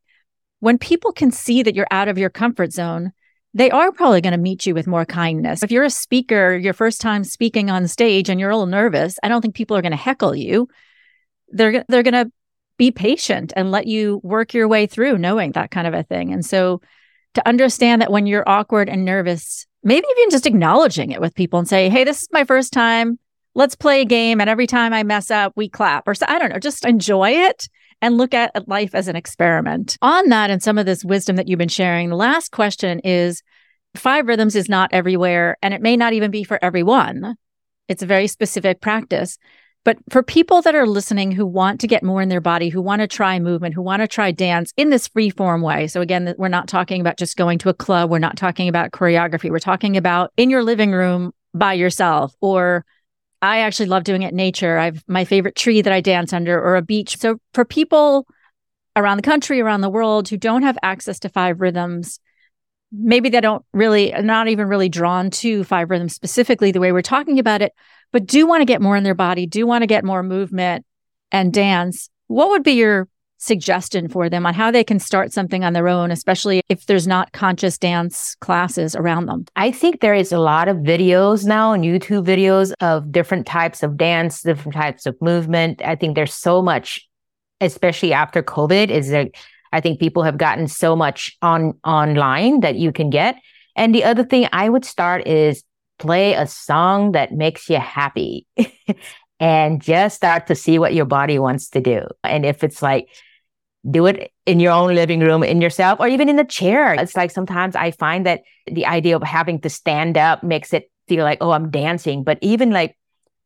when 0.61 0.77
people 0.77 1.11
can 1.11 1.31
see 1.31 1.63
that 1.63 1.75
you're 1.75 1.87
out 1.91 2.07
of 2.07 2.17
your 2.17 2.29
comfort 2.29 2.71
zone, 2.71 3.11
they 3.53 3.69
are 3.71 3.91
probably 3.91 4.21
going 4.21 4.31
to 4.31 4.37
meet 4.37 4.65
you 4.65 4.73
with 4.73 4.87
more 4.87 5.05
kindness. 5.05 5.63
If 5.63 5.71
you're 5.71 5.83
a 5.83 5.89
speaker, 5.89 6.55
your 6.55 6.73
first 6.73 7.01
time 7.01 7.25
speaking 7.25 7.69
on 7.69 7.87
stage 7.87 8.29
and 8.29 8.39
you're 8.39 8.51
a 8.51 8.55
little 8.55 8.67
nervous, 8.67 9.17
I 9.21 9.27
don't 9.27 9.41
think 9.41 9.55
people 9.55 9.75
are 9.75 9.81
going 9.81 9.91
to 9.91 9.97
heckle 9.97 10.35
you. 10.35 10.69
They're 11.49 11.83
they're 11.89 12.03
going 12.03 12.25
to 12.25 12.31
be 12.77 12.91
patient 12.91 13.51
and 13.55 13.71
let 13.71 13.87
you 13.87 14.21
work 14.23 14.53
your 14.53 14.67
way 14.67 14.87
through 14.87 15.17
knowing 15.17 15.51
that 15.51 15.71
kind 15.71 15.87
of 15.87 15.93
a 15.93 16.03
thing. 16.03 16.31
And 16.31 16.45
so 16.45 16.81
to 17.33 17.47
understand 17.47 18.01
that 18.01 18.11
when 18.11 18.25
you're 18.25 18.47
awkward 18.47 18.87
and 18.87 19.03
nervous, 19.03 19.65
maybe 19.83 20.05
even 20.17 20.29
just 20.29 20.45
acknowledging 20.45 21.11
it 21.11 21.19
with 21.19 21.35
people 21.35 21.59
and 21.59 21.67
say, 21.67 21.89
"Hey, 21.89 22.03
this 22.03 22.21
is 22.21 22.29
my 22.31 22.45
first 22.45 22.71
time. 22.71 23.19
Let's 23.55 23.75
play 23.75 24.01
a 24.01 24.05
game 24.05 24.39
and 24.39 24.49
every 24.49 24.67
time 24.67 24.93
I 24.93 25.03
mess 25.03 25.31
up, 25.31 25.53
we 25.55 25.67
clap." 25.67 26.07
Or 26.07 26.13
so, 26.13 26.25
I 26.29 26.37
don't 26.39 26.53
know, 26.53 26.59
just 26.59 26.85
enjoy 26.85 27.31
it 27.31 27.67
and 28.01 28.17
look 28.17 28.33
at 28.33 28.67
life 28.67 28.95
as 28.95 29.07
an 29.07 29.15
experiment. 29.15 29.97
On 30.01 30.29
that 30.29 30.49
and 30.49 30.61
some 30.61 30.77
of 30.77 30.85
this 30.85 31.05
wisdom 31.05 31.35
that 31.35 31.47
you've 31.47 31.59
been 31.59 31.67
sharing, 31.69 32.09
the 32.09 32.15
last 32.15 32.51
question 32.51 32.99
is 32.99 33.43
five 33.95 34.27
rhythms 34.27 34.55
is 34.55 34.69
not 34.69 34.89
everywhere, 34.93 35.57
and 35.61 35.73
it 35.73 35.81
may 35.81 35.97
not 35.97 36.13
even 36.13 36.31
be 36.31 36.43
for 36.43 36.59
everyone. 36.63 37.35
It's 37.87 38.03
a 38.03 38.07
very 38.07 38.27
specific 38.27 38.81
practice. 38.81 39.37
But 39.83 39.97
for 40.09 40.21
people 40.21 40.61
that 40.61 40.75
are 40.75 40.87
listening 40.87 41.31
who 41.31 41.45
want 41.45 41.81
to 41.81 41.87
get 41.87 42.03
more 42.03 42.21
in 42.21 42.29
their 42.29 42.41
body, 42.41 42.69
who 42.69 42.81
want 42.81 43.01
to 43.01 43.07
try 43.07 43.39
movement, 43.39 43.73
who 43.73 43.81
want 43.81 44.01
to 44.01 44.07
try 44.07 44.31
dance 44.31 44.71
in 44.77 44.91
this 44.91 45.07
free 45.07 45.31
form 45.31 45.61
way. 45.61 45.87
So, 45.87 46.01
again, 46.01 46.35
we're 46.37 46.49
not 46.49 46.67
talking 46.67 47.01
about 47.01 47.17
just 47.17 47.35
going 47.35 47.57
to 47.59 47.69
a 47.69 47.73
club. 47.73 48.11
We're 48.11 48.19
not 48.19 48.37
talking 48.37 48.69
about 48.69 48.91
choreography. 48.91 49.49
We're 49.49 49.59
talking 49.59 49.97
about 49.97 50.31
in 50.37 50.51
your 50.51 50.63
living 50.63 50.91
room 50.91 51.33
by 51.53 51.73
yourself 51.73 52.33
or 52.41 52.85
I 53.41 53.59
actually 53.59 53.87
love 53.87 54.03
doing 54.03 54.21
it 54.21 54.31
in 54.31 54.35
nature. 54.35 54.77
I've 54.77 55.03
my 55.07 55.25
favorite 55.25 55.55
tree 55.55 55.81
that 55.81 55.93
I 55.93 56.01
dance 56.01 56.31
under 56.33 56.61
or 56.61 56.75
a 56.75 56.81
beach. 56.81 57.17
So 57.17 57.39
for 57.53 57.65
people 57.65 58.27
around 58.95 59.17
the 59.17 59.23
country, 59.23 59.59
around 59.61 59.81
the 59.81 59.89
world 59.89 60.29
who 60.29 60.37
don't 60.37 60.63
have 60.63 60.77
access 60.83 61.19
to 61.19 61.29
five 61.29 61.59
rhythms, 61.59 62.19
maybe 62.91 63.29
they 63.29 63.41
don't 63.41 63.65
really 63.73 64.11
not 64.11 64.47
even 64.47 64.67
really 64.67 64.89
drawn 64.89 65.29
to 65.31 65.63
five 65.63 65.89
rhythms 65.89 66.13
specifically 66.13 66.71
the 66.71 66.79
way 66.79 66.91
we're 66.91 67.01
talking 67.01 67.39
about 67.39 67.61
it, 67.61 67.73
but 68.11 68.25
do 68.25 68.45
want 68.45 68.61
to 68.61 68.65
get 68.65 68.81
more 68.81 68.97
in 68.97 69.03
their 69.03 69.15
body, 69.15 69.47
do 69.47 69.65
want 69.65 69.81
to 69.81 69.87
get 69.87 70.03
more 70.03 70.21
movement 70.21 70.85
and 71.31 71.53
dance. 71.53 72.09
What 72.27 72.49
would 72.49 72.63
be 72.63 72.73
your 72.73 73.07
suggestion 73.41 74.07
for 74.07 74.29
them 74.29 74.45
on 74.45 74.53
how 74.53 74.69
they 74.69 74.83
can 74.83 74.99
start 74.99 75.33
something 75.33 75.63
on 75.63 75.73
their 75.73 75.87
own, 75.87 76.11
especially 76.11 76.61
if 76.69 76.85
there's 76.85 77.07
not 77.07 77.33
conscious 77.33 77.77
dance 77.77 78.35
classes 78.35 78.95
around 78.95 79.25
them? 79.25 79.45
I 79.55 79.71
think 79.71 79.99
there 79.99 80.13
is 80.13 80.31
a 80.31 80.37
lot 80.37 80.67
of 80.67 80.77
videos 80.77 81.45
now 81.45 81.71
on 81.71 81.81
YouTube 81.81 82.25
videos 82.25 82.71
of 82.79 83.11
different 83.11 83.47
types 83.47 83.81
of 83.81 83.97
dance, 83.97 84.43
different 84.43 84.75
types 84.75 85.05
of 85.05 85.19
movement. 85.21 85.81
I 85.83 85.95
think 85.95 86.15
there's 86.15 86.33
so 86.33 86.61
much, 86.61 87.07
especially 87.59 88.13
after 88.13 88.43
COVID, 88.43 88.89
is 88.89 89.09
that 89.09 89.31
I 89.73 89.81
think 89.81 89.99
people 89.99 90.21
have 90.23 90.37
gotten 90.37 90.67
so 90.67 90.95
much 90.95 91.35
on 91.41 91.73
online 91.83 92.59
that 92.59 92.75
you 92.75 92.91
can 92.91 93.09
get. 93.09 93.35
And 93.75 93.95
the 93.95 94.03
other 94.03 94.23
thing 94.23 94.47
I 94.51 94.69
would 94.69 94.85
start 94.85 95.27
is 95.27 95.63
play 95.97 96.33
a 96.33 96.45
song 96.45 97.13
that 97.13 97.31
makes 97.31 97.69
you 97.69 97.79
happy. 97.79 98.45
and 99.39 99.81
just 99.81 100.17
start 100.17 100.45
to 100.45 100.55
see 100.55 100.77
what 100.77 100.93
your 100.93 101.05
body 101.05 101.39
wants 101.39 101.69
to 101.69 101.81
do. 101.81 102.05
And 102.23 102.45
if 102.45 102.63
it's 102.63 102.83
like 102.83 103.09
do 103.89 104.05
it 104.05 104.31
in 104.45 104.59
your 104.59 104.71
own 104.71 104.93
living 104.93 105.21
room 105.21 105.43
in 105.43 105.61
yourself 105.61 105.99
or 105.99 106.07
even 106.07 106.29
in 106.29 106.37
a 106.37 106.45
chair. 106.45 106.93
It's 106.93 107.15
like 107.15 107.31
sometimes 107.31 107.75
I 107.75 107.91
find 107.91 108.25
that 108.25 108.41
the 108.67 108.85
idea 108.85 109.15
of 109.15 109.23
having 109.23 109.59
to 109.61 109.69
stand 109.69 110.17
up 110.17 110.43
makes 110.43 110.73
it 110.73 110.91
feel 111.07 111.23
like, 111.23 111.39
oh, 111.41 111.51
I'm 111.51 111.71
dancing. 111.71 112.23
But 112.23 112.37
even 112.41 112.71
like 112.71 112.95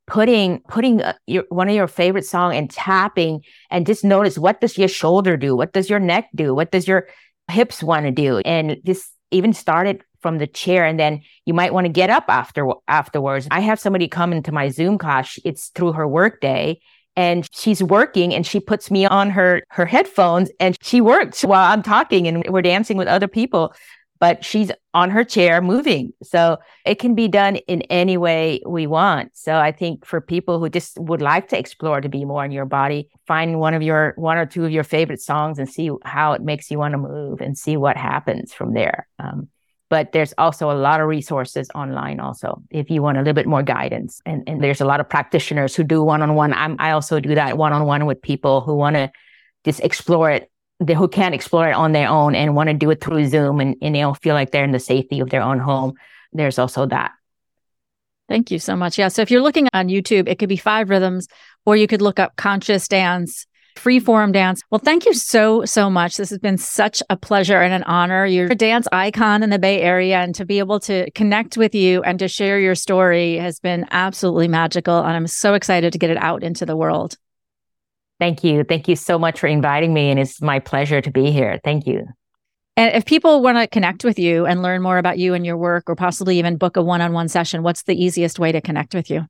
putting 0.07 0.59
putting 0.67 1.01
uh, 1.01 1.13
your 1.25 1.45
one 1.49 1.69
of 1.69 1.75
your 1.75 1.87
favorite 1.87 2.25
song 2.25 2.53
and 2.53 2.69
tapping 2.69 3.41
and 3.71 3.87
just 3.87 4.03
notice 4.03 4.37
what 4.37 4.61
does 4.61 4.77
your 4.77 4.87
shoulder 4.87 5.37
do? 5.37 5.55
What 5.55 5.73
does 5.73 5.89
your 5.89 5.99
neck 5.99 6.29
do? 6.35 6.53
What 6.53 6.71
does 6.71 6.87
your 6.87 7.07
hips 7.49 7.81
want 7.81 8.05
to 8.05 8.11
do? 8.11 8.39
And 8.39 8.77
just 8.85 9.11
even 9.31 9.53
started 9.53 10.03
from 10.21 10.37
the 10.37 10.47
chair 10.47 10.85
and 10.85 10.99
then 10.99 11.21
you 11.45 11.53
might 11.53 11.73
want 11.73 11.85
to 11.85 11.91
get 11.91 12.09
up 12.09 12.25
after 12.27 12.67
afterwards. 12.87 13.47
I 13.51 13.61
have 13.61 13.79
somebody 13.79 14.07
come 14.07 14.33
into 14.33 14.51
my 14.51 14.69
Zoom 14.69 14.97
class. 14.97 15.39
It's 15.45 15.69
through 15.69 15.93
her 15.93 16.07
work 16.07 16.41
day 16.41 16.81
and 17.15 17.47
she's 17.53 17.81
working 17.81 18.33
and 18.33 18.45
she 18.45 18.59
puts 18.59 18.91
me 18.91 19.05
on 19.05 19.29
her 19.29 19.61
her 19.69 19.85
headphones 19.85 20.49
and 20.59 20.77
she 20.81 21.01
works 21.01 21.43
while 21.43 21.71
I'm 21.71 21.83
talking 21.83 22.27
and 22.27 22.45
we're 22.49 22.61
dancing 22.61 22.97
with 22.97 23.07
other 23.07 23.27
people 23.27 23.73
but 24.19 24.45
she's 24.45 24.71
on 24.93 25.09
her 25.09 25.23
chair 25.23 25.61
moving. 25.61 26.13
So 26.23 26.57
it 26.85 26.99
can 26.99 27.15
be 27.15 27.27
done 27.27 27.57
in 27.57 27.81
any 27.83 28.17
way 28.17 28.61
we 28.65 28.87
want. 28.87 29.35
So 29.35 29.55
i 29.57 29.71
think 29.71 30.05
for 30.05 30.21
people 30.21 30.59
who 30.59 30.69
just 30.69 30.97
would 30.99 31.21
like 31.21 31.49
to 31.49 31.59
explore 31.59 32.01
to 32.01 32.09
be 32.09 32.25
more 32.25 32.43
in 32.45 32.51
your 32.51 32.65
body 32.65 33.09
find 33.27 33.59
one 33.59 33.73
of 33.73 33.81
your 33.81 34.13
one 34.15 34.37
or 34.37 34.45
two 34.45 34.65
of 34.65 34.71
your 34.71 34.83
favorite 34.83 35.21
songs 35.21 35.59
and 35.59 35.69
see 35.69 35.91
how 36.03 36.33
it 36.33 36.41
makes 36.41 36.71
you 36.71 36.77
want 36.77 36.93
to 36.93 36.97
move 36.97 37.41
and 37.41 37.57
see 37.57 37.77
what 37.77 37.97
happens 37.97 38.53
from 38.53 38.73
there. 38.73 39.07
Um, 39.19 39.49
but 39.95 40.11
there's 40.11 40.33
also 40.37 40.69
a 40.69 40.75
lot 40.75 40.99
of 40.99 41.07
resources 41.07 41.69
online 41.73 42.19
also 42.19 42.61
if 42.69 42.89
you 42.89 43.01
want 43.01 43.17
a 43.17 43.21
little 43.21 43.33
bit 43.33 43.47
more 43.47 43.63
guidance. 43.63 44.21
And, 44.25 44.43
and 44.45 44.61
there's 44.61 44.81
a 44.81 44.85
lot 44.85 44.99
of 44.99 45.07
practitioners 45.07 45.73
who 45.73 45.85
do 45.85 46.03
one-on-one. 46.03 46.51
I'm, 46.51 46.75
i 46.79 46.91
also 46.91 47.21
do 47.21 47.33
that 47.33 47.57
one-on-one 47.57 48.05
with 48.05 48.21
people 48.21 48.59
who 48.59 48.75
want 48.75 48.97
to 48.97 49.09
just 49.63 49.79
explore 49.79 50.31
it 50.31 50.51
who 50.85 51.07
can't 51.07 51.33
explore 51.33 51.69
it 51.69 51.75
on 51.75 51.93
their 51.93 52.09
own 52.09 52.35
and 52.35 52.57
want 52.57 52.67
to 52.67 52.73
do 52.73 52.89
it 52.89 52.99
through 52.99 53.25
zoom 53.29 53.61
and, 53.61 53.77
and 53.81 53.95
they 53.95 54.01
don't 54.01 54.21
feel 54.21 54.33
like 54.33 54.51
they're 54.51 54.65
in 54.65 54.73
the 54.73 54.81
safety 54.81 55.21
of 55.21 55.29
their 55.29 55.41
own 55.41 55.59
home. 55.59 55.93
There's 56.33 56.59
also 56.59 56.85
that. 56.87 57.13
Thank 58.27 58.51
you 58.51 58.59
so 58.59 58.75
much 58.75 58.97
yeah 58.99 59.07
so 59.07 59.21
if 59.21 59.31
you're 59.31 59.43
looking 59.47 59.69
on 59.71 59.87
youtube 59.87 60.27
it 60.27 60.39
could 60.39 60.49
be 60.49 60.57
five 60.57 60.89
rhythms 60.89 61.29
or 61.65 61.77
you 61.77 61.87
could 61.87 62.01
look 62.01 62.19
up 62.19 62.35
conscious 62.35 62.89
dance 62.89 63.47
freeform 63.75 64.31
dance. 64.31 64.61
Well, 64.71 64.79
thank 64.79 65.05
you 65.05 65.13
so, 65.13 65.65
so 65.65 65.89
much. 65.89 66.17
This 66.17 66.29
has 66.29 66.39
been 66.39 66.57
such 66.57 67.03
a 67.09 67.17
pleasure 67.17 67.61
and 67.61 67.73
an 67.73 67.83
honor. 67.83 68.25
You're 68.25 68.51
a 68.51 68.55
dance 68.55 68.87
icon 68.91 69.43
in 69.43 69.49
the 69.49 69.59
Bay 69.59 69.81
Area, 69.81 70.17
and 70.19 70.33
to 70.35 70.45
be 70.45 70.59
able 70.59 70.79
to 70.81 71.09
connect 71.11 71.57
with 71.57 71.75
you 71.75 72.01
and 72.03 72.17
to 72.19 72.27
share 72.27 72.59
your 72.59 72.75
story 72.75 73.35
has 73.35 73.59
been 73.59 73.85
absolutely 73.91 74.47
magical. 74.47 74.99
And 74.99 75.11
I'm 75.11 75.27
so 75.27 75.53
excited 75.53 75.93
to 75.93 75.99
get 75.99 76.09
it 76.09 76.17
out 76.17 76.43
into 76.43 76.65
the 76.65 76.75
world. 76.75 77.17
Thank 78.19 78.43
you. 78.43 78.63
Thank 78.63 78.87
you 78.87 78.95
so 78.95 79.19
much 79.19 79.39
for 79.39 79.47
inviting 79.47 79.93
me. 79.93 80.09
And 80.09 80.19
it's 80.19 80.41
my 80.41 80.59
pleasure 80.59 81.01
to 81.01 81.11
be 81.11 81.31
here. 81.31 81.59
Thank 81.63 81.85
you. 81.85 82.07
And 82.77 82.93
if 82.93 83.05
people 83.05 83.41
want 83.41 83.57
to 83.57 83.67
connect 83.67 84.03
with 84.03 84.19
you 84.19 84.45
and 84.45 84.61
learn 84.61 84.81
more 84.81 84.97
about 84.97 85.17
you 85.17 85.33
and 85.33 85.45
your 85.45 85.57
work, 85.57 85.89
or 85.89 85.95
possibly 85.95 86.39
even 86.39 86.57
book 86.57 86.75
a 86.75 86.83
one 86.83 87.01
on 87.01 87.13
one 87.13 87.29
session, 87.29 87.63
what's 87.63 87.83
the 87.83 87.95
easiest 87.95 88.37
way 88.37 88.51
to 88.51 88.59
connect 88.61 88.93
with 88.93 89.09
you? 89.09 89.25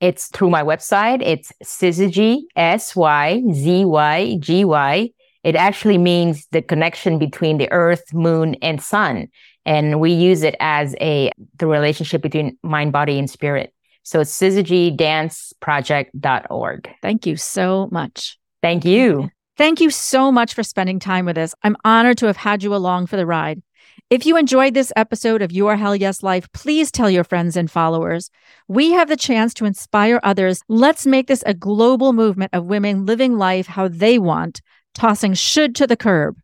It's 0.00 0.28
through 0.28 0.50
my 0.50 0.62
website. 0.62 1.20
It's 1.22 1.52
Syzygy, 1.64 2.42
S 2.54 2.94
Y 2.94 3.42
Z 3.52 3.84
Y 3.84 4.36
G 4.38 4.64
Y. 4.64 5.10
It 5.42 5.56
actually 5.56 5.98
means 5.98 6.46
the 6.50 6.60
connection 6.60 7.18
between 7.18 7.56
the 7.58 7.70
earth, 7.70 8.12
moon, 8.12 8.56
and 8.62 8.82
sun. 8.82 9.28
And 9.64 10.00
we 10.00 10.12
use 10.12 10.42
it 10.42 10.56
as 10.60 10.96
a 11.00 11.30
the 11.58 11.66
relationship 11.66 12.20
between 12.22 12.58
mind, 12.62 12.92
body, 12.92 13.18
and 13.18 13.30
spirit. 13.30 13.72
So 14.02 14.20
it's 14.20 14.38
syzygydanceproject.org. 14.38 16.90
Thank 17.02 17.26
you 17.26 17.36
so 17.36 17.88
much. 17.90 18.38
Thank 18.62 18.84
you. 18.84 19.30
Thank 19.56 19.80
you 19.80 19.90
so 19.90 20.30
much 20.30 20.54
for 20.54 20.62
spending 20.62 21.00
time 21.00 21.24
with 21.24 21.38
us. 21.38 21.54
I'm 21.62 21.76
honored 21.84 22.18
to 22.18 22.26
have 22.26 22.36
had 22.36 22.62
you 22.62 22.74
along 22.74 23.06
for 23.06 23.16
the 23.16 23.26
ride. 23.26 23.62
If 24.08 24.24
you 24.24 24.36
enjoyed 24.36 24.74
this 24.74 24.92
episode 24.94 25.42
of 25.42 25.50
Your 25.50 25.74
Hell 25.74 25.96
Yes 25.96 26.22
Life, 26.22 26.46
please 26.52 26.92
tell 26.92 27.10
your 27.10 27.24
friends 27.24 27.56
and 27.56 27.68
followers. 27.68 28.30
We 28.68 28.92
have 28.92 29.08
the 29.08 29.16
chance 29.16 29.52
to 29.54 29.64
inspire 29.64 30.20
others. 30.22 30.62
Let's 30.68 31.08
make 31.08 31.26
this 31.26 31.42
a 31.44 31.54
global 31.54 32.12
movement 32.12 32.54
of 32.54 32.66
women 32.66 33.04
living 33.04 33.36
life 33.36 33.66
how 33.66 33.88
they 33.88 34.20
want, 34.20 34.62
tossing 34.94 35.34
should 35.34 35.74
to 35.74 35.88
the 35.88 35.96
curb. 35.96 36.36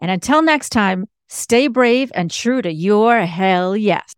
And 0.00 0.10
until 0.10 0.42
next 0.42 0.70
time, 0.70 1.06
stay 1.28 1.68
brave 1.68 2.10
and 2.12 2.28
true 2.28 2.60
to 2.60 2.72
your 2.72 3.20
hell 3.20 3.76
yes. 3.76 4.08